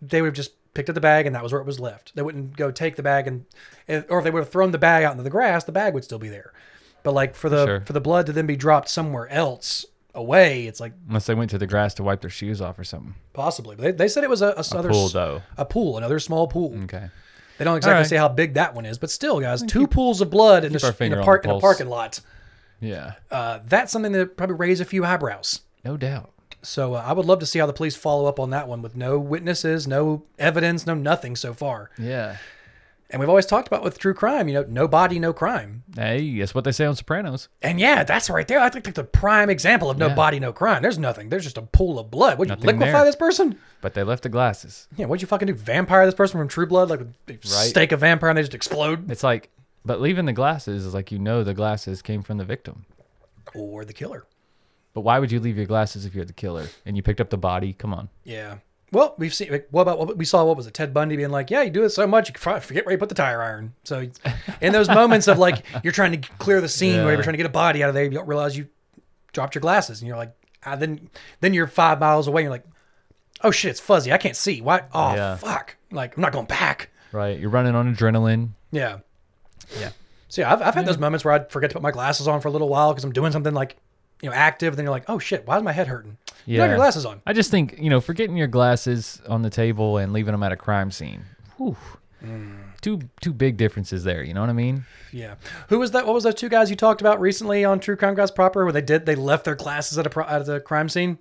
they 0.00 0.20
would 0.22 0.28
have 0.28 0.34
just 0.34 0.52
picked 0.74 0.88
up 0.88 0.94
the 0.94 1.00
bag 1.00 1.24
and 1.24 1.34
that 1.36 1.42
was 1.42 1.52
where 1.52 1.60
it 1.60 1.66
was 1.66 1.78
left. 1.78 2.14
They 2.16 2.22
wouldn't 2.22 2.56
go 2.56 2.72
take 2.72 2.96
the 2.96 3.02
bag 3.02 3.28
and- 3.28 3.44
or 4.10 4.18
if 4.18 4.24
they 4.24 4.30
would 4.32 4.40
have 4.40 4.48
thrown 4.50 4.72
the 4.72 4.78
bag 4.78 5.04
out 5.04 5.12
into 5.12 5.22
the 5.22 5.30
grass, 5.30 5.62
the 5.62 5.70
bag 5.70 5.94
would 5.94 6.02
still 6.02 6.18
be 6.18 6.28
there. 6.28 6.52
But 7.04 7.14
like 7.14 7.36
for 7.36 7.48
the 7.48 7.64
Sure. 7.64 7.80
for 7.86 7.92
the 7.92 8.00
blood 8.00 8.26
to 8.26 8.32
then 8.32 8.46
be 8.46 8.56
dropped 8.56 8.88
somewhere 8.88 9.28
else 9.28 9.86
away, 10.14 10.66
it's 10.66 10.80
like 10.80 10.92
Unless 11.06 11.26
they 11.26 11.34
went 11.34 11.50
to 11.50 11.58
the 11.58 11.66
grass 11.68 11.94
to 11.94 12.02
wipe 12.02 12.20
their 12.22 12.30
shoes 12.30 12.60
off 12.60 12.78
or 12.78 12.84
something. 12.84 13.14
possibly. 13.32 13.76
But 13.76 13.82
they, 13.82 13.92
they 13.92 14.08
said 14.08 14.24
it 14.24 14.30
was 14.30 14.42
a, 14.42 14.48
a, 14.56 14.64
another 14.72 14.88
pool 14.90 15.06
s- 15.06 15.12
though. 15.12 15.42
a 15.56 15.64
pool, 15.64 15.96
another 15.98 16.18
small 16.18 16.48
pool. 16.48 16.76
Okay. 16.84 17.10
They 17.58 17.64
don't 17.64 17.76
exactly 17.76 18.00
right. 18.00 18.06
say 18.08 18.16
how 18.16 18.26
big 18.28 18.54
that 18.54 18.74
one 18.74 18.84
is, 18.84 18.98
but 18.98 19.10
still, 19.12 19.38
guys, 19.38 19.62
two 19.62 19.86
pools 19.86 20.20
of 20.20 20.28
blood 20.30 20.64
in, 20.64 20.74
a, 20.74 20.78
our 20.82 20.88
in, 20.90 20.94
finger 20.96 21.20
a 21.20 21.24
park, 21.24 21.44
in 21.44 21.50
a 21.50 21.52
pulse. 21.52 21.60
parking 21.62 21.88
lot. 21.88 22.20
Yeah. 22.80 23.12
Uh, 23.30 23.60
that's 23.64 23.92
something 23.92 24.10
that 24.12 24.36
probably 24.36 24.56
raise 24.56 24.80
a 24.80 24.84
few 24.84 25.04
eyebrows. 25.04 25.60
No 25.84 25.96
doubt. 25.96 26.30
So 26.62 26.94
uh, 26.94 27.04
I 27.06 27.12
would 27.12 27.26
love 27.26 27.38
to 27.40 27.46
see 27.46 27.58
how 27.60 27.66
the 27.66 27.72
police 27.72 27.94
follow 27.94 28.26
up 28.26 28.40
on 28.40 28.50
that 28.50 28.66
one 28.66 28.82
with 28.82 28.96
no 28.96 29.18
witnesses, 29.18 29.86
no 29.86 30.24
evidence, 30.38 30.86
no 30.86 30.94
nothing 30.94 31.36
so 31.36 31.52
far. 31.54 31.90
Yeah. 31.98 32.38
And 33.10 33.20
we've 33.20 33.28
always 33.28 33.46
talked 33.46 33.68
about 33.68 33.84
with 33.84 33.98
true 33.98 34.14
crime, 34.14 34.48
you 34.48 34.54
know, 34.54 34.64
no 34.68 34.88
body, 34.88 35.18
no 35.20 35.32
crime. 35.32 35.84
Hey, 35.94 36.38
that's 36.38 36.54
what 36.54 36.64
they 36.64 36.72
say 36.72 36.84
on 36.86 36.96
Sopranos. 36.96 37.48
And 37.62 37.78
yeah, 37.78 38.02
that's 38.02 38.28
right 38.28 38.48
there. 38.48 38.58
I 38.58 38.70
think 38.70 38.86
like 38.86 38.94
the 38.96 39.04
prime 39.04 39.50
example 39.50 39.88
of 39.90 39.98
no 39.98 40.08
Yeah. 40.08 40.14
body, 40.14 40.40
no 40.40 40.52
crime. 40.52 40.82
There's 40.82 40.98
nothing. 40.98 41.28
There's 41.28 41.44
just 41.44 41.58
a 41.58 41.62
pool 41.62 41.98
of 41.98 42.10
blood. 42.10 42.38
Would 42.38 42.48
you 42.48 42.56
Nothing 42.56 42.66
liquefy 42.78 42.90
there. 42.92 43.04
this 43.04 43.14
person? 43.14 43.58
But 43.82 43.94
they 43.94 44.02
left 44.02 44.22
the 44.24 44.28
glasses. 44.30 44.88
Yeah, 44.96 45.06
what'd 45.06 45.22
you 45.22 45.28
fucking 45.28 45.46
do? 45.46 45.54
Vampire 45.54 46.06
this 46.06 46.14
person 46.14 46.38
from 46.40 46.48
True 46.48 46.66
Blood? 46.66 46.90
Like 46.90 47.00
they 47.26 47.38
stake 47.42 47.92
a 47.92 47.96
vampire 47.96 48.30
and 48.30 48.38
they 48.38 48.42
just 48.42 48.54
explode? 48.54 49.08
It's 49.10 49.22
like, 49.22 49.50
but 49.84 50.00
leaving 50.00 50.24
the 50.24 50.32
glasses 50.32 50.84
is 50.84 50.94
like 50.94 51.12
you 51.12 51.18
know 51.18 51.44
the 51.44 51.54
glasses 51.54 52.02
came 52.02 52.22
from 52.22 52.38
the 52.38 52.44
victim. 52.44 52.86
Or 53.54 53.84
the 53.84 53.92
killer. 53.92 54.24
But 54.94 55.02
why 55.02 55.18
would 55.18 55.30
you 55.30 55.40
leave 55.40 55.56
your 55.56 55.66
glasses 55.66 56.06
if 56.06 56.14
you're 56.14 56.24
the 56.24 56.32
killer 56.32 56.66
and 56.86 56.96
you 56.96 57.02
picked 57.02 57.20
up 57.20 57.28
the 57.30 57.36
body? 57.36 57.72
Come 57.74 57.92
on. 57.92 58.08
Yeah. 58.24 58.56
Well, 58.94 59.14
we've 59.18 59.34
seen. 59.34 59.62
What 59.70 59.82
about 59.82 59.98
what 59.98 60.16
we 60.16 60.24
saw? 60.24 60.44
What 60.44 60.56
was 60.56 60.66
it? 60.66 60.74
Ted 60.74 60.94
Bundy 60.94 61.16
being 61.16 61.30
like, 61.30 61.50
"Yeah, 61.50 61.62
you 61.62 61.70
do 61.70 61.82
it 61.84 61.90
so 61.90 62.06
much, 62.06 62.28
you 62.30 62.34
forget 62.60 62.86
where 62.86 62.92
you 62.92 62.98
put 62.98 63.08
the 63.10 63.14
tire 63.14 63.42
iron." 63.42 63.74
So, 63.84 64.06
in 64.60 64.72
those 64.72 64.88
moments 64.88 65.28
of 65.28 65.38
like 65.38 65.64
you're 65.84 65.92
trying 65.92 66.12
to 66.20 66.28
clear 66.38 66.60
the 66.60 66.68
scene, 66.68 66.96
where 66.98 67.06
Yeah. 67.06 67.12
you're 67.14 67.22
trying 67.22 67.34
to 67.34 67.38
get 67.38 67.46
a 67.46 67.50
body 67.50 67.82
out 67.82 67.88
of 67.88 67.94
there, 67.94 68.04
you 68.04 68.10
don't 68.10 68.28
realize 68.28 68.56
you 68.56 68.68
dropped 69.32 69.54
your 69.54 69.60
glasses, 69.60 70.00
and 70.00 70.08
you're 70.08 70.16
like, 70.16 70.32
ah, 70.64 70.76
then 70.76 71.10
then 71.40 71.52
you're 71.54 71.66
five 71.66 71.98
miles 72.00 72.28
away, 72.28 72.42
and 72.42 72.44
you're 72.46 72.52
like, 72.52 72.64
"Oh 73.42 73.50
shit, 73.50 73.70
it's 73.70 73.80
fuzzy. 73.80 74.12
I 74.12 74.18
can't 74.18 74.36
see. 74.36 74.60
Why? 74.60 74.84
Oh 74.94 75.14
Yeah. 75.14 75.36
fuck! 75.36 75.76
Like 75.90 76.16
I'm 76.16 76.22
not 76.22 76.32
going 76.32 76.46
back." 76.46 76.90
Right. 77.12 77.38
You're 77.38 77.50
running 77.50 77.74
on 77.74 77.94
adrenaline. 77.94 78.50
Yeah. 78.70 78.98
Yeah. 79.78 79.90
So 80.28 80.42
yeah, 80.42 80.52
I've, 80.52 80.62
I've 80.62 80.74
had 80.74 80.84
those 80.86 80.98
moments 80.98 81.24
where 81.24 81.32
I'd 81.34 81.50
forget 81.50 81.70
to 81.70 81.74
put 81.74 81.82
my 81.82 81.92
glasses 81.92 82.26
on 82.26 82.40
for 82.40 82.48
a 82.48 82.50
little 82.50 82.68
while 82.68 82.92
because 82.92 83.04
I'm 83.04 83.12
doing 83.12 83.30
something 83.32 83.54
like, 83.54 83.76
you 84.20 84.28
know, 84.28 84.34
active. 84.34 84.74
Then 84.76 84.84
you're 84.84 84.90
like, 84.92 85.04
"Oh 85.08 85.18
shit, 85.18 85.46
why 85.46 85.56
is 85.56 85.62
my 85.62 85.72
head 85.72 85.86
hurting?" 85.88 86.16
You 86.46 86.60
have 86.60 86.70
your 86.70 86.78
glasses 86.78 87.06
on. 87.06 87.22
I 87.26 87.32
just 87.32 87.50
think, 87.50 87.76
you 87.78 87.90
know, 87.90 88.00
forgetting 88.00 88.36
your 88.36 88.46
glasses 88.46 89.20
on 89.28 89.42
the 89.42 89.50
table 89.50 89.98
and 89.98 90.12
leaving 90.12 90.32
them 90.32 90.42
at 90.42 90.52
a 90.52 90.56
crime 90.56 90.90
scene. 90.90 91.24
Whew. 91.56 91.76
Mm. 92.22 92.58
Two 92.80 93.00
two 93.20 93.32
big 93.32 93.56
differences 93.56 94.04
there, 94.04 94.22
you 94.22 94.34
know 94.34 94.40
what 94.40 94.50
I 94.50 94.54
mean? 94.54 94.84
Yeah. 95.12 95.34
Who 95.68 95.78
was 95.78 95.92
that? 95.92 96.06
What 96.06 96.14
was 96.14 96.24
those 96.24 96.34
two 96.34 96.48
guys 96.48 96.70
you 96.70 96.76
talked 96.76 97.00
about 97.00 97.20
recently 97.20 97.64
on 97.64 97.80
True 97.80 97.96
Crime 97.96 98.14
Guys 98.14 98.30
proper, 98.30 98.64
where 98.64 98.72
they 98.72 98.82
did 98.82 99.06
they 99.06 99.14
left 99.14 99.44
their 99.44 99.54
glasses 99.54 99.98
at 99.98 100.06
a 100.06 100.10
pro, 100.10 100.24
at 100.24 100.46
the 100.46 100.60
crime 100.60 100.88
scene? 100.88 101.18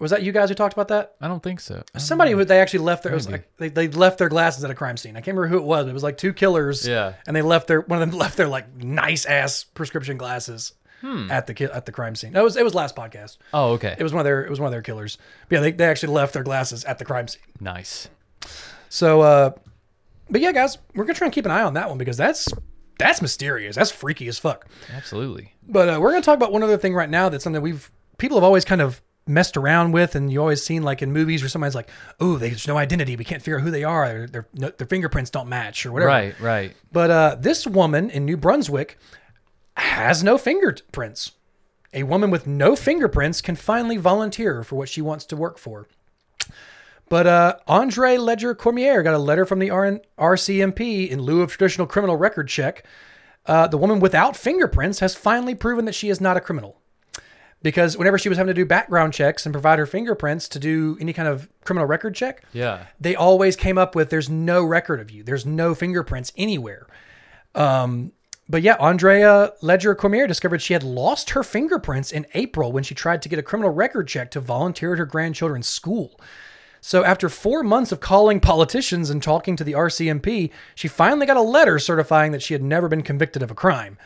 Was 0.00 0.10
that 0.10 0.22
you 0.22 0.32
guys 0.32 0.48
who 0.48 0.54
talked 0.54 0.72
about 0.72 0.88
that? 0.88 1.14
I 1.20 1.28
don't 1.28 1.42
think 1.42 1.60
so. 1.60 1.82
Somebody 1.96 2.32
who 2.32 2.44
they 2.44 2.60
actually 2.60 2.80
left 2.80 3.04
their 3.04 3.12
it 3.12 3.14
was 3.14 3.28
Maybe. 3.28 3.44
like, 3.60 3.74
they, 3.74 3.86
they 3.86 3.96
left 3.96 4.18
their 4.18 4.28
glasses 4.28 4.64
at 4.64 4.70
a 4.70 4.74
crime 4.74 4.96
scene. 4.96 5.16
I 5.16 5.20
can't 5.20 5.36
remember 5.36 5.46
who 5.46 5.58
it 5.58 5.66
was. 5.66 5.84
But 5.84 5.90
it 5.90 5.94
was 5.94 6.02
like 6.02 6.18
two 6.18 6.32
killers. 6.32 6.86
Yeah. 6.86 7.14
And 7.28 7.36
they 7.36 7.42
left 7.42 7.68
their 7.68 7.80
one 7.80 8.02
of 8.02 8.10
them 8.10 8.18
left 8.18 8.36
their 8.36 8.48
like 8.48 8.74
nice 8.76 9.24
ass 9.24 9.64
prescription 9.64 10.16
glasses 10.18 10.72
Hmm. 11.04 11.30
at 11.30 11.46
the 11.46 11.70
at 11.70 11.84
the 11.84 11.92
crime 11.92 12.14
scene. 12.14 12.32
That 12.32 12.42
was 12.42 12.56
it 12.56 12.64
was 12.64 12.74
last 12.74 12.96
podcast. 12.96 13.36
Oh, 13.52 13.72
okay. 13.72 13.94
It 13.98 14.02
was 14.02 14.14
one 14.14 14.20
of 14.20 14.24
their 14.24 14.42
it 14.42 14.48
was 14.48 14.58
one 14.58 14.68
of 14.68 14.72
their 14.72 14.80
killers. 14.80 15.18
But 15.50 15.56
yeah, 15.56 15.60
they, 15.60 15.72
they 15.72 15.84
actually 15.84 16.14
left 16.14 16.32
their 16.32 16.42
glasses 16.42 16.82
at 16.84 16.98
the 16.98 17.04
crime 17.04 17.28
scene. 17.28 17.42
nice. 17.60 18.08
So, 18.88 19.20
uh, 19.20 19.50
but 20.30 20.40
yeah, 20.40 20.52
guys, 20.52 20.78
we're 20.94 21.04
gonna 21.04 21.14
try 21.14 21.26
and 21.26 21.34
keep 21.34 21.44
an 21.44 21.50
eye 21.50 21.62
on 21.62 21.74
that 21.74 21.90
one 21.90 21.98
because 21.98 22.16
that's 22.16 22.48
that's 22.98 23.20
mysterious. 23.20 23.76
That's 23.76 23.90
freaky 23.90 24.28
as 24.28 24.38
fuck. 24.38 24.66
Absolutely. 24.94 25.52
But 25.68 25.88
uh, 25.90 25.98
we're 26.00 26.10
gonna 26.10 26.22
talk 26.22 26.36
about 26.36 26.52
one 26.52 26.62
other 26.62 26.78
thing 26.78 26.94
right 26.94 27.10
now. 27.10 27.28
That's 27.28 27.44
something 27.44 27.60
we've 27.60 27.90
people 28.16 28.38
have 28.38 28.44
always 28.44 28.64
kind 28.64 28.80
of 28.80 29.02
messed 29.26 29.56
around 29.58 29.92
with, 29.92 30.14
and 30.14 30.32
you 30.32 30.40
always 30.40 30.62
seen 30.64 30.82
like 30.84 31.02
in 31.02 31.12
movies 31.12 31.42
where 31.42 31.48
somebody's 31.50 31.74
like, 31.74 31.90
"Oh, 32.18 32.36
there's 32.36 32.66
no 32.66 32.78
identity. 32.78 33.16
We 33.16 33.24
can't 33.24 33.42
figure 33.42 33.58
out 33.58 33.62
who 33.62 33.70
they 33.70 33.84
are. 33.84 34.08
Their 34.08 34.26
their, 34.26 34.48
no, 34.54 34.70
their 34.70 34.86
fingerprints 34.86 35.30
don't 35.30 35.48
match 35.48 35.84
or 35.84 35.92
whatever." 35.92 36.08
Right, 36.08 36.40
right. 36.40 36.72
But 36.92 37.10
uh, 37.10 37.36
this 37.38 37.66
woman 37.66 38.08
in 38.08 38.24
New 38.24 38.38
Brunswick 38.38 38.98
has 39.76 40.22
no 40.22 40.38
fingerprints. 40.38 41.32
A 41.92 42.02
woman 42.02 42.30
with 42.30 42.46
no 42.46 42.74
fingerprints 42.74 43.40
can 43.40 43.54
finally 43.56 43.96
volunteer 43.96 44.64
for 44.64 44.76
what 44.76 44.88
she 44.88 45.00
wants 45.00 45.24
to 45.26 45.36
work 45.36 45.58
for. 45.58 45.86
But 47.08 47.26
uh, 47.26 47.56
Andre 47.68 48.16
Ledger 48.16 48.54
Cormier 48.54 49.02
got 49.02 49.14
a 49.14 49.18
letter 49.18 49.44
from 49.44 49.58
the 49.58 49.70
RN- 49.70 50.00
RCMP 50.18 51.08
in 51.08 51.20
lieu 51.20 51.42
of 51.42 51.50
traditional 51.50 51.86
criminal 51.86 52.16
record 52.16 52.48
check. 52.48 52.84
Uh, 53.46 53.66
the 53.66 53.76
woman 53.78 54.00
without 54.00 54.36
fingerprints 54.36 55.00
has 55.00 55.14
finally 55.14 55.54
proven 55.54 55.84
that 55.84 55.94
she 55.94 56.08
is 56.08 56.20
not 56.20 56.36
a 56.36 56.40
criminal. 56.40 56.80
Because 57.62 57.96
whenever 57.96 58.18
she 58.18 58.28
was 58.28 58.36
having 58.36 58.48
to 58.54 58.60
do 58.60 58.66
background 58.66 59.12
checks 59.12 59.46
and 59.46 59.52
provide 59.52 59.78
her 59.78 59.86
fingerprints 59.86 60.48
to 60.48 60.58
do 60.58 60.98
any 61.00 61.12
kind 61.12 61.28
of 61.28 61.48
criminal 61.64 61.86
record 61.86 62.14
check, 62.14 62.42
Yeah. 62.52 62.86
they 63.00 63.14
always 63.14 63.54
came 63.56 63.78
up 63.78 63.94
with 63.94 64.10
there's 64.10 64.28
no 64.28 64.64
record 64.64 64.98
of 65.00 65.10
you. 65.10 65.22
There's 65.22 65.46
no 65.46 65.74
fingerprints 65.74 66.32
anywhere. 66.36 66.86
Um, 67.54 68.12
but 68.48 68.62
yeah, 68.62 68.76
Andrea 68.78 69.52
Ledger 69.62 69.94
Cormier 69.94 70.26
discovered 70.26 70.60
she 70.60 70.74
had 70.74 70.82
lost 70.82 71.30
her 71.30 71.42
fingerprints 71.42 72.12
in 72.12 72.26
April 72.34 72.72
when 72.72 72.84
she 72.84 72.94
tried 72.94 73.22
to 73.22 73.28
get 73.28 73.38
a 73.38 73.42
criminal 73.42 73.70
record 73.70 74.08
check 74.08 74.30
to 74.32 74.40
volunteer 74.40 74.92
at 74.92 74.98
her 74.98 75.06
grandchildren's 75.06 75.66
school. 75.66 76.20
So 76.80 77.02
after 77.02 77.30
four 77.30 77.62
months 77.62 77.92
of 77.92 78.00
calling 78.00 78.40
politicians 78.40 79.08
and 79.08 79.22
talking 79.22 79.56
to 79.56 79.64
the 79.64 79.72
RCMP, 79.72 80.50
she 80.74 80.88
finally 80.88 81.24
got 81.24 81.38
a 81.38 81.42
letter 81.42 81.78
certifying 81.78 82.32
that 82.32 82.42
she 82.42 82.52
had 82.52 82.62
never 82.62 82.88
been 82.88 83.02
convicted 83.02 83.42
of 83.42 83.50
a 83.50 83.54
crime. 83.54 83.96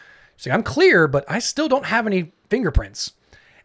Like, 0.47 0.55
I'm 0.55 0.63
clear, 0.63 1.09
but 1.09 1.25
I 1.29 1.41
still 1.41 1.67
don't 1.67 1.87
have 1.87 2.07
any 2.07 2.33
fingerprints. 2.49 3.15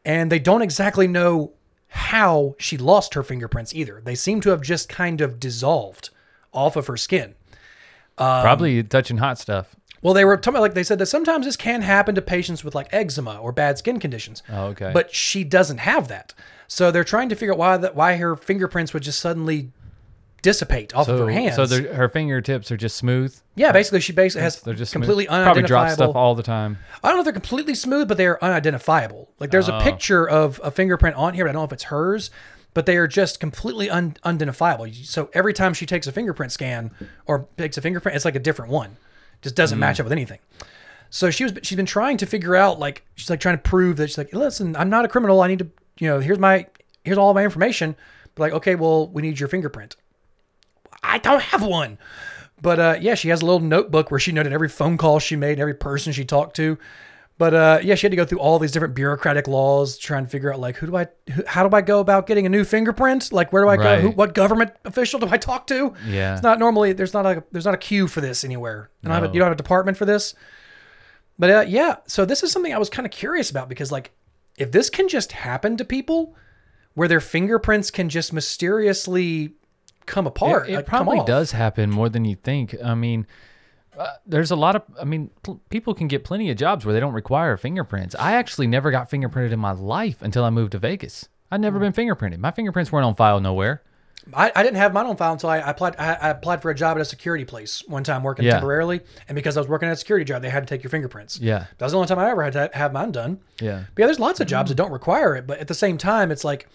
And 0.04 0.32
they 0.32 0.40
don't 0.40 0.64
exactly 0.64 1.08
know 1.08 1.54
how 1.90 2.56
she 2.58 2.76
lost 2.76 3.14
her 3.14 3.22
fingerprints 3.22 3.76
either. 3.76 4.02
They 4.04 4.16
seem 4.16 4.42
to 4.42 4.50
have 4.50 4.62
just 4.62 4.90
kind 4.90 5.22
of 5.22 5.40
dissolved 5.40 6.10
off 6.52 6.76
of 6.76 6.88
her 6.88 6.98
skin. 6.98 7.36
Probably 8.18 8.82
touching 8.84 9.18
hot 9.18 9.38
stuff. 9.38 9.76
Well, 10.04 10.13
they 10.13 10.26
were 10.26 10.38
talking 10.38 10.56
about, 10.56 10.62
like 10.62 10.74
they 10.76 10.84
said 10.84 11.00
that 11.00 11.06
sometimes 11.08 11.46
this 11.46 11.56
can 11.58 11.82
happen 11.82 12.13
to 12.16 12.22
patients 12.22 12.63
with 12.63 12.76
like 12.76 12.94
eczema 12.94 13.38
or 13.38 13.52
bad 13.52 13.78
skin 13.80 14.00
conditions. 14.00 14.44
Oh, 14.50 14.66
okay. 14.68 14.92
But 14.94 15.16
she 15.16 15.44
doesn't 15.44 15.80
have 15.80 16.10
that, 16.10 16.34
so 16.68 16.92
they're 16.92 17.04
trying 17.04 17.30
to 17.30 17.36
figure 17.36 17.54
out 17.54 17.58
why 17.60 17.78
that 17.78 17.96
why 17.96 18.18
her 18.18 18.36
fingerprints 18.36 18.94
would 18.94 19.04
just 19.04 19.20
suddenly 19.20 19.72
dissipate 20.42 20.94
off 20.94 21.08
of 21.08 21.20
her 21.20 21.30
hands. 21.32 21.56
so 21.56 21.66
her 21.94 22.10
fingertips 22.10 22.70
are 22.70 22.76
just 22.76 22.98
smooth. 22.98 23.34
yeah, 23.56 23.72
basically 23.72 24.02
she 24.02 24.12
basically 24.12 24.42
has 24.44 24.60
They're 24.60 24.74
just 24.74 24.92
completely 24.92 25.26
smooth. 25.26 25.44
Probably 25.46 25.62
drop 25.63 25.89
stuff 25.92 26.16
all 26.18 26.36
the 26.36 26.44
time. 26.44 26.80
I 27.02 27.08
don't 27.08 27.16
know 27.16 27.22
if 27.22 27.24
they're 27.26 27.32
completely 27.34 27.76
smooth, 27.76 28.10
but 28.10 28.18
they 28.18 28.28
are 28.28 28.38
unidentifiable. 28.42 29.30
Like 29.39 29.52
there's 29.52 29.70
Oh. 29.70 29.78
a 29.78 29.82
picture 29.82 30.28
of 30.30 30.60
a 30.62 30.70
fingerprint 30.70 31.16
on 31.16 31.34
here, 31.34 31.46
but 31.46 31.52
I 31.52 31.54
don't 31.54 31.62
know 31.62 31.66
if 31.66 31.72
it's 31.72 31.84
hers. 31.86 32.30
But 32.74 32.88
they 32.88 32.98
are 32.98 33.08
just 33.08 33.39
completely 33.39 33.88
un- 33.89 34.18
unidentifiable. 34.24 34.92
So 35.06 35.30
every 35.32 35.54
time 35.54 35.76
she 35.76 35.86
takes 35.86 36.08
a 36.08 36.12
fingerprint 36.12 36.52
scan 36.52 36.89
or 37.28 37.48
takes 37.56 37.78
a 37.78 37.82
fingerprint, 37.82 38.16
it's 38.16 38.26
like 38.26 38.36
a 38.36 38.39
different 38.39 38.72
one. 38.72 38.98
Just 39.43 39.56
doesn't 39.56 39.77
match 39.77 39.99
up 39.99 40.06
with 40.06 40.13
anything. 40.13 40.39
So 41.10 41.29
she 41.29 41.43
was 41.43 41.53
she's 41.62 41.75
been 41.75 41.86
trying 41.86 42.17
to 42.17 42.25
figure 42.25 42.56
out 42.56 42.79
like 42.79 43.06
she's 43.13 43.29
like 43.29 43.39
trying 43.39 43.58
to 43.58 43.62
prove 43.62 43.97
that 43.97 44.08
she's 44.08 44.17
like 44.17 44.34
listen 44.34 44.75
I'm 44.75 44.89
not 44.89 45.06
a 45.06 45.08
criminal. 45.08 45.41
I 45.41 45.47
need 45.47 45.60
to 45.60 45.69
you 45.99 46.08
know 46.08 46.19
here's 46.19 46.39
my 46.39 46.65
here's 47.03 47.19
all 47.19 47.34
my 47.36 47.43
information. 47.43 47.95
But 48.34 48.43
like 48.43 48.53
okay 48.53 48.73
well 48.73 49.08
we 49.10 49.21
need 49.21 49.39
your 49.39 49.49
fingerprint. 49.49 49.95
I 51.03 51.19
don't 51.19 51.41
have 51.41 51.63
one. 51.63 51.99
But 52.60 52.79
uh, 52.79 52.97
yeah 52.99 53.13
she 53.13 53.29
has 53.29 53.43
a 53.43 53.45
little 53.45 53.60
notebook 53.60 54.10
where 54.10 54.19
she 54.19 54.32
noted 54.32 54.53
every 54.53 54.69
phone 54.69 54.97
call 54.97 55.19
she 55.19 55.36
made 55.36 55.60
every 55.60 55.75
person 55.75 56.13
she 56.13 56.25
talked 56.25 56.56
to 56.56 56.79
but 57.38 57.54
uh, 57.54 57.80
yeah 57.84 57.96
she 57.96 58.06
had 58.06 58.12
to 58.12 58.15
go 58.15 58.26
through 58.26 58.39
all 58.39 58.60
these 58.60 58.72
different 58.72 58.93
bureaucratic 58.96 59.48
laws 59.48 59.98
trying 59.98 60.24
to 60.24 60.30
figure 60.30 60.54
out 60.54 60.60
like 60.60 60.78
who 60.78 60.88
do 60.88 60.96
I 60.96 61.08
who, 61.34 61.43
how 61.48 61.67
do 61.67 61.76
I 61.76 61.82
go 61.82 62.00
about 62.00 62.28
getting 62.28 62.46
a 62.46 62.50
new 62.50 62.63
fingerprint? 62.63 63.32
Like 63.32 63.52
where 63.52 63.63
do 63.63 63.69
I 63.69 63.78
go? 63.78 64.00
Who, 64.02 64.10
what 64.12 64.34
government 64.34 64.72
official 64.86 65.19
do 65.19 65.28
I 65.30 65.38
talk 65.38 65.67
to? 65.67 65.93
Yeah. 66.08 66.34
it's 66.34 66.43
not 66.43 66.60
normally 66.60 66.93
there's 66.93 67.13
not 67.13 67.26
a 67.26 67.43
there's 67.52 67.65
not 67.65 67.74
a 67.74 67.78
queue 67.78 68.08
for 68.08 68.22
this 68.22 68.43
anywhere. 68.43 68.89
And 69.04 69.12
I 69.12 69.15
have 69.15 69.24
a, 69.24 69.28
No. 69.28 69.34
you 69.34 69.39
don't 69.39 69.48
have 69.48 69.54
a 69.54 69.63
department 69.63 69.98
for 69.98 70.06
this. 70.06 70.36
But 71.39 71.50
uh, 71.50 71.65
yeah, 71.67 71.96
so 72.06 72.26
this 72.26 72.43
is 72.43 72.52
something 72.52 72.74
I 72.74 72.78
was 72.78 72.89
kind 72.91 73.06
of 73.08 73.12
curious 73.12 73.50
about 73.50 73.67
because, 73.67 73.91
like, 73.91 74.12
if 74.56 74.72
this 74.72 74.91
can 74.91 75.10
just 75.10 75.32
happen 75.32 75.76
to 75.78 75.84
people, 75.84 76.36
where 76.93 77.08
their 77.08 77.19
fingerprints 77.19 77.89
can 77.89 78.08
just 78.08 78.32
mysteriously 78.32 79.54
come 80.06 80.28
apart, 80.28 80.69
It, 80.69 80.74
it 80.74 80.76
like, 80.78 80.86
probably 80.86 81.24
does 81.26 81.52
happen 81.52 81.89
more 81.89 82.08
than 82.08 82.24
you 82.24 82.36
think. 82.36 82.76
I 82.84 82.93
mean, 82.93 83.26
uh, 83.97 84.13
there's 84.25 84.51
a 84.51 84.56
lot 84.56 84.75
of. 84.75 84.84
I 84.99 85.03
mean, 85.06 85.29
pl- 85.43 85.62
people 85.69 85.93
can 85.93 86.08
get 86.08 86.23
plenty 86.23 86.49
of 86.49 86.58
jobs 86.58 86.86
where 86.86 86.93
they 86.93 86.99
don't 86.99 87.13
require 87.13 87.58
fingerprints. 87.58 88.15
I 88.19 88.34
actually 88.34 88.67
never 88.67 88.91
got 88.91 89.10
fingerprinted 89.10 89.51
in 89.51 89.60
my 89.60 89.71
life 89.71 90.21
until 90.21 90.43
I 90.43 90.49
moved 90.49 90.71
to 90.73 90.79
Vegas. 90.79 91.27
I'd 91.51 91.62
never 91.62 91.77
Hmm. 91.77 91.91
been 91.91 91.93
fingerprinted. 91.93 92.39
My 92.39 92.51
fingerprints 92.51 92.91
weren't 92.91 93.06
on 93.06 93.15
file 93.15 93.39
nowhere. 93.39 93.82
I, 94.34 94.53
I 94.56 94.63
didn't 94.63 94.77
have 94.77 94.93
mine 94.93 95.06
on 95.06 95.17
file 95.17 95.34
until 95.34 95.49
I, 95.49 95.58
I 95.60 95.71
applied. 95.71 95.95
I, 95.99 96.13
I 96.13 96.29
applied 96.29 96.62
for 96.62 96.71
a 96.71 96.75
job 96.75 96.95
at 96.97 97.01
a 97.01 97.06
security 97.06 97.43
place 97.43 97.84
one 97.88 98.03
time 98.06 98.23
working 98.23 98.45
Yeah. 98.45 98.53
temporarily, 98.53 99.01
and 99.27 99.36
because 99.36 99.58
I 99.58 99.60
was 99.60 99.67
working 99.67 99.89
at 99.89 99.91
a 99.91 99.97
security 99.97 100.23
job, 100.23 100.41
they 100.41 100.49
had 100.49 100.65
to 100.65 100.67
take 100.73 100.82
your 100.82 100.89
fingerprints. 100.89 101.39
Yeah. 101.39 101.65
that 101.77 101.86
was 101.86 101.91
the 101.91 101.97
only 101.97 102.08
time 102.08 102.19
I 102.19 102.29
ever 102.29 102.41
had 102.41 102.53
to 102.53 102.69
have 102.73 102.93
mine 102.93 103.12
done. 103.12 103.41
Yeah. 103.60 103.84
But 103.93 104.01
yeah, 104.01 104.06
there's 104.08 104.19
lots 104.21 104.39
of 104.39 104.47
jobs 104.47 104.69
that 104.69 104.75
don't 104.75 104.91
require 104.93 105.36
it, 105.36 105.45
but 105.45 105.60
at 105.60 105.67
the 105.67 105.73
same 105.73 105.97
time, 105.97 106.32
it's 106.32 106.45
like 106.45 106.67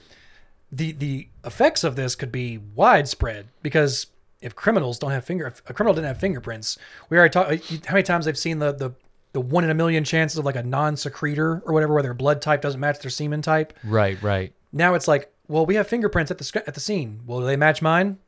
the 0.70 0.92
the 0.92 1.28
effects 1.44 1.84
of 1.84 1.96
this 1.96 2.14
could 2.14 2.30
be 2.30 2.58
widespread 2.58 3.48
because 3.62 4.08
if 4.40 4.54
criminals 4.54 4.98
don't 4.98 5.10
have 5.10 5.24
finger, 5.24 5.46
if 5.46 5.62
a 5.68 5.72
criminal 5.74 5.94
didn't 5.94 6.06
have 6.08 6.18
fingerprints, 6.20 6.78
we 7.10 7.18
already 7.18 7.32
talked. 7.32 7.86
How 7.86 7.94
many 7.94 8.02
times 8.04 8.26
I've 8.28 8.38
seen 8.38 8.58
the 8.58 8.72
the 8.72 8.92
the 9.32 9.40
one 9.40 9.62
in 9.64 9.70
a 9.70 9.74
million 9.74 10.04
chances 10.04 10.38
of 10.38 10.44
like 10.44 10.56
a 10.56 10.62
non-secretor 10.62 11.62
or 11.66 11.72
whatever, 11.74 11.92
where 11.92 12.02
their 12.02 12.14
blood 12.14 12.40
type 12.40 12.62
doesn't 12.62 12.80
match 12.80 13.00
their 13.00 13.10
semen 13.10 13.42
type. 13.42 13.72
Right. 13.84 14.20
Right. 14.22 14.52
Now 14.72 14.94
it's 14.94 15.06
like, 15.08 15.30
well, 15.48 15.66
we 15.66 15.74
have 15.74 15.86
fingerprints 15.86 16.30
at 16.30 16.38
the 16.38 16.62
at 16.66 16.74
the 16.74 16.80
scene. 16.80 17.20
Well, 17.26 17.40
do 17.40 17.46
they 17.46 17.56
match 17.56 17.82
mine? 17.82 18.18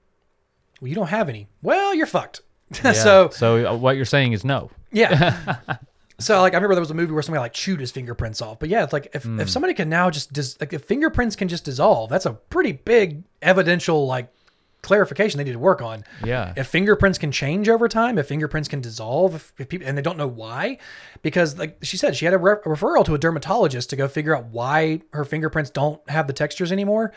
Well, 0.80 0.88
you 0.88 0.94
don't 0.94 1.08
have 1.08 1.28
any. 1.28 1.48
Well, 1.62 1.94
you're 1.94 2.06
fucked. 2.06 2.40
Yeah. 2.84 2.92
so 2.92 3.30
so 3.32 3.66
uh, 3.72 3.76
what 3.76 3.96
you're 3.96 4.04
saying 4.04 4.32
is 4.32 4.44
no. 4.44 4.70
yeah. 4.92 5.56
So 6.20 6.38
like 6.42 6.52
I 6.52 6.56
remember 6.58 6.74
there 6.74 6.82
was 6.82 6.90
a 6.90 6.94
movie 6.94 7.12
where 7.14 7.22
somebody 7.22 7.40
like 7.40 7.54
chewed 7.54 7.80
his 7.80 7.90
fingerprints 7.90 8.42
off. 8.42 8.58
But 8.58 8.68
yeah, 8.68 8.84
it's 8.84 8.92
like 8.92 9.08
if, 9.14 9.22
Hmm. 9.24 9.40
if 9.40 9.48
somebody 9.48 9.72
can 9.72 9.88
now 9.88 10.10
just 10.10 10.34
dis- 10.34 10.60
like 10.60 10.74
if 10.74 10.84
fingerprints 10.84 11.34
can 11.34 11.48
just 11.48 11.64
dissolve, 11.64 12.10
that's 12.10 12.26
a 12.26 12.34
pretty 12.34 12.72
big 12.72 13.22
evidential 13.40 14.06
like 14.06 14.30
clarification 14.82 15.38
they 15.38 15.44
need 15.44 15.52
to 15.52 15.58
work 15.58 15.82
on. 15.82 16.04
Yeah. 16.24 16.52
If 16.56 16.68
fingerprints 16.68 17.18
can 17.18 17.32
change 17.32 17.68
over 17.68 17.88
time, 17.88 18.18
if 18.18 18.28
fingerprints 18.28 18.68
can 18.68 18.80
dissolve, 18.80 19.34
if, 19.34 19.52
if 19.58 19.68
people 19.68 19.86
and 19.86 19.96
they 19.96 20.02
don't 20.02 20.16
know 20.16 20.26
why, 20.26 20.78
because 21.22 21.58
like 21.58 21.78
she 21.82 21.96
said, 21.96 22.16
she 22.16 22.24
had 22.24 22.34
a, 22.34 22.38
re- 22.38 22.52
a 22.52 22.68
referral 22.68 23.04
to 23.04 23.14
a 23.14 23.18
dermatologist 23.18 23.90
to 23.90 23.96
go 23.96 24.08
figure 24.08 24.36
out 24.36 24.46
why 24.46 25.02
her 25.12 25.24
fingerprints 25.24 25.70
don't 25.70 26.08
have 26.08 26.26
the 26.26 26.32
textures 26.32 26.72
anymore. 26.72 27.12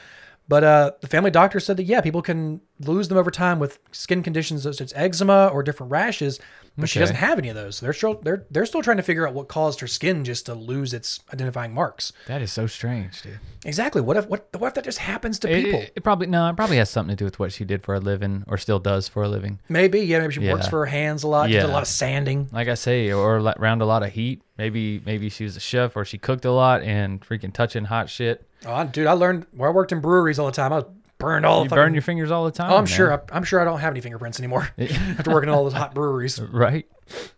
But 0.48 0.64
uh, 0.64 0.92
the 1.00 1.08
family 1.08 1.32
doctor 1.32 1.60
said 1.60 1.78
that 1.78 1.84
yeah, 1.84 2.02
people 2.02 2.22
can 2.22 2.62
lose 2.80 3.08
them 3.08 3.18
over 3.18 3.32
time 3.32 3.60
with 3.60 3.80
skin 3.92 4.24
conditions 4.24 4.64
such 4.64 4.82
as 4.82 4.92
eczema 4.96 5.48
or 5.54 5.64
different 5.64 5.92
rashes, 5.92 6.40
but 6.76 6.90
she 6.90 6.98
doesn't 6.98 7.18
have 7.18 7.38
any 7.38 7.50
of 7.50 7.56
those. 7.56 7.80
They're 7.80 7.94
still 7.94 8.16
they're 8.24 8.46
they're 8.50 8.66
still 8.66 8.82
trying 8.82 8.98
to 8.98 9.04
figure 9.04 9.28
out 9.28 9.36
what 9.36 9.48
caused 9.48 9.80
her 9.82 9.88
skin 9.88 10.26
just 10.26 10.48
to 10.48 10.56
lose 10.56 10.92
its 10.92 11.20
identifying 11.32 11.72
marks. 11.72 12.12
That 12.26 12.42
is 12.42 12.52
so 12.52 12.66
strange, 12.66 13.22
dude. 13.22 13.40
Exactly. 13.64 14.02
What 14.02 14.18
if 14.18 14.28
what 14.28 14.48
what 14.58 14.70
if 14.70 14.74
that 14.74 14.84
just 14.84 14.98
happens 14.98 15.38
to 15.40 15.52
It, 15.56 15.64
people? 15.66 15.80
it- 15.82 15.94
it 15.98 16.04
probably 16.04 16.26
no, 16.28 16.50
it 16.50 16.56
probably 16.56 16.78
has 16.78 16.90
something 16.90 17.16
to 17.16 17.20
do 17.20 17.26
with 17.26 17.38
what 17.38 17.52
she 17.54 17.64
did 17.64 17.84
for 17.84 17.94
a 17.94 18.00
living 18.00 18.44
or 18.48 18.58
still 18.58 18.80
does 18.80 19.08
for 19.08 19.22
a 19.22 19.30
living. 19.30 19.60
maybe 19.70 20.00
yeah, 20.02 20.20
maybe 20.20 20.34
she 20.34 20.40
works 20.52 20.68
for 20.68 20.80
her 20.80 20.86
hands 20.88 21.22
a 21.22 21.28
lot. 21.28 21.50
She 21.50 21.54
did 21.54 21.64
a 21.66 21.68
lot 21.68 21.84
of 21.84 21.88
sanding. 21.88 22.50
Like 22.52 22.68
I 22.68 22.74
say, 22.74 23.12
or 23.12 23.38
around 23.38 23.82
a 23.84 23.86
lot 23.86 24.02
of 24.02 24.12
heat. 24.14 24.42
Maybe 24.58 25.00
maybe 25.06 25.30
she 25.30 25.44
was 25.44 25.56
a 25.56 25.60
chef 25.60 25.96
or 25.96 26.06
she 26.06 26.18
cooked 26.18 26.44
a 26.46 26.52
lot 26.52 26.82
and 26.82 27.22
freaking 27.22 27.54
touching 27.54 27.86
hot 27.86 28.10
shit. 28.10 28.48
Oh, 28.66 28.84
dude, 28.86 29.06
I 29.08 29.12
learned 29.14 29.46
where 29.52 29.70
I 29.70 29.74
worked 29.74 29.92
in 29.92 30.00
breweries 30.00 30.40
all 30.40 30.46
the 30.48 30.52
time. 30.54 30.74
I 30.74 30.78
was 30.78 30.86
burned 31.24 31.46
all 31.46 31.64
You 31.64 31.70
the 31.70 31.76
burn 31.76 31.94
your 31.94 32.02
fingers 32.04 32.30
all 32.32 32.46
the 32.46 32.52
time. 32.52 32.72
Oh, 32.72 32.76
I'm 32.76 32.82
man. 32.84 32.86
sure. 32.86 33.14
I, 33.14 33.20
I'm 33.36 33.44
sure 33.44 33.60
I 33.60 33.66
don't 33.66 33.80
have 33.80 33.92
any 33.94 34.02
fingerprints 34.02 34.40
anymore 34.40 34.70
after 34.78 35.32
working 35.32 35.50
in 35.50 35.56
all 35.56 35.64
those 35.64 35.74
hot 35.74 35.94
breweries. 35.96 36.40
Right? 36.40 36.86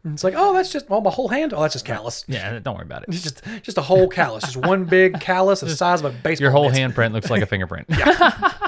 It's 0.04 0.24
like, 0.24 0.34
oh, 0.38 0.54
that's 0.54 0.72
just 0.72 0.86
oh 0.90 1.02
my 1.02 1.10
whole 1.12 1.28
hand. 1.28 1.54
Oh, 1.54 1.62
that's 1.62 1.74
just 1.74 1.86
callus. 1.86 2.26
Yeah. 2.28 2.60
Don't 2.60 2.76
worry 2.76 2.84
about 2.86 3.04
it. 3.04 3.10
It's 3.10 3.24
just 3.24 3.42
just 3.64 3.78
a 3.78 3.82
whole 3.82 4.08
callus, 4.08 4.44
just 4.44 4.58
one 4.58 4.86
big 4.86 5.20
callus 5.22 5.62
the 5.62 5.76
size 5.76 6.02
of 6.02 6.06
a 6.14 6.18
baseball. 6.18 6.44
Your 6.44 6.52
whole 6.52 6.70
mitt. 6.70 6.78
handprint 6.78 7.14
looks 7.14 7.30
like 7.30 7.42
a 7.42 7.46
fingerprint. 7.46 7.88
yeah. 7.90 8.62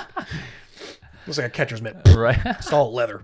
looks 1.25 1.37
like 1.37 1.47
a 1.47 1.49
catcher's 1.49 1.81
mitt. 1.81 1.97
right? 2.15 2.39
It's 2.45 2.71
all 2.71 2.93
leather. 2.93 3.23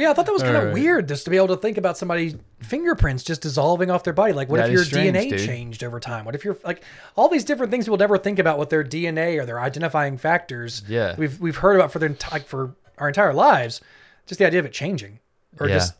Yeah, 0.00 0.10
I 0.10 0.14
thought 0.14 0.26
that 0.26 0.32
was 0.32 0.42
kind 0.42 0.56
of 0.56 0.72
weird 0.72 1.08
just 1.08 1.24
to 1.24 1.30
be 1.30 1.36
able 1.36 1.48
to 1.48 1.56
think 1.56 1.76
about 1.78 1.96
somebody's 1.98 2.34
fingerprints 2.60 3.22
just 3.22 3.42
dissolving 3.42 3.90
off 3.90 4.02
their 4.04 4.12
body. 4.12 4.32
Like, 4.32 4.48
what 4.48 4.56
That 4.58 4.68
if 4.68 4.72
your 4.72 4.84
strange, 4.84 5.16
DNA 5.16 5.30
dude. 5.30 5.46
changed 5.46 5.84
over 5.84 6.00
time? 6.00 6.24
What 6.24 6.34
if 6.34 6.44
you're 6.44 6.56
like 6.64 6.82
all 7.16 7.28
these 7.28 7.44
different 7.44 7.70
things 7.70 7.84
people 7.86 7.98
never 7.98 8.18
think 8.18 8.38
about 8.38 8.58
with 8.58 8.70
their 8.70 8.82
DNA 8.84 9.40
or 9.40 9.46
their 9.46 9.60
identifying 9.60 10.16
factors? 10.18 10.82
Yeah. 10.88 11.14
we've 11.18 11.40
we've 11.40 11.56
heard 11.56 11.76
about 11.76 11.92
for 11.92 11.98
their 11.98 12.08
enti- 12.08 12.32
like 12.32 12.46
for 12.46 12.74
our 12.98 13.08
entire 13.08 13.32
lives. 13.34 13.80
Just 14.26 14.38
the 14.38 14.46
idea 14.46 14.60
of 14.60 14.66
it 14.66 14.72
changing 14.72 15.18
or 15.58 15.68
Yeah. 15.68 15.74
just 15.74 15.94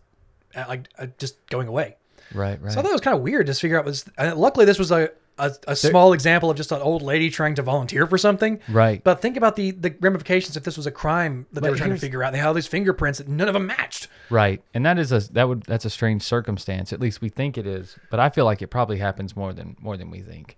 uh, 0.55 0.65
like 0.69 0.89
uh, 0.99 1.07
just 1.19 1.35
going 1.51 1.69
away. 1.69 1.97
Right. 2.33 2.61
Right. 2.63 2.73
So 2.73 2.79
I 2.79 2.83
thought 2.83 2.91
it 2.91 2.93
was 2.93 3.01
kind 3.01 3.17
of 3.17 3.23
weird 3.23 3.47
just 3.47 3.61
to 3.61 3.65
figure 3.65 3.79
out 3.79 3.85
was. 3.85 4.05
And 4.17 4.39
luckily, 4.39 4.65
this 4.65 4.79
was 4.79 4.91
a, 4.93 5.11
a, 5.47 5.53
a 5.69 5.77
small 5.77 6.13
example 6.13 6.51
of 6.51 6.57
just 6.57 6.73
an 6.73 6.81
old 6.81 7.03
lady 7.03 7.31
trying 7.31 7.55
to 7.57 7.63
volunteer 7.63 8.07
for 8.07 8.19
something. 8.19 8.61
Right. 8.69 9.03
But 9.03 9.21
think 9.23 9.37
about 9.37 9.57
the 9.57 9.71
the 9.73 9.95
ramifications 10.01 10.57
if 10.57 10.65
this 10.65 10.77
was 10.77 10.87
a 10.87 10.91
crime 10.91 11.47
that 11.53 11.61
they 11.61 11.67
But 11.69 11.71
were 11.73 11.77
trying 11.77 11.89
to 11.89 11.95
here's- 11.95 12.01
figure 12.01 12.23
out. 12.23 12.33
They 12.33 12.39
had 12.39 12.47
all 12.49 12.55
these 12.55 12.67
fingerprints 12.67 13.19
that 13.19 13.29
none 13.29 13.49
of 13.49 13.55
them 13.55 13.67
matched. 13.67 14.09
Right. 14.31 14.63
And 14.75 14.85
that 14.87 14.99
is 14.99 15.13
a 15.13 15.21
that 15.33 15.49
would 15.49 15.63
that's 15.65 15.85
a 15.85 15.91
strange 15.91 16.23
circumstance. 16.23 16.93
At 16.93 17.01
least 17.01 17.21
we 17.21 17.29
think 17.29 17.57
it 17.59 17.67
is, 17.67 17.97
but 18.11 18.21
I 18.21 18.29
feel 18.31 18.45
like 18.45 18.63
it 18.63 18.69
probably 18.69 18.99
happens 18.99 19.35
more 19.37 19.53
than 19.53 19.77
more 19.81 19.97
than 19.97 20.11
we 20.11 20.21
think. 20.21 20.57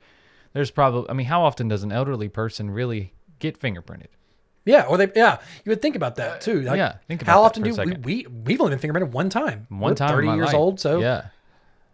There's 0.53 0.71
probably 0.71 1.09
I 1.09 1.12
mean, 1.14 1.27
how 1.27 1.42
often 1.42 1.68
does 1.68 1.83
an 1.83 1.92
elderly 1.92 2.29
person 2.29 2.71
really 2.71 3.12
get 3.38 3.59
fingerprinted? 3.61 4.09
Yeah, 4.64 4.83
or 4.85 4.97
they 4.97 5.11
yeah, 5.16 5.38
you 5.64 5.71
would 5.71 5.83
think 5.83 5.97
about 5.97 6.14
that 6.16 6.40
too. 6.40 6.61
Like, 6.62 6.77
yeah, 6.77 6.97
think 7.09 7.23
about 7.23 7.33
how 7.33 7.40
that 7.40 7.47
often 7.47 7.62
for 7.64 7.68
a 7.68 7.73
do 7.73 7.81
we, 7.83 7.88
second. 7.88 8.05
we 8.05 8.27
we've 8.45 8.61
only 8.61 8.77
been 8.77 8.90
fingerprinted 8.92 9.11
one 9.11 9.29
time. 9.29 9.66
One 9.71 9.90
We're 9.90 9.95
time 9.97 10.11
in 10.11 10.14
thirty 10.14 10.27
my 10.29 10.35
years 10.37 10.47
life. 10.47 10.55
old. 10.55 10.79
So 10.79 11.01
Yeah. 11.01 11.25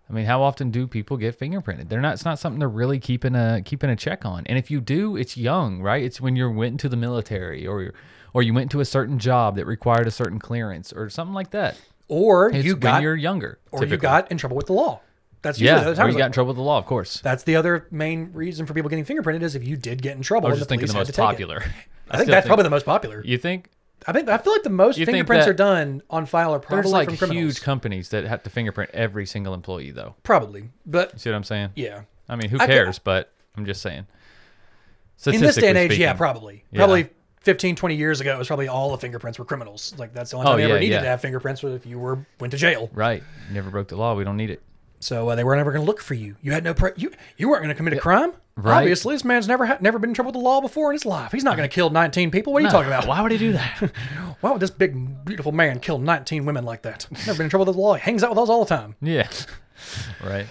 I 0.08 0.12
mean, 0.12 0.24
how 0.24 0.42
often 0.42 0.70
do 0.70 0.86
people 0.86 1.16
get 1.18 1.38
fingerprinted? 1.38 1.88
They're 1.88 2.00
not 2.00 2.14
it's 2.14 2.24
not 2.24 2.38
something 2.38 2.58
they're 2.58 2.68
really 2.68 2.98
keeping 2.98 3.34
a 3.34 3.60
keeping 3.64 3.90
a 3.90 3.96
check 3.96 4.24
on. 4.24 4.44
And 4.46 4.56
if 4.58 4.70
you 4.70 4.80
do, 4.80 5.16
it's 5.16 5.36
young, 5.36 5.82
right? 5.82 6.02
It's 6.02 6.20
when 6.20 6.34
you 6.36 6.50
went 6.50 6.72
into 6.72 6.88
the 6.88 6.96
military 6.96 7.66
or 7.66 7.82
you 7.82 7.92
or 8.32 8.42
you 8.42 8.54
went 8.54 8.70
to 8.70 8.80
a 8.80 8.84
certain 8.84 9.18
job 9.18 9.56
that 9.56 9.66
required 9.66 10.06
a 10.06 10.10
certain 10.10 10.38
clearance 10.38 10.92
or 10.92 11.10
something 11.10 11.34
like 11.34 11.50
that. 11.50 11.78
or 12.08 12.50
It's 12.50 12.64
you 12.64 12.72
when 12.74 12.80
got 12.80 13.02
you're 13.02 13.16
younger. 13.16 13.58
or 13.70 13.84
you 13.84 13.96
got 13.98 14.30
in 14.30 14.38
trouble 14.38 14.56
with 14.56 14.66
the 14.66 14.72
law. 14.72 15.00
That's 15.42 15.60
usually 15.60 15.78
yeah, 15.78 15.84
the 15.84 15.90
other 15.92 16.02
or 16.02 16.10
you 16.10 16.18
got 16.18 16.26
in 16.26 16.32
trouble 16.32 16.48
with 16.48 16.56
the 16.56 16.62
law, 16.62 16.78
of 16.78 16.86
course. 16.86 17.20
That's 17.20 17.44
the 17.44 17.54
other 17.56 17.86
main 17.90 18.30
reason 18.32 18.66
for 18.66 18.74
people 18.74 18.90
getting 18.90 19.04
fingerprinted 19.04 19.42
is 19.42 19.54
if 19.54 19.62
you 19.64 19.76
did 19.76 20.02
get 20.02 20.16
in 20.16 20.22
trouble. 20.22 20.48
I 20.48 20.50
was 20.50 20.58
just 20.58 20.68
the 20.68 20.72
thinking 20.74 20.88
the 20.88 20.94
most 20.94 21.06
to 21.08 21.12
take 21.12 21.22
it. 21.22 21.26
popular. 21.26 21.56
I 22.10 22.16
think 22.16 22.22
still 22.26 22.34
that's 22.34 22.46
probably 22.46 22.64
the 22.64 22.70
most 22.70 22.86
popular. 22.86 23.22
You 23.24 23.38
think 23.38 23.70
I 24.06 24.12
think 24.12 24.28
I 24.28 24.38
feel 24.38 24.52
like 24.52 24.62
the 24.62 24.70
most 24.70 24.96
You 24.98 25.04
think 25.06 25.16
fingerprints 25.16 25.46
that- 25.46 25.50
are 25.50 25.54
done 25.54 26.02
on 26.08 26.24
file 26.26 26.54
are 26.54 26.58
probably 26.60 26.82
there's 26.82 26.92
like 26.92 27.08
from 27.08 27.16
criminals. 27.18 27.42
huge 27.56 27.62
companies 27.62 28.08
that 28.10 28.24
have 28.24 28.42
to 28.44 28.50
fingerprint 28.50 28.90
every 28.94 29.26
single 29.26 29.54
employee, 29.54 29.90
though. 29.90 30.14
probably, 30.22 30.70
but 30.86 31.12
You 31.14 31.18
see 31.18 31.30
what 31.30 31.36
I'm 31.36 31.44
saying? 31.44 31.70
yeah. 31.76 32.02
I 32.28 32.36
mean, 32.36 32.48
who 32.50 32.56
I 32.58 32.66
could- 32.66 32.72
cares? 32.72 32.98
but 32.98 33.32
I'm 33.56 33.66
just 33.66 33.82
saying. 33.82 34.06
In 35.26 35.40
this 35.40 35.56
day 35.56 35.68
and 35.68 35.78
age, 35.78 35.90
yeah, 35.98 36.08
speaking. 36.10 36.16
probably. 36.16 36.64
Yeah. 36.70 36.78
Probably 36.78 37.08
15, 37.40 37.74
20 37.76 37.94
years 37.96 38.20
ago, 38.20 38.34
it 38.34 38.38
was 38.38 38.46
probably 38.46 38.68
all 38.68 38.90
the 38.92 38.98
fingerprints 38.98 39.38
were 39.38 39.44
criminals. 39.44 39.94
Like 39.98 40.12
that's 40.14 40.30
the 40.30 40.36
only 40.36 40.46
time 40.46 40.54
Oh, 40.54 40.56
they 40.58 40.64
ever 40.64 40.78
needed 40.78 40.94
yeah. 40.94 41.00
to 41.02 41.08
have 41.08 41.20
fingerprints 41.20 41.62
was 41.62 41.74
if 41.74 41.86
you 41.86 41.98
were 41.98 42.24
went 42.38 42.52
to 42.52 42.56
jail. 42.56 42.88
Right. 42.92 43.22
You 43.48 43.54
never 43.54 43.70
broke 43.70 43.88
the 43.88 43.96
law. 43.96 44.14
We 44.14 44.22
don't 44.24 44.36
need 44.36 44.50
it. 44.50 44.62
So 45.00 45.28
uh, 45.28 45.34
they 45.34 45.44
were 45.44 45.56
never 45.56 45.72
going 45.72 45.82
to 45.82 45.86
look 45.86 46.00
for 46.00 46.14
you. 46.14 46.36
You 46.42 46.52
had 46.52 46.62
no 46.64 46.74
pre- 46.74 46.92
you 46.96 47.10
you 47.36 47.48
weren't 47.48 47.62
going 47.62 47.68
to 47.70 47.74
commit 47.74 47.94
a 47.94 48.00
crime. 48.00 48.32
Right. 48.60 48.78
Obviously, 48.78 49.14
this 49.14 49.24
man's 49.24 49.46
never 49.46 49.66
had 49.66 49.80
never 49.80 49.98
been 50.00 50.10
in 50.10 50.14
trouble 50.14 50.30
with 50.32 50.34
the 50.40 50.44
law 50.44 50.60
before 50.60 50.90
in 50.90 50.94
his 50.96 51.06
life. 51.06 51.30
He's 51.30 51.44
not 51.44 51.56
going 51.56 51.68
to 51.68 51.72
kill 51.72 51.90
19 51.90 52.30
people. 52.32 52.52
What 52.52 52.62
are 52.62 52.66
you 52.66 52.70
talking 52.72 52.88
about? 52.90 53.06
Why 53.06 53.20
would 53.22 53.30
he 53.30 53.38
do 53.38 53.52
that? 53.52 53.92
Why 54.40 54.50
would 54.50 54.60
this 54.60 54.70
big 54.72 55.24
beautiful 55.24 55.52
man 55.52 55.78
kill 55.78 55.98
19 55.98 56.44
women 56.44 56.64
like 56.64 56.82
that? 56.82 57.06
Never 57.26 57.34
been 57.38 57.44
in 57.46 57.50
trouble 57.50 57.66
with 57.66 57.76
the 57.76 57.80
law. 57.80 57.94
He 57.94 58.00
hangs 58.00 58.24
out 58.24 58.30
with 58.30 58.38
us 58.40 58.48
all 58.48 58.64
the 58.64 58.74
time. 58.74 58.96
yeah. 59.00 59.28
right. 60.24 60.46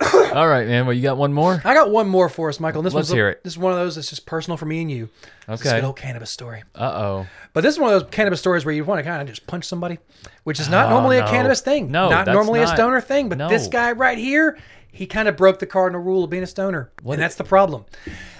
All 0.34 0.48
right, 0.48 0.66
man. 0.66 0.84
Well, 0.86 0.94
you 0.94 1.02
got 1.02 1.16
one 1.16 1.32
more? 1.32 1.62
I 1.64 1.74
got 1.74 1.92
one 1.92 2.08
more 2.08 2.28
for 2.28 2.48
us, 2.48 2.58
Michael. 2.58 2.80
and 2.80 2.86
This 2.86 2.92
Let's 2.92 3.06
one's 3.08 3.12
a- 3.12 3.14
hear 3.14 3.28
it. 3.28 3.44
This 3.44 3.52
is 3.52 3.58
one 3.58 3.72
of 3.72 3.78
those 3.78 3.94
that's 3.94 4.10
just 4.10 4.26
personal 4.26 4.56
for 4.56 4.66
me 4.66 4.80
and 4.82 4.90
you. 4.90 5.08
It's 5.46 5.64
a 5.64 5.68
Okay. 5.68 5.76
good 5.80 5.84
old 5.86 5.96
cannabis 5.96 6.28
story. 6.30 6.64
Uh 6.74 6.80
oh. 6.82 7.26
But 7.52 7.60
this 7.60 7.74
is 7.74 7.78
one 7.78 7.94
of 7.94 8.00
those 8.00 8.10
cannabis 8.10 8.40
stories 8.40 8.64
where 8.64 8.74
you 8.74 8.82
want 8.84 8.98
to 8.98 9.04
kind 9.04 9.22
of 9.22 9.28
just 9.28 9.46
punch 9.46 9.64
somebody, 9.64 9.98
which 10.42 10.58
is 10.58 10.68
not 10.68 10.86
Oh, 10.86 10.90
normally 10.90 11.18
no. 11.20 11.26
a 11.26 11.28
cannabis 11.28 11.60
thing. 11.60 11.92
No, 11.92 12.08
not 12.10 12.26
that's 12.26 12.34
normally 12.34 12.62
a 12.62 12.64
not. 12.64 12.74
stoner 12.74 13.00
thing. 13.00 13.28
But 13.28 13.48
this 13.48 13.66
No. 13.66 13.70
guy 13.70 13.92
right 13.92 14.18
here, 14.18 14.58
he 14.92 15.06
kind 15.06 15.26
of 15.26 15.36
broke 15.36 15.58
the 15.58 15.66
cardinal 15.66 16.00
rule 16.02 16.22
of 16.22 16.30
being 16.30 16.42
a 16.42 16.46
stoner, 16.46 16.92
and 17.04 17.20
that's 17.20 17.34
the 17.34 17.44
problem. 17.44 17.86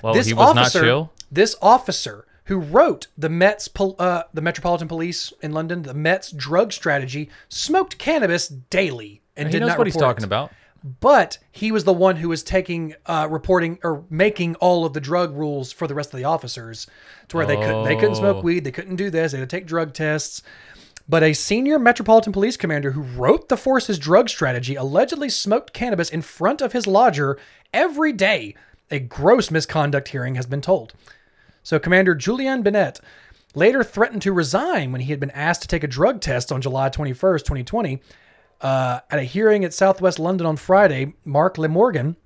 Well, 0.03 0.15
this 0.15 0.27
he 0.27 0.35
was 0.35 0.55
not 0.55 0.59
officer, 0.67 0.81
chill? 0.83 1.13
This 1.31 1.57
officer 1.63 2.27
who 2.45 2.59
wrote 2.59 3.07
the 3.17 3.29
Met's 3.29 3.69
uh, 3.81 4.23
the 4.35 4.43
Metropolitan 4.43 4.87
Police 4.89 5.33
in 5.43 5.53
London, 5.53 5.83
the 5.83 5.95
Met's 5.95 6.31
drug 6.31 6.73
strategy, 6.73 7.31
smoked 7.49 7.99
cannabis 7.99 8.49
daily 8.49 9.23
and 9.37 9.49
He 9.49 9.53
did 9.53 9.61
knows 9.61 9.69
not 9.71 9.79
what 9.79 9.87
he's 9.87 9.97
talking 9.97 10.23
it. 10.23 10.27
about. 10.27 10.53
But 11.01 11.39
he 11.53 11.71
was 11.71 11.85
the 11.85 11.93
one 11.93 12.17
who 12.17 12.29
was 12.29 12.43
taking, 12.43 12.95
uh, 13.07 13.29
reporting 13.31 13.79
or 13.85 14.03
making 14.11 14.57
all 14.57 14.85
of 14.85 14.93
the 14.95 15.01
drug 15.01 15.33
rules 15.33 15.71
for 15.71 15.87
the 15.87 15.95
rest 15.95 16.13
of 16.13 16.19
the 16.19 16.25
officers, 16.25 16.89
to 17.29 17.37
where 17.37 17.47
they 17.47 17.55
couldn't 17.57 17.85
they 17.85 17.95
couldn't 17.95 18.17
smoke 18.17 18.39
Oh. 18.39 18.41
weed, 18.41 18.65
they 18.65 18.73
couldn't 18.73 18.97
do 18.97 19.09
this, 19.09 19.31
they 19.31 19.39
had 19.39 19.49
to 19.49 19.57
take 19.57 19.65
drug 19.65 19.95
tests. 19.95 20.43
But 21.13 21.23
a 21.23 21.35
senior 21.35 21.79
Metropolitan 21.79 22.33
Police 22.33 22.57
commander 22.57 22.93
who 22.93 23.03
wrote 23.03 23.51
the 23.51 23.59
force's 23.59 23.99
drug 23.99 24.31
strategy 24.31 24.77
allegedly 24.77 25.29
smoked 25.29 25.75
cannabis 25.75 26.09
in 26.09 26.23
front 26.23 26.63
of 26.63 26.73
his 26.73 26.87
lodger 26.87 27.39
every 27.71 28.15
day. 28.15 28.55
A 28.91 28.99
gross 28.99 29.51
misconduct 29.51 30.09
hearing 30.09 30.37
has 30.37 30.47
been 30.47 30.63
told. 30.63 30.95
So 31.63 31.79
Commander 31.79 32.15
Julian 32.15 32.63
Bennett 32.63 32.99
later 33.55 33.85
threatened 33.85 34.23
to 34.23 34.33
resign 34.33 34.91
when 34.91 35.03
he 35.03 35.11
had 35.11 35.21
been 35.21 35.31
asked 35.33 35.61
to 35.61 35.69
take 35.69 35.85
a 35.85 35.87
drug 35.87 36.23
test 36.23 36.51
on 36.51 36.63
July 36.63 36.89
21st, 36.89 37.41
2020. 37.41 38.01
Uh, 38.63 39.01
at 39.11 39.19
a 39.19 39.25
hearing 39.25 39.67
at 39.67 39.75
Southwest 39.75 40.19
London 40.19 40.47
on 40.47 40.57
Friday, 40.57 41.13
Mark 41.27 41.59
Ley-Morgan, 41.59 42.17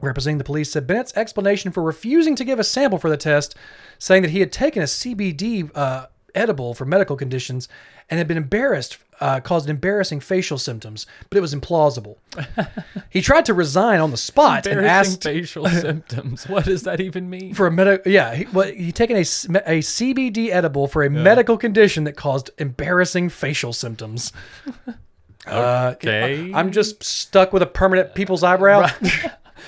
representing 0.00 0.38
the 0.38 0.44
police, 0.44 0.70
said 0.70 0.86
Bennett's 0.86 1.16
explanation 1.16 1.72
for 1.72 1.82
refusing 1.82 2.36
to 2.36 2.44
give 2.44 2.60
a 2.60 2.64
sample 2.64 3.00
for 3.00 3.10
the 3.10 3.16
test, 3.16 3.56
saying 3.98 4.22
that 4.22 4.30
he 4.30 4.38
had 4.38 4.52
taken 4.52 4.80
a 4.80 4.86
CBD 4.86 5.72
uh, 5.74 6.06
edible 6.38 6.72
for 6.74 6.84
medical 6.84 7.16
conditions 7.16 7.68
and 8.08 8.18
had 8.18 8.26
been 8.28 8.36
embarrassed, 8.36 8.98
uh, 9.20 9.40
caused 9.40 9.68
embarrassing 9.68 10.20
facial 10.20 10.56
symptoms, 10.58 11.06
but 11.28 11.36
it 11.36 11.40
was 11.40 11.54
implausible. 11.54 12.16
he 13.10 13.20
tried 13.20 13.44
to 13.46 13.54
resign 13.54 14.00
on 14.00 14.10
the 14.10 14.16
spot 14.16 14.66
and 14.66 14.78
Embarrassing 14.78 15.12
asked 15.12 15.22
facial 15.24 15.66
symptoms. 15.68 16.48
What 16.48 16.64
does 16.64 16.84
that 16.84 17.00
even 17.00 17.28
mean? 17.28 17.52
for 17.54 17.66
a 17.66 17.70
medical 17.70 18.10
yeah 18.10 18.34
he, 18.34 18.46
well, 18.52 18.68
he 18.68 18.92
taken 18.92 19.16
a, 19.16 19.20
a 19.20 19.80
cbd 19.80 20.50
edible 20.50 20.86
for 20.86 21.02
a 21.02 21.10
medical 21.10 21.56
condition 21.58 22.04
that 22.04 22.14
caused 22.16 22.50
embarrassing 22.58 23.28
facial 23.30 23.72
symptoms 23.72 24.32
uh, 25.46 25.92
Okay. 25.94 26.52
i'm 26.54 26.70
just 26.72 27.02
stuck 27.02 27.52
with 27.52 27.62
a 27.62 27.66
permanent 27.66 28.14
people's 28.14 28.42
eyebrow 28.42 28.86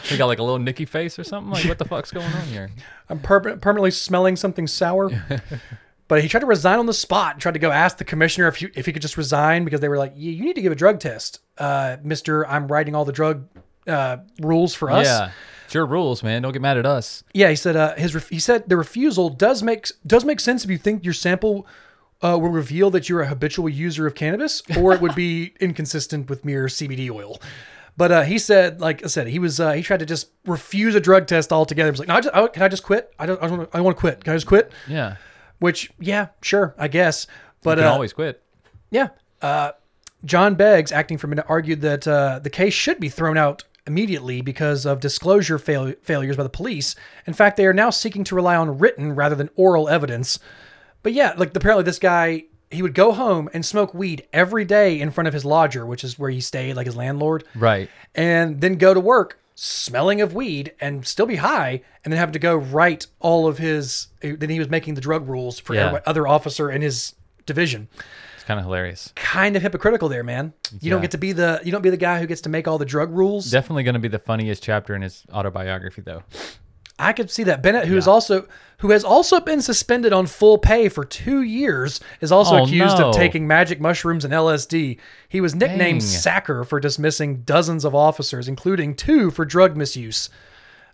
He 0.04 0.16
got 0.16 0.26
like 0.26 0.38
a 0.38 0.42
little 0.42 0.60
Nicky 0.60 0.84
face 0.84 1.18
or 1.18 1.24
something. 1.24 1.52
Like, 1.52 1.64
what 1.64 1.78
the 1.78 1.84
fuck's 1.84 2.10
going 2.12 2.26
on 2.32 2.42
here? 2.46 2.70
i'm 3.08 3.18
per- 3.18 3.56
permanently 3.56 3.90
smelling 3.90 4.36
something 4.36 4.66
sour 4.66 5.10
but 6.10 6.20
he 6.22 6.28
tried 6.28 6.40
to 6.40 6.46
resign 6.46 6.78
on 6.78 6.86
the 6.86 6.92
spot 6.92 7.32
and 7.32 7.40
tried 7.40 7.54
to 7.54 7.58
go 7.60 7.70
ask 7.70 7.96
the 7.96 8.04
commissioner 8.04 8.48
if, 8.48 8.60
you, 8.60 8.70
if 8.74 8.84
he 8.84 8.92
could 8.92 9.00
just 9.00 9.16
resign 9.16 9.64
because 9.64 9.80
they 9.80 9.88
were 9.88 9.96
like 9.96 10.12
you, 10.16 10.32
you 10.32 10.44
need 10.44 10.56
to 10.56 10.60
give 10.60 10.72
a 10.72 10.76
drug 10.76 11.00
test 11.00 11.40
uh, 11.58 11.96
mr 12.04 12.44
i'm 12.48 12.66
writing 12.68 12.94
all 12.94 13.04
the 13.04 13.12
drug 13.12 13.48
uh, 13.86 14.18
rules 14.42 14.74
for 14.74 14.90
us 14.90 15.06
Yeah, 15.06 15.30
it's 15.64 15.74
your 15.74 15.86
rules, 15.86 16.22
man. 16.22 16.42
Don't 16.42 16.52
get 16.52 16.60
mad 16.62 16.76
at 16.76 16.84
us. 16.84 17.24
Yeah, 17.32 17.48
he 17.48 17.56
said 17.56 17.76
uh, 17.76 17.94
his 17.94 18.14
ref- 18.14 18.28
he 18.28 18.38
said 18.40 18.68
the 18.68 18.76
refusal 18.76 19.30
does 19.30 19.62
make 19.62 19.86
does 20.06 20.24
make 20.24 20.40
sense 20.40 20.64
if 20.64 20.70
you 20.70 20.78
think 20.78 21.04
your 21.04 21.14
sample 21.14 21.66
uh, 22.22 22.36
will 22.40 22.50
reveal 22.50 22.90
that 22.90 23.08
you're 23.08 23.22
a 23.22 23.26
habitual 23.28 23.68
user 23.68 24.06
of 24.06 24.14
cannabis, 24.14 24.62
or 24.76 24.92
it 24.92 25.00
would 25.00 25.14
be 25.14 25.54
inconsistent 25.60 26.28
with 26.28 26.44
mere 26.44 26.66
CBD 26.66 27.10
oil. 27.10 27.40
But 27.96 28.12
uh, 28.12 28.22
he 28.22 28.38
said, 28.38 28.80
like 28.80 29.04
I 29.04 29.06
said, 29.06 29.28
he 29.28 29.38
was 29.38 29.60
uh, 29.60 29.72
he 29.72 29.82
tried 29.82 30.00
to 30.00 30.06
just 30.06 30.30
refuse 30.44 30.94
a 30.94 31.00
drug 31.00 31.26
test 31.26 31.52
altogether. 31.52 31.88
He 31.88 31.92
was 31.92 32.00
like, 32.00 32.08
no, 32.08 32.16
I 32.16 32.20
just, 32.20 32.34
I, 32.34 32.46
can 32.48 32.62
I 32.62 32.68
just 32.68 32.82
quit? 32.82 33.12
I 33.18 33.26
don't, 33.26 33.42
I 33.42 33.46
don't, 33.46 33.70
I 33.72 33.80
want 33.80 33.96
to 33.96 34.00
quit. 34.00 34.24
Can 34.24 34.32
I 34.32 34.36
just 34.36 34.46
quit? 34.46 34.72
Yeah. 34.88 35.16
Which, 35.60 35.90
yeah, 36.00 36.28
sure, 36.42 36.74
I 36.76 36.88
guess. 36.88 37.26
But 37.62 37.78
You 37.78 37.84
can 37.84 37.90
uh, 37.92 37.94
always 37.94 38.12
quit. 38.12 38.42
yeah. 38.90 39.08
Uh, 39.40 39.72
John 40.24 40.54
Beggs, 40.54 40.92
acting 40.92 41.16
for 41.16 41.28
minute, 41.28 41.46
argued 41.48 41.80
that 41.82 42.06
uh, 42.08 42.40
the 42.40 42.50
case 42.50 42.74
should 42.74 42.98
be 43.00 43.08
thrown 43.08 43.38
out 43.38 43.64
immediately 43.86 44.42
because 44.42 44.84
of 44.84 45.00
disclosure 45.00 45.58
fail- 45.58 45.94
failures 46.02 46.36
by 46.36 46.42
the 46.42 46.48
police. 46.50 46.94
In 47.26 47.32
fact, 47.32 47.56
they 47.56 47.66
are 47.66 47.72
now 47.72 47.88
seeking 47.90 48.24
to 48.24 48.34
rely 48.34 48.54
on 48.56 48.78
written 48.78 49.14
rather 49.14 49.34
than 49.34 49.48
oral 49.56 49.88
evidence. 49.88 50.38
But 51.02 51.12
yeah, 51.14 51.32
like 51.38 51.56
apparently 51.56 51.84
this 51.84 51.98
guy, 51.98 52.44
he 52.70 52.82
would 52.82 52.94
go 52.94 53.12
home 53.12 53.48
and 53.54 53.64
smoke 53.64 53.94
weed 53.94 54.26
every 54.32 54.64
day 54.66 55.00
in 55.00 55.10
front 55.10 55.26
of 55.28 55.32
his 55.34 55.44
lodger, 55.46 55.86
which 55.86 56.04
is 56.04 56.18
where 56.18 56.30
he 56.30 56.40
stayed, 56.40 56.74
like 56.76 56.86
his 56.86 56.96
landlord, 56.96 57.44
Right. 57.54 57.88
and 58.14 58.60
then 58.60 58.76
go 58.76 58.92
to 58.94 59.00
work 59.00 59.39
smelling 59.62 60.22
of 60.22 60.32
weed 60.34 60.72
and 60.80 61.06
still 61.06 61.26
be 61.26 61.36
high, 61.36 61.82
and 62.02 62.10
then 62.10 62.18
having 62.18 62.32
to 62.32 62.38
go 62.38 62.56
write 62.56 63.06
all 63.18 63.46
of 63.46 63.58
his. 63.58 64.06
Then 64.22 64.48
he 64.48 64.58
was 64.58 64.70
making 64.70 64.94
the 64.94 65.02
drug 65.02 65.28
rules 65.28 65.58
for 65.58 65.74
Yeah. 65.74 65.88
every 65.88 66.00
other 66.06 66.26
officer 66.26 66.70
in 66.70 66.80
his 66.80 67.14
division 67.44 67.88
It's 68.36 68.44
kind 68.44 68.58
of 68.58 68.64
hilarious. 68.64 69.12
kind 69.16 69.56
of 69.56 69.62
hypocritical 69.62 70.08
there, 70.08 70.24
man. 70.24 70.54
You 70.80 70.88
don't 70.88 71.02
get 71.02 71.10
to 71.10 71.18
be 71.18 71.32
the 71.32 71.60
you 71.62 71.72
don't 71.72 71.82
be 71.82 71.90
the 71.90 71.96
guy 71.98 72.20
who 72.20 72.26
gets 72.26 72.40
to 72.42 72.48
make 72.48 72.66
all 72.66 72.78
the 72.78 72.84
drug 72.86 73.10
rules. 73.10 73.50
Definitely 73.50 73.82
going 73.82 73.94
to 73.94 74.00
be 74.00 74.08
the 74.08 74.18
funniest 74.18 74.62
chapter 74.62 74.94
in 74.94 75.02
his 75.02 75.24
autobiography, 75.32 76.00
though. 76.00 76.22
I 77.00 77.12
could 77.12 77.30
see 77.30 77.42
that 77.44 77.62
Bennett, 77.62 77.86
who 77.86 77.96
is 77.96 78.06
also 78.06 78.46
who 78.78 78.90
has 78.92 79.04
also 79.04 79.40
been 79.40 79.60
suspended 79.60 80.12
on 80.12 80.26
full 80.26 80.56
pay 80.58 80.88
for 80.88 81.04
two 81.04 81.42
years, 81.42 82.00
is 82.20 82.32
also 82.32 82.56
Oh, 82.60 82.64
accused 82.64 82.98
no. 82.98 83.10
of 83.10 83.14
taking 83.14 83.46
magic 83.46 83.80
mushrooms 83.80 84.24
and 84.24 84.32
LSD. 84.32 84.98
He 85.28 85.40
was 85.40 85.54
nicknamed 85.54 86.00
Dang. 86.00 86.08
Sacker 86.08 86.64
for 86.64 86.80
dismissing 86.80 87.42
dozens 87.42 87.84
of 87.84 87.94
officers, 87.94 88.48
including 88.48 88.94
two 88.94 89.30
for 89.30 89.44
drug 89.44 89.76
misuse, 89.76 90.30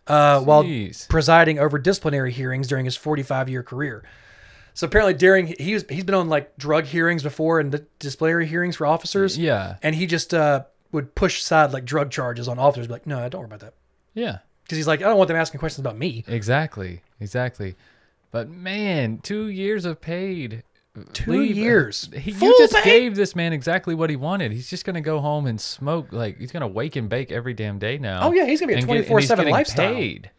uh, 0.08 0.40
while 0.40 0.64
presiding 1.08 1.58
over 1.58 1.78
disciplinary 1.78 2.32
hearings 2.32 2.66
during 2.68 2.84
his 2.84 2.96
45 2.96 3.48
year 3.48 3.62
career. 3.62 4.02
So 4.74 4.86
apparently, 4.86 5.14
during 5.14 5.46
he 5.58 5.74
was 5.74 5.84
he's 5.88 6.04
been 6.04 6.14
on 6.14 6.28
like 6.28 6.56
drug 6.58 6.84
hearings 6.84 7.22
before 7.22 7.60
and 7.60 7.72
the 7.72 7.86
disciplinary 7.98 8.46
hearings 8.46 8.76
for 8.76 8.86
officers. 8.86 9.38
Yeah. 9.38 9.76
and 9.82 9.94
he 9.94 10.06
just 10.06 10.34
uh, 10.34 10.64
would 10.92 11.14
push 11.14 11.40
aside 11.40 11.72
like 11.72 11.84
drug 11.84 12.10
charges 12.10 12.46
on 12.48 12.58
officers. 12.58 12.86
Be 12.88 12.92
like, 12.94 13.06
no, 13.06 13.26
don't 13.28 13.40
worry 13.40 13.46
about 13.46 13.60
that, 13.60 13.74
Yeah. 14.14 14.38
Because 14.66 14.76
he's 14.76 14.86
like, 14.88 15.00
I 15.00 15.04
don't 15.04 15.16
want 15.16 15.28
them 15.28 15.36
asking 15.36 15.60
questions 15.60 15.78
about 15.80 15.96
me. 15.96 16.24
Exactly. 16.26 17.00
Exactly. 17.20 17.76
But 18.32 18.48
man, 18.50 19.18
two 19.22 19.46
years 19.48 19.84
of 19.84 20.00
paid. 20.00 20.64
Two 21.12 21.42
years. 21.42 22.08
He, 22.16 22.32
Full 22.32 22.48
you 22.48 22.56
just 22.58 22.74
pay? 22.74 23.00
gave 23.00 23.14
this 23.16 23.36
man 23.36 23.52
exactly 23.52 23.94
what 23.94 24.08
he 24.10 24.16
wanted. 24.16 24.50
He's 24.52 24.68
just 24.70 24.84
gonna 24.86 25.00
go 25.02 25.20
home 25.20 25.46
and 25.46 25.60
smoke. 25.60 26.08
Like 26.10 26.38
he's 26.38 26.50
gonna 26.52 26.66
wake 26.66 26.96
and 26.96 27.06
bake 27.08 27.30
every 27.30 27.52
damn 27.54 27.78
day 27.78 27.98
now. 27.98 28.28
Oh, 28.28 28.32
yeah, 28.32 28.46
he's 28.46 28.60
gonna 28.60 28.68
be 28.68 28.74
a 28.74 28.78
And 28.78 28.86
get- 28.86 28.96
and 28.96 29.04
he's 29.20 29.28
24/7 29.30 29.36
getting 29.36 29.52
lifestyle. 29.52 29.94
Paid. 29.94 30.30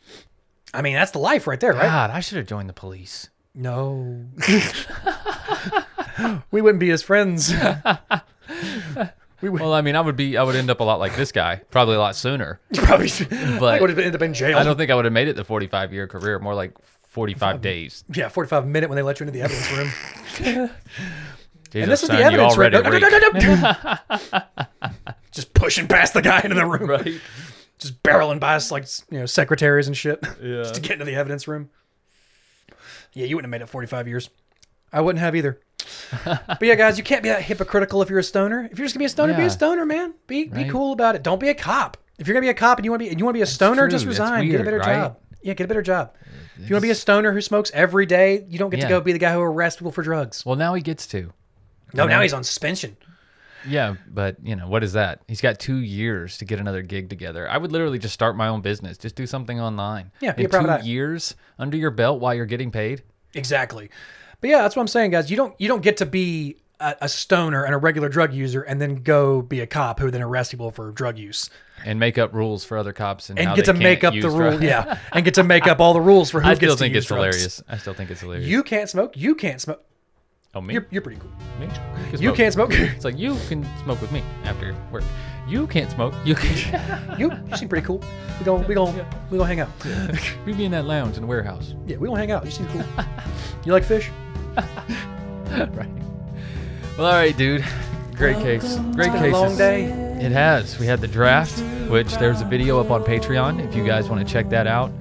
I 0.73 0.81
mean, 0.81 0.95
that's 0.95 1.11
the 1.11 1.19
life 1.19 1.45
right 1.47 1.59
there, 1.59 1.73
right? 1.73 1.83
God, 1.83 2.09
I 2.09 2.19
should 2.21 2.37
have 2.39 2.47
joined 2.47 2.67
the 2.69 2.73
police. 2.73 3.29
No, 3.55 4.25
we 6.51 6.61
wouldn't 6.61 6.79
be 6.79 6.89
his 6.89 7.01
friends. 7.03 7.53
we 9.41 9.49
would 9.49 9.61
Well, 9.61 9.73
I 9.73 9.81
mean, 9.81 9.95
I 9.95 10.01
would 10.01 10.15
be. 10.15 10.37
I 10.37 10.43
would 10.43 10.55
end 10.55 10.69
up 10.69 10.79
a 10.79 10.83
lot 10.83 10.99
like 10.99 11.15
this 11.15 11.31
guy, 11.31 11.61
probably 11.71 11.95
a 11.95 11.99
lot 11.99 12.15
sooner. 12.15 12.59
probably 12.73 13.09
But- 13.59 13.75
I 13.77 13.81
would 13.81 13.89
have 13.89 13.99
ended 13.99 14.15
up 14.15 14.21
in 14.21 14.33
jail. 14.33 14.57
I 14.57 14.63
don't 14.63 14.77
think 14.77 14.91
I 14.91 14.95
would 14.95 15.05
have 15.05 15.13
made 15.13 15.27
it 15.27 15.35
the 15.35 15.43
45 15.43 15.93
year 15.93 16.07
career. 16.07 16.39
More 16.39 16.55
like 16.55 16.73
45 17.09 17.61
days. 17.61 18.03
yeah, 18.13 18.29
forty-five 18.29 18.67
minute 18.67 18.89
when 18.89 18.95
they 18.95 19.01
let 19.01 19.19
you 19.19 19.25
into 19.27 19.37
the 19.37 19.43
evidence 19.43 19.71
room. 19.71 19.89
Jesus, 21.69 21.83
and 21.83 21.91
this 21.91 22.03
is 22.03 22.09
the 22.09 22.17
evidence 22.19 22.55
room. 22.57 22.73
already 22.75 22.99
No, 22.99 23.09
no, 23.09 23.19
no, 23.19 23.39
no, 23.55 23.97
no. 24.33 24.85
Just 25.31 25.53
pushing 25.53 25.87
past 25.87 26.13
the 26.13 26.21
guy 26.21 26.41
into 26.41 26.55
the 26.55 26.65
room. 26.65 26.89
Right. 26.89 27.19
Just 27.79 28.01
barreling 28.03 28.39
past 28.41 28.71
like 28.71 28.85
you 29.11 29.19
know 29.19 29.25
secretaries 29.25 29.87
and 29.87 29.95
shit. 29.97 30.19
Yeah. 30.41 30.63
just 30.63 30.75
to 30.75 30.81
get 30.81 30.93
into 30.93 31.05
the 31.05 31.15
evidence 31.15 31.47
room. 31.47 31.69
Yeah, 33.13 33.25
you 33.25 33.35
wouldn't 33.35 33.51
have 33.53 33.59
made 33.59 33.63
it 33.63 33.69
45 33.69 34.07
years. 34.07 34.29
I 34.91 35.01
wouldn't 35.01 35.19
have 35.19 35.35
either. 35.35 35.59
but 36.13 36.61
yeah, 36.61 36.75
guys, 36.75 36.97
you 36.97 37.03
can't 37.03 37.23
be 37.23 37.29
that 37.29 37.41
hypocritical 37.41 38.01
if 38.01 38.09
you're 38.09 38.19
a 38.19 38.23
stoner. 38.23 38.67
If 38.71 38.77
you're 38.77 38.85
just 38.85 38.95
gonna 38.95 39.01
be 39.01 39.05
a 39.05 39.09
stoner, 39.09 39.33
be 39.33 39.43
a 39.43 39.49
stoner, 39.49 39.85
man. 39.85 40.13
Be 40.27 40.45
be 40.45 40.65
cool 40.65 40.93
about 40.93 41.15
it. 41.15 41.23
Don't 41.23 41.39
be 41.39 41.49
a 41.49 41.53
cop. 41.53 41.97
If 42.17 42.27
you're 42.27 42.33
gonna 42.33 42.45
be 42.45 42.49
a 42.49 42.53
cop 42.53 42.77
and 42.77 42.85
you 42.85 42.91
want 42.91 43.01
to 43.01 43.05
be 43.05 43.09
and 43.09 43.19
you 43.19 43.25
want 43.25 43.35
to 43.35 43.39
be 43.39 43.43
a 43.43 43.45
stoner, 43.45 43.87
just 43.87 44.03
true. 44.03 44.13
That's 44.13 44.19
resign. 44.19 44.49
get 44.49 44.61
a 44.61 44.63
better 44.63 44.79
right? 44.79 44.95
job. 44.95 45.19
Yeah, 45.41 45.53
get 45.53 45.65
a 45.65 45.67
better 45.67 45.81
job. 45.81 46.13
Uh, 46.15 46.63
if 46.63 46.69
you 46.69 46.75
want 46.75 46.81
to 46.81 46.87
be 46.87 46.91
a 46.91 46.95
stoner 46.95 47.31
who 47.31 47.41
smokes 47.41 47.71
every 47.73 48.05
day, 48.05 48.45
you 48.49 48.57
don't 48.57 48.69
get 48.69 48.81
to 48.81 48.87
go 48.87 48.99
be 49.01 49.13
the 49.13 49.19
guy 49.19 49.33
who 49.33 49.41
arrests 49.41 49.79
people 49.79 49.91
for 49.91 50.01
drugs. 50.01 50.45
Well, 50.45 50.55
now 50.55 50.73
he 50.73 50.81
gets 50.81 51.05
to. 51.07 51.31
No, 51.93 52.07
now 52.07 52.21
he's 52.21 52.33
on 52.33 52.43
suspension. 52.43 52.97
Yeah, 53.67 53.95
but 54.07 54.37
you 54.43 54.55
know 54.55 54.67
what 54.67 54.83
is 54.83 54.93
that? 54.93 55.21
He's 55.27 55.41
got 55.41 55.59
two 55.59 55.77
years 55.77 56.37
to 56.37 56.45
get 56.45 56.59
another 56.59 56.81
gig 56.81 57.09
together. 57.09 57.49
I 57.49 57.57
would 57.57 57.71
literally 57.71 57.99
just 57.99 58.13
start 58.13 58.35
my 58.35 58.47
own 58.47 58.61
business. 58.61 58.97
Just 58.97 59.15
do 59.15 59.27
something 59.27 59.59
online. 59.59 60.11
Yeah, 60.21 60.33
be 60.33 60.45
in 60.45 60.49
two 60.49 60.79
years 60.83 61.35
under 61.59 61.77
your 61.77 61.91
belt 61.91 62.19
while 62.19 62.33
you're 62.33 62.45
getting 62.45 62.71
paid. 62.71 63.03
Exactly. 63.33 63.89
But 64.41 64.49
yeah, 64.49 64.61
that's 64.61 64.75
what 64.75 64.81
I'm 64.81 64.87
saying, 64.87 65.11
guys. 65.11 65.31
You 65.31 65.37
don't 65.37 65.53
you 65.59 65.67
don't 65.67 65.81
get 65.81 65.97
to 65.97 66.05
be 66.05 66.57
a, 66.79 66.95
a 67.01 67.09
stoner 67.09 67.63
and 67.63 67.73
a 67.73 67.77
regular 67.77 68.09
drug 68.09 68.33
user 68.33 68.61
and 68.61 68.79
then 68.81 68.95
go 68.95 69.41
be 69.41 69.61
a 69.61 69.67
cop 69.67 69.99
who 69.99 70.11
then 70.11 70.21
arrests 70.21 70.53
people 70.53 70.71
for 70.71 70.91
drug 70.91 71.17
use 71.17 71.49
and 71.85 71.99
make 71.99 72.17
up 72.17 72.33
rules 72.33 72.63
for 72.63 72.77
other 72.77 72.93
cops 72.93 73.29
and, 73.29 73.39
and 73.39 73.55
get 73.55 73.65
to 73.65 73.73
make 73.73 74.03
up 74.03 74.13
the 74.13 74.21
rule. 74.29 74.37
drugs. 74.51 74.63
Yeah, 74.63 74.99
and 75.11 75.23
get 75.25 75.35
to 75.35 75.43
make 75.43 75.67
up 75.67 75.79
all 75.79 75.93
the 75.93 76.01
rules 76.01 76.29
for 76.29 76.41
who 76.41 76.47
I 76.47 76.51
gets 76.51 76.59
still 76.73 76.75
think 76.77 76.95
it's 76.95 77.07
drugs. 77.07 77.35
hilarious. 77.35 77.63
I 77.67 77.77
still 77.77 77.93
think 77.93 78.11
it's 78.11 78.21
hilarious. 78.21 78.47
You 78.47 78.63
can't 78.63 78.89
smoke. 78.89 79.15
You 79.15 79.35
can't 79.35 79.61
smoke. 79.61 79.83
oh 80.53 80.61
me? 80.61 80.73
You're, 80.73 80.87
you're 80.91 81.01
pretty 81.01 81.19
cool. 81.19 81.31
me? 81.59 81.67
You 82.11 82.17
smoke. 82.17 82.35
can't 82.35 82.53
smoke. 82.53 82.71
It's 82.73 83.05
like 83.05 83.17
you 83.17 83.37
can 83.47 83.67
smoke 83.83 84.01
with 84.01 84.11
me 84.11 84.23
after 84.43 84.75
work. 84.91 85.03
You 85.47 85.65
can't 85.65 85.89
smoke. 85.89 86.13
You 86.25 86.35
can. 86.35 87.17
you, 87.17 87.31
you 87.49 87.57
seem 87.57 87.69
pretty 87.69 87.85
cool. 87.85 88.03
We 88.39 88.45
gonna 88.45 88.67
we 88.67 88.75
gonna 88.75 89.07
we 89.31 89.37
gonna 89.37 89.47
hang 89.47 89.61
out. 89.61 89.69
Meet 90.45 90.57
me 90.57 90.65
in 90.65 90.71
that 90.71 90.85
lounge 90.85 91.15
in 91.15 91.21
the 91.21 91.27
warehouse. 91.27 91.73
Yeah, 91.85 91.97
we 91.97 92.07
gonna 92.07 92.19
hang 92.19 92.31
out. 92.31 92.43
You 92.43 92.51
seem 92.51 92.67
cool. 92.67 92.83
You 93.63 93.71
like 93.71 93.83
fish? 93.83 94.11
right. 95.75 95.89
Well, 96.97 97.07
all 97.07 97.13
right, 97.13 97.35
dude. 97.37 97.63
Great 98.15 98.37
case. 98.37 98.77
Great 98.77 99.11
Been 99.11 99.15
a 99.15 99.19
cases. 99.19 99.31
long 99.33 99.57
day. 99.57 99.85
It 99.85 100.31
has. 100.31 100.79
We 100.79 100.87
had 100.87 100.99
the 100.99 101.07
draft, 101.07 101.59
which 101.89 102.15
there's 102.17 102.41
a 102.41 102.45
video 102.45 102.79
up 102.79 102.89
on 102.89 103.03
Patreon 103.03 103.63
if 103.67 103.75
you 103.75 103.85
guys 103.85 104.09
want 104.09 104.25
to 104.25 104.31
check 104.33 104.49
that 104.49 104.65
out. 104.65 104.91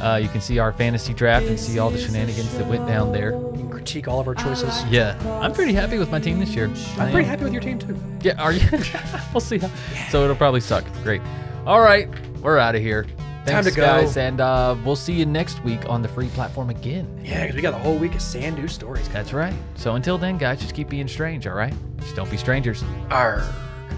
Uh, 0.00 0.16
you 0.16 0.28
can 0.28 0.40
see 0.40 0.58
our 0.58 0.72
fantasy 0.72 1.12
draft 1.14 1.46
and 1.46 1.60
see 1.60 1.78
all 1.78 1.90
the 1.90 1.98
shenanigans 1.98 2.56
that 2.56 2.66
went 2.66 2.86
down 2.88 3.12
there. 3.12 3.32
You 3.32 3.52
can 3.54 3.70
critique 3.70 4.08
all 4.08 4.18
of 4.18 4.26
our 4.26 4.34
choices. 4.34 4.82
Yeah, 4.86 5.16
I'm 5.40 5.52
pretty 5.52 5.74
happy 5.74 5.98
with 5.98 6.10
my 6.10 6.18
team 6.18 6.40
this 6.40 6.50
year. 6.54 6.70
I'm 6.98 7.12
pretty 7.12 7.28
happy 7.28 7.44
with 7.44 7.52
your 7.52 7.62
team 7.62 7.78
too. 7.78 7.96
Yeah, 8.22 8.42
are 8.42 8.52
you? 8.52 8.66
we'll 9.32 9.40
see. 9.40 9.58
How. 9.58 9.70
So 10.08 10.24
it'll 10.24 10.36
probably 10.36 10.60
suck. 10.60 10.84
Great. 11.04 11.20
All 11.66 11.80
right, 11.80 12.08
we're 12.40 12.58
out 12.58 12.74
of 12.74 12.80
here. 12.80 13.06
Thanks, 13.44 13.68
to 13.68 13.74
go. 13.74 13.82
guys, 13.82 14.16
and 14.16 14.40
uh, 14.40 14.76
we'll 14.84 14.96
see 14.96 15.12
you 15.14 15.26
next 15.26 15.62
week 15.64 15.88
on 15.88 16.02
the 16.02 16.08
free 16.08 16.28
platform 16.28 16.70
again. 16.70 17.20
Yeah, 17.24 17.42
because 17.42 17.56
we 17.56 17.62
got 17.62 17.74
a 17.74 17.78
whole 17.78 17.96
week 17.96 18.14
of 18.14 18.22
Sandu 18.22 18.68
stories. 18.68 19.08
That's 19.08 19.32
right. 19.32 19.54
So 19.76 19.94
until 19.94 20.18
then, 20.18 20.38
guys, 20.38 20.60
just 20.60 20.74
keep 20.74 20.88
being 20.88 21.08
strange. 21.08 21.46
All 21.46 21.54
right, 21.54 21.74
just 22.00 22.14
don't 22.16 22.30
be 22.30 22.36
strangers. 22.36 22.84
Arr. 23.10 23.44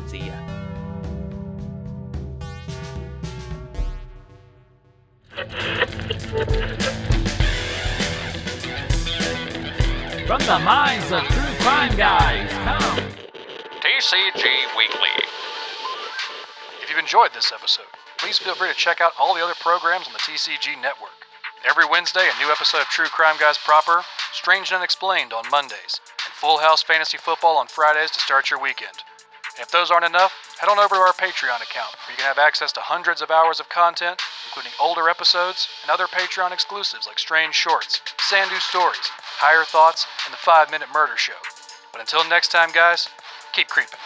See 0.07 0.19
ya. 0.19 0.33
From 10.27 10.41
the 10.47 10.59
minds 10.65 11.11
of 11.13 11.23
true 11.25 11.55
crime 11.61 11.95
guys, 11.97 12.51
come. 12.65 12.99
TCG 13.81 14.45
Weekly. 14.79 15.15
If 16.83 16.89
you've 16.89 16.99
enjoyed 16.99 17.31
this 17.35 17.53
episode, 17.53 17.85
please 18.23 18.39
feel 18.39 18.55
free 18.55 18.71
to 18.71 18.79
check 18.79 19.01
out 19.01 19.11
all 19.19 19.35
the 19.35 19.43
other 19.43 19.59
programs 19.59 20.07
on 20.07 20.13
the 20.13 20.23
TCG 20.23 20.81
network. 20.81 21.27
Every 21.67 21.85
Wednesday, 21.85 22.23
a 22.23 22.39
new 22.39 22.53
episode 22.53 22.79
of 22.79 22.87
True 22.87 23.11
Crime 23.11 23.35
Guys 23.39 23.59
proper, 23.59 24.03
Strange 24.33 24.71
and 24.71 24.79
Unexplained 24.79 25.33
on 25.33 25.51
Mondays, 25.51 25.99
and 26.23 26.33
Full 26.39 26.59
House 26.59 26.85
Fantasy 26.85 27.19
Football 27.19 27.59
on 27.59 27.67
Fridays 27.67 28.13
to 28.13 28.21
start 28.21 28.49
your 28.49 28.63
weekend. 28.63 29.03
And 29.59 29.67
if 29.67 29.73
those 29.73 29.91
aren't 29.91 30.07
enough, 30.07 30.55
head 30.61 30.71
on 30.71 30.79
over 30.79 30.95
to 30.95 31.01
our 31.03 31.13
Patreon 31.13 31.67
account 31.67 31.99
where 32.07 32.15
you 32.15 32.17
can 32.17 32.25
have 32.25 32.39
access 32.39 32.71
to 32.73 32.81
hundreds 32.81 33.23
of 33.23 33.33
hours 33.33 33.59
of 33.59 33.69
content, 33.69 34.23
including 34.47 34.71
older 34.79 35.09
episodes 35.09 35.67
and 35.83 35.91
other 35.91 36.07
Patreon 36.07 36.53
exclusives 36.53 37.09
like 37.09 37.19
Strange 37.19 37.57
Shorts, 37.57 38.01
Sandu 38.23 38.63
Stories, 38.63 39.11
Higher 39.43 39.65
Thoughts, 39.65 40.07
and 40.27 40.33
the 40.33 40.39
5 40.39 40.71
Minute 40.71 40.89
Murder 40.95 41.17
Show. 41.17 41.43
But 41.91 42.01
until 42.01 42.23
next 42.29 42.53
time, 42.53 42.71
guys, 42.71 43.09
keep 43.53 43.67
creeping. 43.67 43.99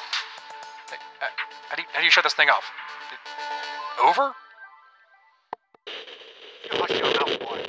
Hey, 0.89 0.97
uh, 1.21 1.27
how, 1.69 1.77
do 1.77 1.83
you, 1.83 1.89
how 1.93 2.01
do 2.01 2.05
you 2.07 2.11
shut 2.11 2.25
this 2.25 2.33
thing 2.33 2.49
off? 2.49 2.65
Over? 4.03 4.33
You 6.71 6.79
lucky 6.81 7.03
I'm 7.03 7.47
one. 7.47 7.66